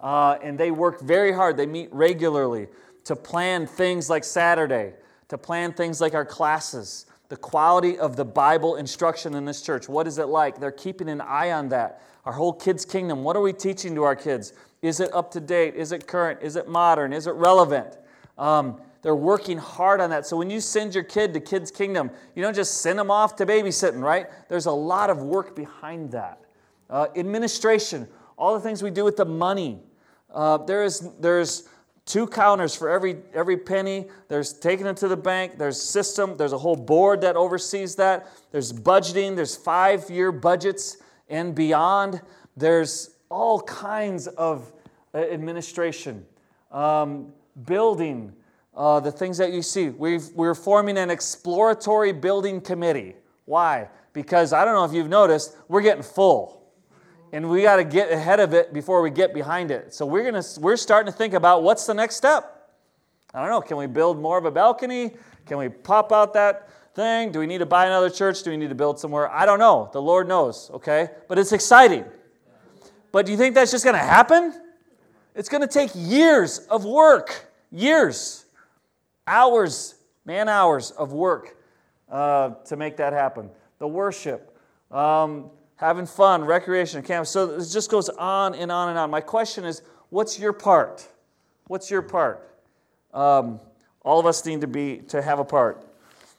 Uh, 0.00 0.38
and 0.42 0.58
they 0.58 0.72
work 0.72 1.00
very 1.00 1.32
hard. 1.32 1.56
They 1.56 1.66
meet 1.66 1.92
regularly 1.92 2.66
to 3.04 3.14
plan 3.14 3.66
things 3.66 4.10
like 4.10 4.24
Saturday, 4.24 4.94
to 5.32 5.38
plan 5.38 5.72
things 5.72 5.98
like 5.98 6.12
our 6.12 6.26
classes, 6.26 7.06
the 7.30 7.38
quality 7.38 7.98
of 7.98 8.16
the 8.16 8.24
Bible 8.24 8.76
instruction 8.76 9.34
in 9.34 9.46
this 9.46 9.62
church. 9.62 9.88
What 9.88 10.06
is 10.06 10.18
it 10.18 10.26
like? 10.26 10.60
They're 10.60 10.70
keeping 10.70 11.08
an 11.08 11.22
eye 11.22 11.52
on 11.52 11.70
that. 11.70 12.02
Our 12.26 12.34
whole 12.34 12.52
kids' 12.52 12.84
kingdom, 12.84 13.24
what 13.24 13.34
are 13.34 13.40
we 13.40 13.54
teaching 13.54 13.94
to 13.94 14.02
our 14.02 14.14
kids? 14.14 14.52
Is 14.82 15.00
it 15.00 15.10
up 15.14 15.30
to 15.30 15.40
date? 15.40 15.74
Is 15.74 15.90
it 15.90 16.06
current? 16.06 16.40
Is 16.42 16.56
it 16.56 16.68
modern? 16.68 17.14
Is 17.14 17.26
it 17.26 17.30
relevant? 17.30 17.96
Um, 18.36 18.78
they're 19.00 19.16
working 19.16 19.56
hard 19.56 20.02
on 20.02 20.10
that. 20.10 20.26
So 20.26 20.36
when 20.36 20.50
you 20.50 20.60
send 20.60 20.94
your 20.94 21.02
kid 21.02 21.32
to 21.32 21.40
Kids 21.40 21.70
Kingdom, 21.70 22.10
you 22.34 22.42
don't 22.42 22.54
just 22.54 22.82
send 22.82 22.98
them 22.98 23.10
off 23.10 23.34
to 23.36 23.46
babysitting, 23.46 24.02
right? 24.02 24.26
There's 24.50 24.66
a 24.66 24.72
lot 24.72 25.08
of 25.08 25.22
work 25.22 25.56
behind 25.56 26.10
that. 26.10 26.42
Uh, 26.90 27.06
administration, 27.16 28.06
all 28.36 28.52
the 28.52 28.60
things 28.60 28.82
we 28.82 28.90
do 28.90 29.02
with 29.02 29.16
the 29.16 29.24
money. 29.24 29.80
Uh, 30.30 30.58
there 30.58 30.84
is, 30.84 31.08
there's 31.20 31.70
two 32.04 32.26
counters 32.26 32.74
for 32.74 32.90
every, 32.90 33.16
every 33.32 33.56
penny. 33.56 34.08
There's 34.28 34.52
taking 34.52 34.86
it 34.86 34.96
to 34.98 35.08
the 35.08 35.16
bank. 35.16 35.58
There's 35.58 35.80
system. 35.80 36.36
There's 36.36 36.52
a 36.52 36.58
whole 36.58 36.76
board 36.76 37.20
that 37.20 37.36
oversees 37.36 37.96
that. 37.96 38.28
There's 38.50 38.72
budgeting. 38.72 39.36
There's 39.36 39.56
five-year 39.56 40.32
budgets 40.32 40.96
and 41.28 41.54
beyond. 41.54 42.20
There's 42.56 43.16
all 43.30 43.60
kinds 43.62 44.26
of 44.26 44.72
uh, 45.14 45.18
administration, 45.18 46.26
um, 46.70 47.32
building, 47.64 48.32
uh, 48.76 49.00
the 49.00 49.12
things 49.12 49.38
that 49.38 49.52
you 49.52 49.62
see. 49.62 49.88
We've, 49.90 50.28
we're 50.34 50.54
forming 50.54 50.98
an 50.98 51.10
exploratory 51.10 52.12
building 52.12 52.60
committee. 52.60 53.16
Why? 53.44 53.88
Because 54.12 54.52
I 54.52 54.64
don't 54.64 54.74
know 54.74 54.84
if 54.84 54.92
you've 54.92 55.08
noticed, 55.08 55.56
we're 55.68 55.82
getting 55.82 56.02
full. 56.02 56.61
And 57.32 57.48
we 57.48 57.62
got 57.62 57.76
to 57.76 57.84
get 57.84 58.12
ahead 58.12 58.40
of 58.40 58.52
it 58.52 58.74
before 58.74 59.00
we 59.00 59.10
get 59.10 59.32
behind 59.32 59.70
it. 59.70 59.94
So 59.94 60.04
we're, 60.04 60.24
gonna, 60.24 60.44
we're 60.60 60.76
starting 60.76 61.10
to 61.10 61.16
think 61.16 61.32
about 61.32 61.62
what's 61.62 61.86
the 61.86 61.94
next 61.94 62.16
step. 62.16 62.70
I 63.34 63.40
don't 63.40 63.48
know. 63.48 63.62
Can 63.62 63.78
we 63.78 63.86
build 63.86 64.20
more 64.20 64.36
of 64.36 64.44
a 64.44 64.50
balcony? 64.50 65.12
Can 65.46 65.56
we 65.56 65.70
pop 65.70 66.12
out 66.12 66.34
that 66.34 66.68
thing? 66.94 67.32
Do 67.32 67.38
we 67.38 67.46
need 67.46 67.58
to 67.58 67.66
buy 67.66 67.86
another 67.86 68.10
church? 68.10 68.42
Do 68.42 68.50
we 68.50 68.58
need 68.58 68.68
to 68.68 68.74
build 68.74 68.98
somewhere? 69.00 69.30
I 69.30 69.46
don't 69.46 69.58
know. 69.58 69.88
The 69.92 70.02
Lord 70.02 70.28
knows, 70.28 70.70
okay? 70.74 71.08
But 71.28 71.38
it's 71.38 71.52
exciting. 71.52 72.04
But 73.10 73.24
do 73.24 73.32
you 73.32 73.38
think 73.38 73.54
that's 73.54 73.70
just 73.70 73.84
going 73.84 73.96
to 73.96 74.00
happen? 74.00 74.54
It's 75.34 75.48
going 75.48 75.62
to 75.62 75.66
take 75.66 75.90
years 75.94 76.58
of 76.58 76.84
work, 76.84 77.50
years, 77.70 78.44
hours, 79.26 79.94
man 80.26 80.48
hours 80.48 80.90
of 80.90 81.12
work 81.12 81.56
uh, 82.10 82.50
to 82.66 82.76
make 82.76 82.98
that 82.98 83.14
happen. 83.14 83.48
The 83.78 83.88
worship, 83.88 84.56
um, 84.90 85.50
having 85.82 86.06
fun, 86.06 86.44
recreation, 86.44 87.02
camp. 87.02 87.26
So 87.26 87.56
it 87.56 87.66
just 87.66 87.90
goes 87.90 88.08
on 88.08 88.54
and 88.54 88.70
on 88.70 88.90
and 88.90 88.96
on. 88.96 89.10
My 89.10 89.20
question 89.20 89.64
is 89.64 89.82
what's 90.10 90.38
your 90.38 90.52
part? 90.52 91.08
What's 91.66 91.90
your 91.90 92.02
part? 92.02 92.48
Um, 93.12 93.58
all 94.02 94.20
of 94.20 94.26
us 94.26 94.46
need 94.46 94.60
to 94.60 94.68
be 94.68 94.98
to 95.08 95.20
have 95.20 95.40
a 95.40 95.44
part. 95.44 95.84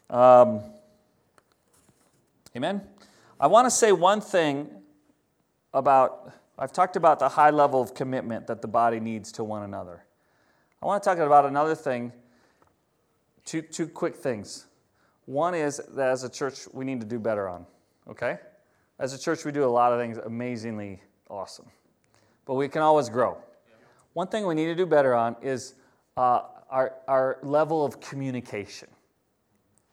Um, 0.09 0.61
amen. 2.55 2.83
I 3.37 3.47
want 3.47 3.65
to 3.65 3.71
say 3.71 3.91
one 3.91 4.21
thing 4.21 4.69
about 5.73 6.31
I've 6.57 6.71
talked 6.71 6.95
about 6.95 7.19
the 7.19 7.27
high 7.27 7.49
level 7.49 7.81
of 7.81 7.93
commitment 7.93 8.47
that 8.47 8.61
the 8.61 8.67
body 8.69 9.01
needs 9.01 9.33
to 9.33 9.43
one 9.43 9.63
another. 9.63 10.05
I 10.81 10.85
want 10.85 11.03
to 11.03 11.09
talk 11.09 11.17
about 11.17 11.45
another 11.45 11.75
thing, 11.75 12.13
two, 13.43 13.61
two 13.61 13.87
quick 13.87 14.15
things. 14.15 14.67
One 15.25 15.53
is 15.53 15.81
that 15.95 16.09
as 16.09 16.23
a 16.23 16.29
church, 16.29 16.67
we 16.71 16.85
need 16.85 17.01
to 17.01 17.07
do 17.07 17.19
better 17.19 17.49
on, 17.49 17.65
okay? 18.07 18.37
As 18.99 19.13
a 19.13 19.19
church, 19.19 19.43
we 19.45 19.51
do 19.51 19.63
a 19.63 19.65
lot 19.65 19.91
of 19.91 19.99
things 19.99 20.17
amazingly 20.17 21.01
awesome, 21.29 21.65
but 22.45 22.55
we 22.55 22.67
can 22.67 22.81
always 22.81 23.09
grow. 23.09 23.37
One 24.13 24.27
thing 24.27 24.45
we 24.45 24.55
need 24.55 24.67
to 24.67 24.75
do 24.75 24.85
better 24.85 25.15
on 25.15 25.35
is 25.41 25.73
uh, 26.17 26.41
our, 26.69 26.93
our 27.07 27.39
level 27.41 27.83
of 27.83 27.99
communication, 27.99 28.87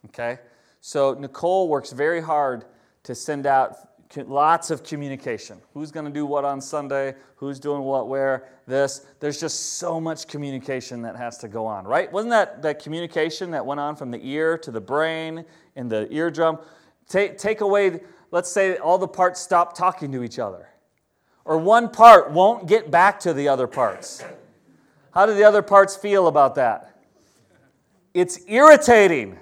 okay? 0.07 0.39
So 0.79 1.13
Nicole 1.13 1.67
works 1.67 1.91
very 1.91 2.21
hard 2.21 2.65
to 3.03 3.15
send 3.15 3.47
out 3.47 3.91
Lots 4.17 4.71
of 4.71 4.83
communication. 4.83 5.61
Who's 5.73 5.91
going 5.91 6.05
to 6.05 6.11
do 6.11 6.25
what 6.25 6.43
on 6.43 6.59
Sunday? 6.59 7.15
Who's 7.37 7.59
doing 7.59 7.81
what 7.83 8.09
where? 8.09 8.49
This. 8.67 9.05
There's 9.19 9.39
just 9.39 9.77
so 9.77 10.01
much 10.01 10.27
communication 10.27 11.01
that 11.03 11.15
has 11.15 11.37
to 11.39 11.47
go 11.47 11.65
on, 11.65 11.85
right? 11.85 12.11
Wasn't 12.11 12.31
that 12.31 12.61
that 12.61 12.83
communication 12.83 13.51
that 13.51 13.65
went 13.65 13.79
on 13.79 13.95
from 13.95 14.11
the 14.11 14.19
ear 14.21 14.57
to 14.57 14.71
the 14.71 14.81
brain 14.81 15.45
and 15.77 15.89
the 15.89 16.11
eardrum? 16.13 16.59
Take, 17.07 17.37
take 17.37 17.61
away, 17.61 18.01
let's 18.31 18.51
say 18.51 18.77
all 18.77 18.97
the 18.97 19.07
parts 19.07 19.39
stop 19.39 19.77
talking 19.77 20.11
to 20.13 20.23
each 20.23 20.39
other, 20.39 20.67
or 21.45 21.57
one 21.57 21.89
part 21.89 22.31
won't 22.31 22.67
get 22.67 22.89
back 22.89 23.19
to 23.21 23.33
the 23.33 23.47
other 23.47 23.67
parts. 23.67 24.23
How 25.13 25.25
do 25.25 25.33
the 25.33 25.43
other 25.43 25.61
parts 25.61 25.95
feel 25.95 26.27
about 26.27 26.55
that? 26.55 26.97
It's 28.13 28.39
irritating 28.47 29.37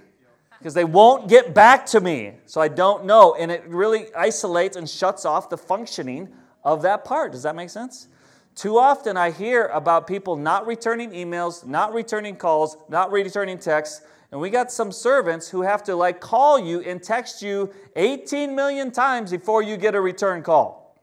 because 0.57 0.73
they 0.73 0.83
won't 0.83 1.29
get 1.29 1.53
back 1.53 1.85
to 1.87 2.01
me. 2.01 2.33
So 2.45 2.59
I 2.59 2.67
don't 2.67 3.05
know. 3.05 3.35
And 3.35 3.51
it 3.51 3.63
really 3.67 4.13
isolates 4.15 4.75
and 4.75 4.89
shuts 4.89 5.25
off 5.25 5.49
the 5.49 5.57
functioning 5.57 6.29
of 6.63 6.81
that 6.81 7.05
part. 7.05 7.31
Does 7.31 7.43
that 7.43 7.55
make 7.55 7.69
sense? 7.69 8.07
Too 8.55 8.77
often 8.77 9.15
I 9.15 9.31
hear 9.31 9.67
about 9.67 10.05
people 10.05 10.35
not 10.35 10.67
returning 10.67 11.11
emails, 11.11 11.65
not 11.65 11.93
returning 11.93 12.35
calls, 12.35 12.75
not 12.89 13.11
returning 13.11 13.57
texts. 13.57 14.01
And 14.31 14.39
we 14.39 14.49
got 14.49 14.71
some 14.71 14.91
servants 14.91 15.49
who 15.49 15.61
have 15.61 15.83
to 15.83 15.95
like 15.95 16.19
call 16.19 16.59
you 16.59 16.81
and 16.81 17.01
text 17.01 17.41
you 17.41 17.73
18 17.95 18.55
million 18.55 18.91
times 18.91 19.31
before 19.31 19.63
you 19.63 19.75
get 19.75 19.95
a 19.95 20.01
return 20.01 20.43
call. 20.43 20.95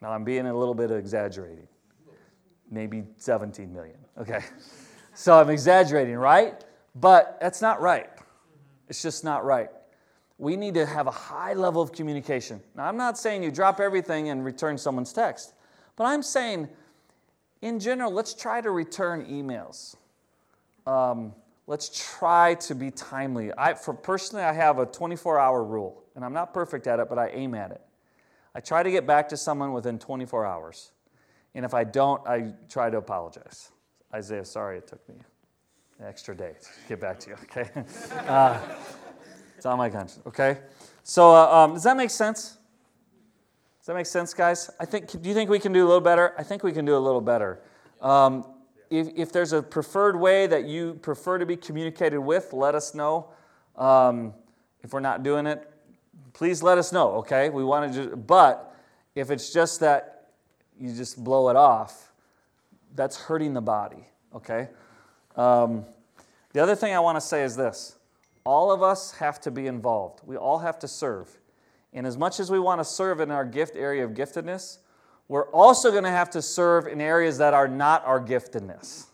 Now 0.00 0.12
I'm 0.12 0.24
being 0.24 0.46
a 0.46 0.56
little 0.56 0.74
bit 0.74 0.90
exaggerating. 0.90 1.68
Maybe 2.70 3.04
17 3.18 3.72
million. 3.72 3.96
Okay. 4.18 4.40
So 5.14 5.38
I'm 5.38 5.50
exaggerating, 5.50 6.16
right? 6.16 6.64
But 6.94 7.38
that's 7.40 7.60
not 7.60 7.80
right. 7.80 8.08
It's 8.88 9.02
just 9.02 9.24
not 9.24 9.44
right. 9.44 9.68
We 10.38 10.56
need 10.56 10.74
to 10.74 10.86
have 10.86 11.06
a 11.06 11.12
high 11.12 11.52
level 11.52 11.82
of 11.82 11.92
communication. 11.92 12.60
Now, 12.74 12.84
I'm 12.84 12.96
not 12.96 13.18
saying 13.18 13.42
you 13.42 13.50
drop 13.50 13.78
everything 13.78 14.30
and 14.30 14.44
return 14.44 14.76
someone's 14.76 15.12
text, 15.12 15.54
but 15.96 16.04
I'm 16.04 16.22
saying, 16.22 16.68
in 17.60 17.78
general, 17.78 18.10
let's 18.10 18.34
try 18.34 18.60
to 18.60 18.70
return 18.70 19.24
emails. 19.26 19.96
Um, 20.86 21.32
let's 21.66 22.16
try 22.18 22.54
to 22.54 22.74
be 22.74 22.90
timely. 22.90 23.50
I, 23.56 23.74
for 23.74 23.94
personally, 23.94 24.44
I 24.44 24.52
have 24.52 24.78
a 24.78 24.86
24-hour 24.86 25.64
rule, 25.64 26.02
and 26.14 26.24
I'm 26.24 26.32
not 26.32 26.52
perfect 26.52 26.86
at 26.86 26.98
it, 26.98 27.08
but 27.08 27.18
I 27.18 27.28
aim 27.28 27.54
at 27.54 27.70
it. 27.70 27.80
I 28.54 28.60
try 28.60 28.82
to 28.82 28.90
get 28.90 29.06
back 29.06 29.28
to 29.30 29.36
someone 29.36 29.72
within 29.72 29.98
24 29.98 30.44
hours, 30.44 30.92
and 31.54 31.64
if 31.64 31.74
I 31.74 31.84
don't, 31.84 32.26
I 32.26 32.52
try 32.68 32.90
to 32.90 32.98
apologize. 32.98 33.70
Isaiah, 34.14 34.44
sorry 34.44 34.78
it 34.78 34.86
took 34.86 35.06
me 35.08 35.14
an 35.98 36.06
extra 36.06 36.36
day 36.36 36.52
to 36.60 36.68
get 36.88 37.00
back 37.00 37.18
to 37.20 37.30
you, 37.30 37.36
okay? 37.44 37.70
Uh, 38.28 38.58
it's 39.56 39.64
on 39.64 39.78
my 39.78 39.88
conscience, 39.88 40.20
okay? 40.26 40.58
So, 41.02 41.30
uh, 41.34 41.46
um, 41.46 41.74
does 41.74 41.84
that 41.84 41.96
make 41.96 42.10
sense? 42.10 42.58
Does 43.82 43.86
that 43.86 43.94
make 43.94 44.06
sense, 44.06 44.32
guys? 44.32 44.70
I 44.78 44.84
think. 44.84 45.10
Do 45.10 45.28
you 45.28 45.34
think 45.34 45.50
we 45.50 45.58
can 45.58 45.72
do 45.72 45.84
a 45.84 45.88
little 45.88 46.00
better? 46.00 46.34
I 46.38 46.44
think 46.44 46.62
we 46.62 46.70
can 46.70 46.84
do 46.84 46.96
a 46.96 47.00
little 47.00 47.20
better. 47.20 47.62
Um, 48.00 48.44
if, 48.92 49.08
if 49.16 49.32
there's 49.32 49.54
a 49.54 49.62
preferred 49.62 50.16
way 50.16 50.46
that 50.46 50.66
you 50.66 50.94
prefer 50.94 51.38
to 51.38 51.46
be 51.46 51.56
communicated 51.56 52.18
with, 52.18 52.52
let 52.52 52.74
us 52.74 52.94
know. 52.94 53.30
Um, 53.76 54.34
if 54.82 54.92
we're 54.92 55.00
not 55.00 55.22
doing 55.22 55.46
it, 55.46 55.70
please 56.34 56.62
let 56.62 56.76
us 56.76 56.92
know. 56.92 57.12
Okay, 57.14 57.48
we 57.48 57.64
want 57.64 57.92
to. 57.92 58.04
Just, 58.04 58.26
but 58.26 58.76
if 59.14 59.30
it's 59.30 59.50
just 59.50 59.80
that 59.80 60.28
you 60.78 60.92
just 60.94 61.22
blow 61.24 61.48
it 61.48 61.56
off, 61.56 62.12
that's 62.94 63.18
hurting 63.18 63.54
the 63.54 63.62
body, 63.62 64.06
okay? 64.34 64.68
Um, 65.36 65.86
the 66.52 66.62
other 66.62 66.74
thing 66.74 66.94
I 66.94 67.00
want 67.00 67.16
to 67.16 67.20
say 67.20 67.42
is 67.44 67.56
this 67.56 67.96
all 68.44 68.72
of 68.72 68.82
us 68.82 69.12
have 69.12 69.40
to 69.42 69.50
be 69.50 69.66
involved, 69.66 70.20
we 70.26 70.36
all 70.36 70.58
have 70.58 70.78
to 70.80 70.88
serve. 70.88 71.38
And 71.94 72.06
as 72.06 72.16
much 72.18 72.40
as 72.40 72.50
we 72.50 72.58
want 72.58 72.80
to 72.80 72.84
serve 72.84 73.20
in 73.20 73.30
our 73.30 73.44
gift 73.44 73.76
area 73.76 74.04
of 74.04 74.12
giftedness, 74.12 74.78
we're 75.32 75.48
also 75.48 75.90
going 75.90 76.04
to 76.04 76.10
have 76.10 76.28
to 76.28 76.42
serve 76.42 76.86
in 76.86 77.00
areas 77.00 77.38
that 77.38 77.54
are 77.54 77.66
not 77.66 78.04
our 78.04 78.20
giftedness. 78.20 79.06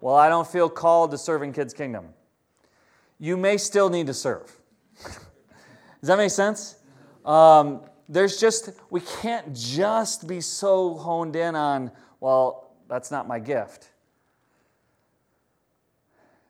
Well, 0.00 0.14
I 0.14 0.28
don't 0.28 0.46
feel 0.46 0.70
called 0.70 1.10
to 1.10 1.18
serve 1.18 1.42
in 1.42 1.52
Kids 1.52 1.74
Kingdom. 1.74 2.10
You 3.18 3.36
may 3.36 3.56
still 3.56 3.90
need 3.90 4.06
to 4.06 4.14
serve. 4.14 4.56
Does 5.02 5.18
that 6.02 6.16
make 6.16 6.30
sense? 6.30 6.76
Um, 7.24 7.80
there's 8.08 8.38
just, 8.38 8.70
we 8.88 9.00
can't 9.00 9.52
just 9.52 10.28
be 10.28 10.40
so 10.40 10.94
honed 10.94 11.34
in 11.34 11.56
on, 11.56 11.90
well, 12.20 12.70
that's 12.88 13.10
not 13.10 13.26
my 13.26 13.40
gift. 13.40 13.90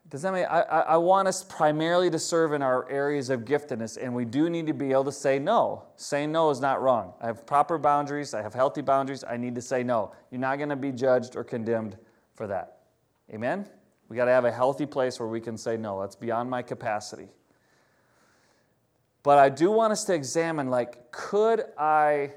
Does 0.09 0.21
that 0.21 0.33
mean 0.33 0.45
I, 0.49 0.61
I, 0.61 0.97
want 0.97 1.27
us 1.27 1.43
primarily 1.43 2.09
to 2.11 2.19
serve 2.19 2.53
in 2.53 2.61
our 2.61 2.89
areas 2.89 3.29
of 3.29 3.41
giftedness, 3.41 4.01
and 4.01 4.15
we 4.15 4.23
do 4.23 4.49
need 4.49 4.67
to 4.67 4.73
be 4.73 4.91
able 4.91 5.03
to 5.03 5.11
say 5.11 5.37
no. 5.37 5.83
Saying 5.97 6.31
no 6.31 6.49
is 6.49 6.61
not 6.61 6.81
wrong. 6.81 7.13
I 7.19 7.25
have 7.27 7.45
proper 7.45 7.77
boundaries, 7.77 8.33
I 8.33 8.41
have 8.41 8.53
healthy 8.53 8.81
boundaries. 8.81 9.25
I 9.29 9.35
need 9.35 9.55
to 9.55 9.61
say 9.61 9.83
no. 9.83 10.13
You're 10.31 10.39
not 10.39 10.57
going 10.57 10.69
to 10.69 10.77
be 10.77 10.93
judged 10.93 11.35
or 11.35 11.43
condemned 11.43 11.97
for 12.35 12.47
that. 12.47 12.77
Amen? 13.33 13.67
We 14.07 14.15
got 14.15 14.25
to 14.25 14.31
have 14.31 14.45
a 14.45 14.51
healthy 14.51 14.85
place 14.85 15.19
where 15.19 15.27
we 15.27 15.41
can 15.41 15.57
say 15.57 15.75
no. 15.75 15.99
That's 15.99 16.15
beyond 16.15 16.49
my 16.49 16.61
capacity. 16.61 17.27
But 19.23 19.39
I 19.39 19.49
do 19.49 19.71
want 19.71 19.91
us 19.91 20.05
to 20.05 20.13
examine 20.13 20.69
like, 20.69 21.11
could 21.11 21.65
I 21.77 22.31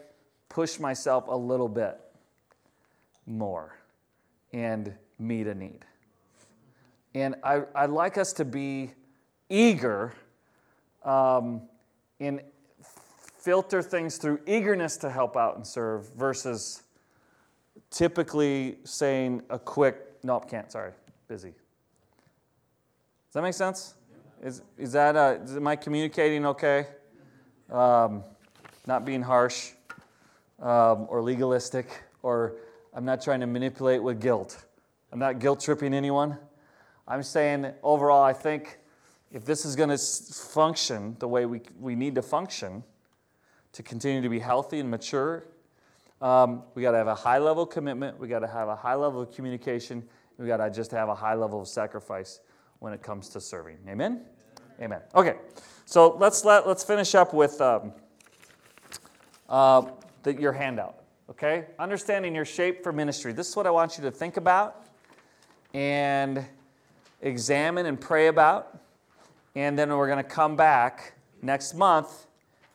push 0.49 0.81
myself 0.81 1.29
a 1.29 1.37
little 1.37 1.69
bit 1.69 2.01
more 3.27 3.79
and 4.53 4.93
meet 5.21 5.47
a 5.47 5.55
need? 5.55 5.85
And 7.15 7.35
I, 7.43 7.63
I'd 7.75 7.91
like 7.91 8.19
us 8.19 8.33
to 8.35 8.45
be 8.45 8.93
eager 9.49 10.13
um, 11.05 11.63
and 12.21 12.41
filter 13.41 13.83
things 13.83 14.19
through 14.19 14.41
eagerness 14.47 14.97
to 14.99 15.11
help 15.11 15.37
out 15.37 15.57
and 15.57 15.67
serve 15.67 16.09
versus 16.15 16.83
typically 17.91 18.79
saying 18.85 19.43
a 19.51 19.59
quick, 19.59 19.97
nope, 20.23 20.49
can't, 20.49 20.71
sorry, 20.71 20.93
busy. 21.27 21.49
Does 21.49 23.35
that 23.35 23.43
make 23.43 23.55
sense? 23.55 23.95
Is, 24.43 24.63
is 24.79 24.93
that, 24.93 25.17
uh, 25.17 25.39
am 25.57 25.67
I 25.67 25.77
communicating 25.77 26.47
okay? 26.47 26.87
Um, 27.71 28.25
not 28.87 29.05
being 29.05 29.23
harsh 29.23 29.71
um, 30.61 31.07
or 31.09 31.23
legalistic, 31.23 31.89
or 32.23 32.57
I'm 32.95 33.05
not 33.05 33.23
trying 33.23 33.41
to 33.41 33.47
manipulate 33.47 34.03
with 34.03 34.21
guilt. 34.21 34.65
I'm 35.13 35.19
not 35.19 35.39
guilt 35.39 35.61
tripping 35.61 35.95
anyone. 35.95 36.39
I'm 37.11 37.25
saying 37.25 37.73
overall, 37.83 38.23
I 38.23 38.33
think 38.33 38.79
if 39.33 39.45
this 39.45 39.65
is 39.65 39.75
going 39.75 39.89
to 39.89 39.99
function 39.99 41.17
the 41.19 41.27
way 41.27 41.45
we, 41.45 41.61
we 41.81 41.97
need 41.97 42.15
to 42.15 42.23
function 42.23 42.85
to 43.73 43.83
continue 43.83 44.23
to 44.23 44.29
be 44.29 44.39
healthy 44.39 44.79
and 44.79 44.89
mature, 44.89 45.45
um, 46.23 46.63
we 46.77 46.83
got 46.83 46.93
to 46.93 46.99
have 46.99 47.09
a 47.09 47.15
high 47.17 47.39
level 47.39 47.67
commitment. 47.67 48.17
We 48.21 48.29
got 48.29 48.39
to 48.39 48.47
have 48.47 48.69
a 48.69 48.77
high 48.77 48.95
level 48.95 49.23
of 49.23 49.35
communication. 49.35 50.05
We 50.39 50.47
got 50.47 50.59
to 50.59 50.71
just 50.71 50.93
have 50.93 51.09
a 51.09 51.15
high 51.15 51.35
level 51.35 51.61
of 51.61 51.67
sacrifice 51.67 52.43
when 52.79 52.93
it 52.93 53.03
comes 53.03 53.29
to 53.31 53.41
serving. 53.41 53.79
Amen. 53.89 54.21
Amen. 54.81 55.01
Okay, 55.15 55.35
so 55.87 56.17
let's 56.21 56.45
let 56.45 56.67
let's 56.67 56.85
finish 56.85 57.17
up 57.17 57.35
with 57.35 57.61
um, 57.61 57.93
uh, 59.49 59.83
the, 60.23 60.33
your 60.41 60.53
handout. 60.53 61.03
Okay, 61.29 61.67
understanding 61.79 62.37
your 62.37 62.45
shape 62.45 62.85
for 62.85 62.93
ministry. 62.93 63.33
This 63.33 63.49
is 63.49 63.57
what 63.57 63.67
I 63.67 63.71
want 63.71 63.99
you 63.99 64.05
to 64.05 64.11
think 64.13 64.37
about, 64.37 64.87
and 65.75 66.47
examine 67.21 67.87
and 67.87 68.01
pray 68.01 68.29
about. 68.29 68.79
And 69.55 69.79
then 69.79 69.91
we're 69.91 70.07
going 70.07 70.23
to 70.23 70.29
come 70.29 70.57
back 70.57 71.15
next 71.43 71.75
month 71.75 72.27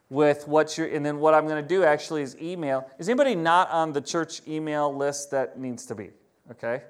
with 0.09 0.47
what 0.47 0.77
you're, 0.77 0.87
and 0.87 1.05
then 1.05 1.19
what 1.19 1.33
I'm 1.33 1.47
going 1.47 1.61
to 1.61 1.67
do 1.67 1.83
actually 1.83 2.21
is 2.21 2.35
email. 2.41 2.89
Is 2.99 3.09
anybody 3.09 3.35
not 3.35 3.69
on 3.71 3.93
the 3.93 4.01
church 4.01 4.41
email 4.47 4.95
list 4.95 5.31
that 5.31 5.59
needs 5.59 5.85
to 5.87 5.95
be? 5.95 6.11
Okay. 6.51 6.83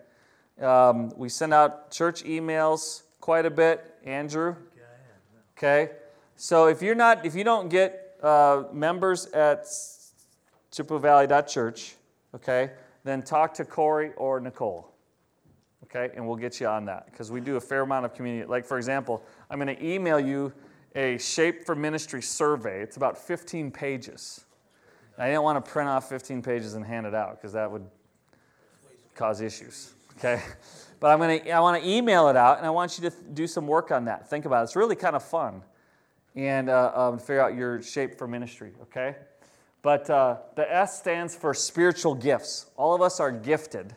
Um, 0.62 1.12
we 1.16 1.30
send 1.30 1.53
out 1.53 1.91
church 1.91 2.24
emails 2.24 3.03
quite 3.22 3.45
a 3.45 3.51
bit. 3.51 3.95
Andrew? 4.03 4.56
Okay. 5.58 5.91
So 6.36 6.68
if 6.68 6.82
you're 6.82 6.95
not, 6.95 7.26
if 7.26 7.36
you 7.36 7.43
don't 7.43 7.70
get 7.70 8.18
uh, 8.22 8.64
members 8.74 9.28
at 9.28 9.66
Chippewa 10.72 11.26
okay, 12.36 12.72
then 13.03 13.22
talk 13.22 13.53
to 13.53 13.66
Corey 13.66 14.12
or 14.18 14.39
Nicole 14.39 14.95
okay? 15.86 16.14
And 16.16 16.28
we'll 16.28 16.38
get 16.38 16.60
you 16.60 16.68
on 16.68 16.86
that 16.86 17.06
because 17.12 17.32
we 17.32 17.40
do 17.40 17.56
a 17.56 17.62
fair 17.62 17.82
amount 17.82 18.06
of 18.06 18.14
community. 18.14 18.48
Like, 18.48 18.66
for 18.66 18.78
example, 18.78 19.24
I'm 19.50 19.60
going 19.60 19.76
to 19.76 19.86
email 19.86 20.20
you 20.20 20.54
a 20.96 21.18
Shape 21.18 21.66
for 21.66 21.76
Ministry 21.76 22.22
survey. 22.22 22.82
It's 22.82 22.98
about 22.98 23.18
15 23.18 23.72
pages. 23.72 24.46
I 25.18 25.28
didn't 25.28 25.44
want 25.44 25.64
to 25.64 25.72
print 25.72 25.90
off 25.90 26.10
15 26.10 26.42
pages 26.42 26.74
and 26.74 26.86
hand 26.86 27.06
it 27.06 27.14
out 27.14 27.38
because 27.38 27.54
that 27.54 27.72
would 27.72 27.86
cause 29.16 29.42
issues, 29.42 29.94
okay? 30.18 30.42
But 30.98 31.22
I'm 31.22 31.40
to, 31.40 31.52
I 31.52 31.60
want 31.60 31.84
to 31.84 31.88
email 31.88 32.30
it 32.30 32.38
out 32.38 32.58
and 32.58 32.66
I 32.66 32.70
want 32.70 32.98
you 32.98 33.10
to 33.10 33.16
do 33.34 33.48
some 33.48 33.68
work 33.68 33.92
on 33.92 34.06
that. 34.06 34.30
Think 34.30 34.46
about 34.46 34.62
it. 34.62 34.64
It's 34.64 34.76
really 34.78 34.96
kind 34.96 35.16
of 35.16 35.22
fun 35.22 35.62
and 36.36 36.70
uh, 36.70 36.92
um, 36.96 37.20
figure 37.20 37.42
out 37.42 37.54
your 37.54 37.82
shape 37.82 38.18
for 38.18 38.28
ministry, 38.28 38.72
okay? 38.82 39.18
But 39.82 40.10
uh, 40.10 40.38
the 40.56 40.74
S 40.74 40.98
stands 40.98 41.36
for 41.36 41.54
spiritual 41.54 42.16
gifts. 42.16 42.68
All 42.78 42.96
of 42.96 43.02
us 43.02 43.20
are 43.20 43.32
gifted 43.32 43.94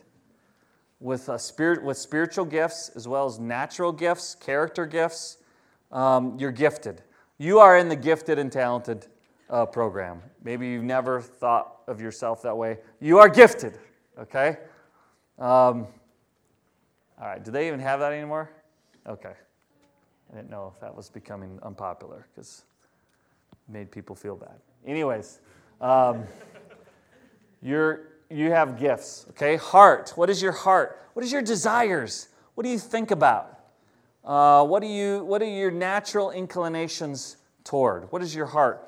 with, 0.99 1.29
uh, 1.29 1.37
spirit, 1.37 1.83
with 1.83 1.97
spiritual 1.97 2.45
gifts 2.45 2.89
as 2.95 3.07
well 3.07 3.25
as 3.25 3.39
natural 3.39 3.91
gifts, 3.91 4.35
character 4.35 4.85
gifts. 4.85 5.37
Um, 5.91 6.37
you're 6.37 6.51
gifted. 6.51 7.01
You 7.37 7.59
are 7.59 7.77
in 7.77 7.89
the 7.89 7.95
gifted 7.95 8.37
and 8.37 8.51
talented 8.51 9.07
uh, 9.49 9.65
program. 9.65 10.21
Maybe 10.43 10.67
you've 10.67 10.83
never 10.83 11.21
thought 11.21 11.81
of 11.87 12.01
yourself 12.01 12.41
that 12.43 12.55
way. 12.55 12.77
You 12.99 13.19
are 13.19 13.29
gifted, 13.29 13.79
okay? 14.19 14.57
Um, 15.37 15.87
all 17.19 17.27
right, 17.27 17.43
do 17.43 17.51
they 17.51 17.67
even 17.67 17.79
have 17.79 17.99
that 18.01 18.13
anymore? 18.13 18.51
Okay. 19.07 19.33
I 20.31 20.35
didn't 20.35 20.49
know 20.49 20.71
if 20.73 20.79
that 20.81 20.95
was 20.95 21.09
becoming 21.09 21.59
unpopular 21.63 22.27
because 22.33 22.63
made 23.67 23.91
people 23.91 24.15
feel 24.15 24.35
bad. 24.35 24.59
Anyways, 24.85 25.39
um, 25.81 26.23
you're, 27.61 28.08
you 28.29 28.51
have 28.51 28.79
gifts, 28.79 29.25
okay? 29.31 29.55
Heart. 29.55 30.13
What 30.15 30.29
is 30.29 30.41
your 30.41 30.51
heart? 30.51 31.01
What 31.13 31.25
is 31.25 31.31
your 31.31 31.41
desires? 31.41 32.29
What 32.55 32.63
do 32.63 32.69
you 32.69 32.79
think 32.79 33.11
about? 33.11 33.59
Uh, 34.23 34.63
what, 34.65 34.81
do 34.81 34.87
you, 34.87 35.23
what 35.23 35.41
are 35.41 35.49
your 35.49 35.71
natural 35.71 36.31
inclinations 36.31 37.37
toward? 37.63 38.11
What 38.11 38.21
is 38.21 38.35
your 38.35 38.45
heart? 38.45 38.87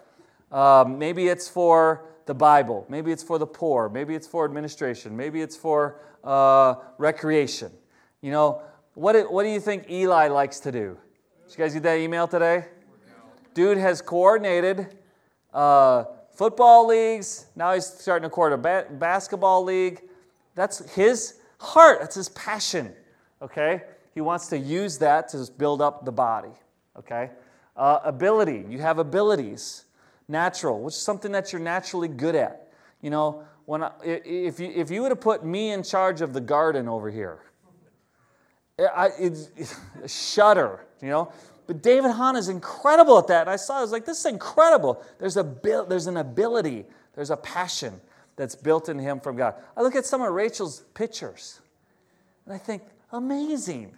Um, 0.51 0.99
maybe 0.99 1.27
it's 1.27 1.47
for 1.47 2.05
the 2.25 2.33
Bible. 2.33 2.85
Maybe 2.89 3.11
it's 3.11 3.23
for 3.23 3.39
the 3.39 3.47
poor. 3.47 3.89
Maybe 3.89 4.13
it's 4.13 4.27
for 4.27 4.45
administration. 4.45 5.15
Maybe 5.17 5.41
it's 5.41 5.55
for 5.55 6.01
uh, 6.23 6.75
recreation. 6.97 7.71
You 8.21 8.31
know, 8.31 8.61
what, 8.93 9.13
do- 9.13 9.31
what 9.31 9.43
do 9.43 9.49
you 9.49 9.59
think 9.59 9.89
Eli 9.89 10.27
likes 10.27 10.59
to 10.61 10.71
do? 10.71 10.97
Did 11.47 11.57
you 11.57 11.57
guys 11.57 11.73
get 11.73 11.83
that 11.83 11.97
email 11.97 12.27
today? 12.27 12.65
Dude 13.53 13.77
has 13.77 14.01
coordinated 14.01 14.97
uh, 15.53 16.05
football 16.33 16.87
leagues. 16.87 17.47
Now 17.55 17.73
he's 17.73 17.85
starting 17.85 18.27
to 18.27 18.33
coordinate 18.33 18.59
a 18.59 18.89
ba- 18.89 18.93
basketball 18.95 19.63
league. 19.63 20.01
That's 20.55 20.79
his 20.93 21.39
heart. 21.59 21.99
That's 22.01 22.15
his 22.15 22.29
passion. 22.29 22.93
Okay? 23.41 23.83
He 24.13 24.21
wants 24.21 24.47
to 24.47 24.57
use 24.57 24.97
that 24.99 25.29
to 25.29 25.47
build 25.57 25.81
up 25.81 26.05
the 26.05 26.11
body. 26.11 26.53
Okay? 26.97 27.31
Uh, 27.75 27.99
ability. 28.03 28.65
You 28.69 28.79
have 28.79 28.99
abilities. 28.99 29.85
Natural, 30.27 30.79
which 30.79 30.93
is 30.93 31.01
something 31.01 31.31
that 31.33 31.51
you're 31.51 31.61
naturally 31.61 32.07
good 32.07 32.35
at. 32.35 32.71
You 33.01 33.09
know, 33.09 33.43
when 33.65 33.83
I, 33.83 33.91
if 34.03 34.59
you 34.59 34.71
if 34.73 34.89
you 34.89 35.01
would 35.01 35.11
have 35.11 35.19
put 35.19 35.43
me 35.43 35.71
in 35.71 35.83
charge 35.83 36.21
of 36.21 36.31
the 36.31 36.39
garden 36.39 36.87
over 36.87 37.09
here, 37.09 37.39
I, 38.79 39.09
it's, 39.19 39.49
a 40.01 40.07
shudder, 40.07 40.85
you 41.01 41.09
know. 41.09 41.31
But 41.71 41.81
David 41.81 42.11
Hahn 42.11 42.35
is 42.35 42.49
incredible 42.49 43.17
at 43.17 43.27
that. 43.27 43.41
And 43.43 43.49
I 43.49 43.55
saw, 43.55 43.77
I 43.77 43.81
was 43.81 43.93
like, 43.93 44.03
this 44.03 44.19
is 44.19 44.25
incredible. 44.25 45.01
There's, 45.19 45.37
a, 45.37 45.43
there's 45.87 46.07
an 46.07 46.17
ability, 46.17 46.83
there's 47.15 47.29
a 47.29 47.37
passion 47.37 48.01
that's 48.35 48.55
built 48.55 48.89
in 48.89 48.99
him 48.99 49.21
from 49.21 49.37
God. 49.37 49.55
I 49.77 49.81
look 49.81 49.95
at 49.95 50.05
some 50.05 50.21
of 50.21 50.33
Rachel's 50.33 50.81
pictures, 50.95 51.61
and 52.45 52.53
I 52.53 52.57
think, 52.57 52.81
amazing. 53.13 53.93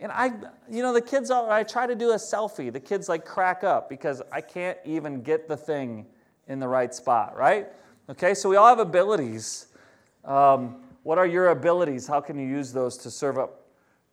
And 0.00 0.10
I, 0.10 0.32
you 0.68 0.82
know, 0.82 0.92
the 0.92 1.00
kids, 1.00 1.30
all, 1.30 1.48
I 1.48 1.62
try 1.62 1.86
to 1.86 1.94
do 1.94 2.10
a 2.10 2.16
selfie. 2.16 2.72
The 2.72 2.80
kids 2.80 3.08
like 3.08 3.24
crack 3.24 3.62
up 3.62 3.88
because 3.88 4.20
I 4.32 4.40
can't 4.40 4.78
even 4.84 5.22
get 5.22 5.46
the 5.46 5.56
thing 5.56 6.06
in 6.48 6.58
the 6.58 6.66
right 6.66 6.92
spot, 6.92 7.36
right? 7.36 7.68
Okay, 8.10 8.34
so 8.34 8.48
we 8.48 8.56
all 8.56 8.66
have 8.66 8.80
abilities. 8.80 9.68
Um, 10.24 10.78
what 11.04 11.18
are 11.18 11.26
your 11.26 11.50
abilities? 11.50 12.08
How 12.08 12.20
can 12.20 12.36
you 12.36 12.48
use 12.48 12.72
those 12.72 12.96
to 12.98 13.12
serve 13.12 13.38
up, 13.38 13.65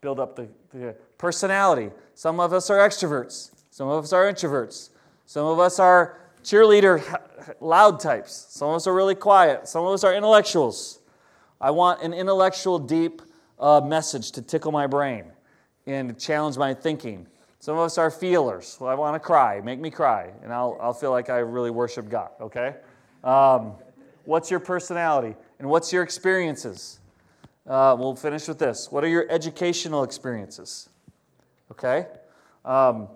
build 0.04 0.20
up 0.20 0.36
the, 0.36 0.48
the 0.74 0.94
personality? 1.18 1.90
Some 2.14 2.40
of 2.40 2.54
us 2.54 2.70
are 2.70 2.78
extroverts. 2.78 3.52
Some 3.72 3.88
of 3.88 4.04
us 4.04 4.14
are 4.14 4.32
introverts. 4.32 4.90
Some 5.26 5.48
of 5.48 5.58
us 5.58 5.80
are 5.80 6.20
cheerleader 6.44 7.02
loud 7.60 8.00
types. 8.00 8.48
Some 8.50 8.70
of 8.70 8.76
us 8.76 8.86
are 8.86 8.94
really 8.94 9.16
quiet. 9.16 9.68
Some 9.68 9.86
of 9.86 9.94
us 9.94 10.04
are 10.04 10.14
intellectuals. 10.14 11.00
I 11.60 11.72
want 11.72 12.04
an 12.04 12.14
intellectual, 12.14 12.78
deep 12.78 13.22
uh, 13.60 13.82
message 13.82 14.32
to 14.34 14.42
tickle 14.42 14.72
my 14.72 14.86
brain 14.86 15.26
and 15.88 16.20
challenge 16.20 16.58
my 16.58 16.74
thinking. 16.74 17.26
Some 17.60 17.78
of 17.78 17.86
us 17.86 17.98
are 17.98 18.12
feelers. 18.12 18.78
Well, 18.80 18.90
I 18.90 18.94
want 18.96 19.16
to 19.16 19.20
cry. 19.20 19.62
Make 19.62 19.80
me 19.80 19.90
cry, 19.90 20.32
and 20.44 20.52
I'll, 20.52 20.78
I'll 20.82 20.94
feel 20.94 21.12
like 21.12 21.30
I 21.30 21.38
really 21.38 21.72
worship 21.72 22.10
God, 22.10 22.30
okay? 22.42 22.76
Um, 23.24 23.74
what's 24.26 24.52
your 24.52 24.60
personality? 24.60 25.36
And 25.60 25.70
what's 25.70 25.94
your 25.94 26.04
experiences? 26.04 27.00
Uh, 27.66 27.96
we'll 27.98 28.16
finish 28.16 28.48
with 28.48 28.60
this. 28.60 28.92
What 28.92 29.04
are 29.04 29.08
your 29.08 29.26
educational 29.30 30.04
experiences? 30.04 30.90
Okay? 31.72 32.08
Um, 32.66 33.08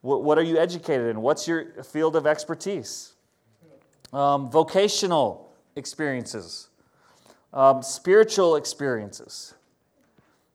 what, 0.00 0.24
what 0.24 0.36
are 0.36 0.42
you 0.42 0.58
educated 0.58 1.06
in? 1.06 1.22
What's 1.22 1.46
your 1.46 1.82
field 1.84 2.16
of 2.16 2.26
expertise? 2.26 3.12
Um, 4.12 4.50
vocational 4.50 5.52
experiences, 5.76 6.68
um, 7.54 7.82
spiritual 7.82 8.56
experiences, 8.56 9.54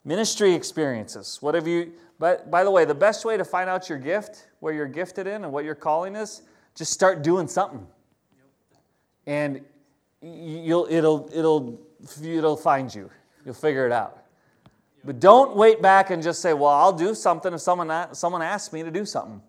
ministry 0.06 0.54
experiences. 0.54 1.40
What 1.42 1.56
have 1.56 1.68
you? 1.68 1.94
But 2.20 2.52
by 2.52 2.64
the 2.64 2.70
way, 2.70 2.86
the 2.86 2.94
best 2.94 3.26
way 3.26 3.36
to 3.36 3.44
find 3.44 3.68
out 3.68 3.90
your 3.90 3.98
gift, 3.98 4.48
where 4.60 4.74
you're 4.74 4.88
gifted 4.88 5.26
in, 5.26 5.44
and 5.44 5.52
what 5.52 5.66
your 5.66 5.74
calling 5.74 6.16
is, 6.16 6.44
just 6.76 6.94
start 6.94 7.24
doing 7.24 7.48
something, 7.48 7.88
and 9.26 9.62
you'll 10.22 10.88
it'll 10.88 11.28
it'll 11.34 11.82
it'll 12.22 12.58
find 12.58 12.94
you. 12.94 13.10
You'll 13.46 13.54
figure 13.54 13.86
it 13.86 13.92
out. 13.92 14.24
But 15.04 15.20
don't 15.20 15.56
wait 15.56 15.82
back 15.82 16.10
and 16.10 16.22
just 16.22 16.42
say, 16.42 16.54
"Well, 16.54 16.72
I'll 16.72 16.94
do 16.94 17.16
something 17.16 17.54
if 17.54 17.62
someone 17.62 18.14
someone 18.14 18.42
asks 18.42 18.74
me 18.74 18.84
to 18.84 18.92
do 18.92 19.06
something." 19.06 19.42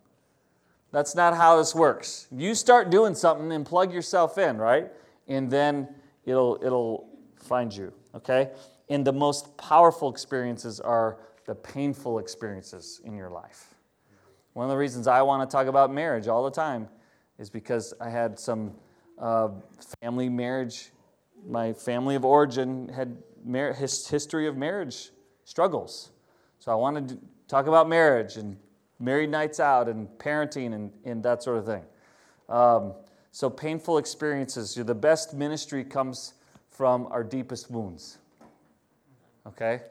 That's 0.90 1.14
not 1.14 1.36
how 1.36 1.56
this 1.58 1.74
works. 1.74 2.28
You 2.30 2.54
start 2.54 2.90
doing 2.90 3.14
something 3.14 3.52
and 3.52 3.66
plug 3.66 3.92
yourself 3.92 4.38
in, 4.38 4.56
right? 4.56 4.90
And 5.26 5.50
then 5.50 5.88
it'll 6.24 6.58
it'll 6.62 7.08
find 7.36 7.74
you, 7.74 7.92
okay? 8.14 8.50
And 8.88 9.06
the 9.06 9.12
most 9.12 9.56
powerful 9.56 10.10
experiences 10.10 10.80
are 10.80 11.18
the 11.46 11.54
painful 11.54 12.18
experiences 12.18 13.00
in 13.04 13.16
your 13.16 13.30
life. 13.30 13.74
One 14.54 14.64
of 14.64 14.70
the 14.70 14.76
reasons 14.76 15.06
I 15.06 15.22
want 15.22 15.48
to 15.48 15.54
talk 15.54 15.66
about 15.66 15.92
marriage 15.92 16.28
all 16.28 16.44
the 16.44 16.50
time 16.50 16.88
is 17.38 17.50
because 17.50 17.94
I 18.00 18.10
had 18.10 18.38
some 18.38 18.74
uh, 19.18 19.48
family 20.00 20.28
marriage. 20.28 20.90
My 21.46 21.72
family 21.72 22.14
of 22.14 22.24
origin 22.24 22.88
had 22.88 23.16
mar- 23.44 23.72
his 23.72 24.08
history 24.08 24.46
of 24.46 24.56
marriage 24.56 25.10
struggles. 25.44 26.10
So 26.58 26.72
I 26.72 26.74
wanted 26.74 27.08
to 27.08 27.18
talk 27.46 27.66
about 27.66 27.88
marriage 27.88 28.36
and 28.36 28.56
married 28.98 29.30
nights 29.30 29.60
out 29.60 29.88
and 29.88 30.08
parenting 30.18 30.74
and, 30.74 30.92
and 31.04 31.22
that 31.22 31.42
sort 31.42 31.58
of 31.58 31.66
thing. 31.66 31.84
Um, 32.48 32.94
so 33.32 33.48
painful 33.48 33.98
experiences. 33.98 34.74
The 34.74 34.94
best 34.94 35.34
ministry 35.34 35.84
comes 35.84 36.34
from 36.70 37.06
our 37.10 37.22
deepest 37.22 37.70
wounds. 37.70 38.18
Okay? 39.46 39.82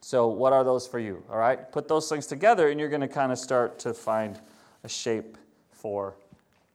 So 0.00 0.28
what 0.28 0.52
are 0.52 0.64
those 0.64 0.86
for 0.86 0.98
you? 0.98 1.22
All 1.30 1.38
right? 1.38 1.70
Put 1.72 1.88
those 1.88 2.08
things 2.08 2.26
together 2.26 2.68
and 2.68 2.78
you're 2.78 2.88
going 2.88 3.00
to 3.00 3.08
kind 3.08 3.32
of 3.32 3.38
start 3.38 3.78
to 3.80 3.94
find 3.94 4.38
a 4.84 4.88
shape 4.88 5.38
for 5.72 6.16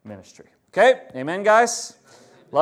ministry. 0.04 0.48
Okay? 0.70 1.02
Amen, 1.16 1.44
guys? 1.44 1.98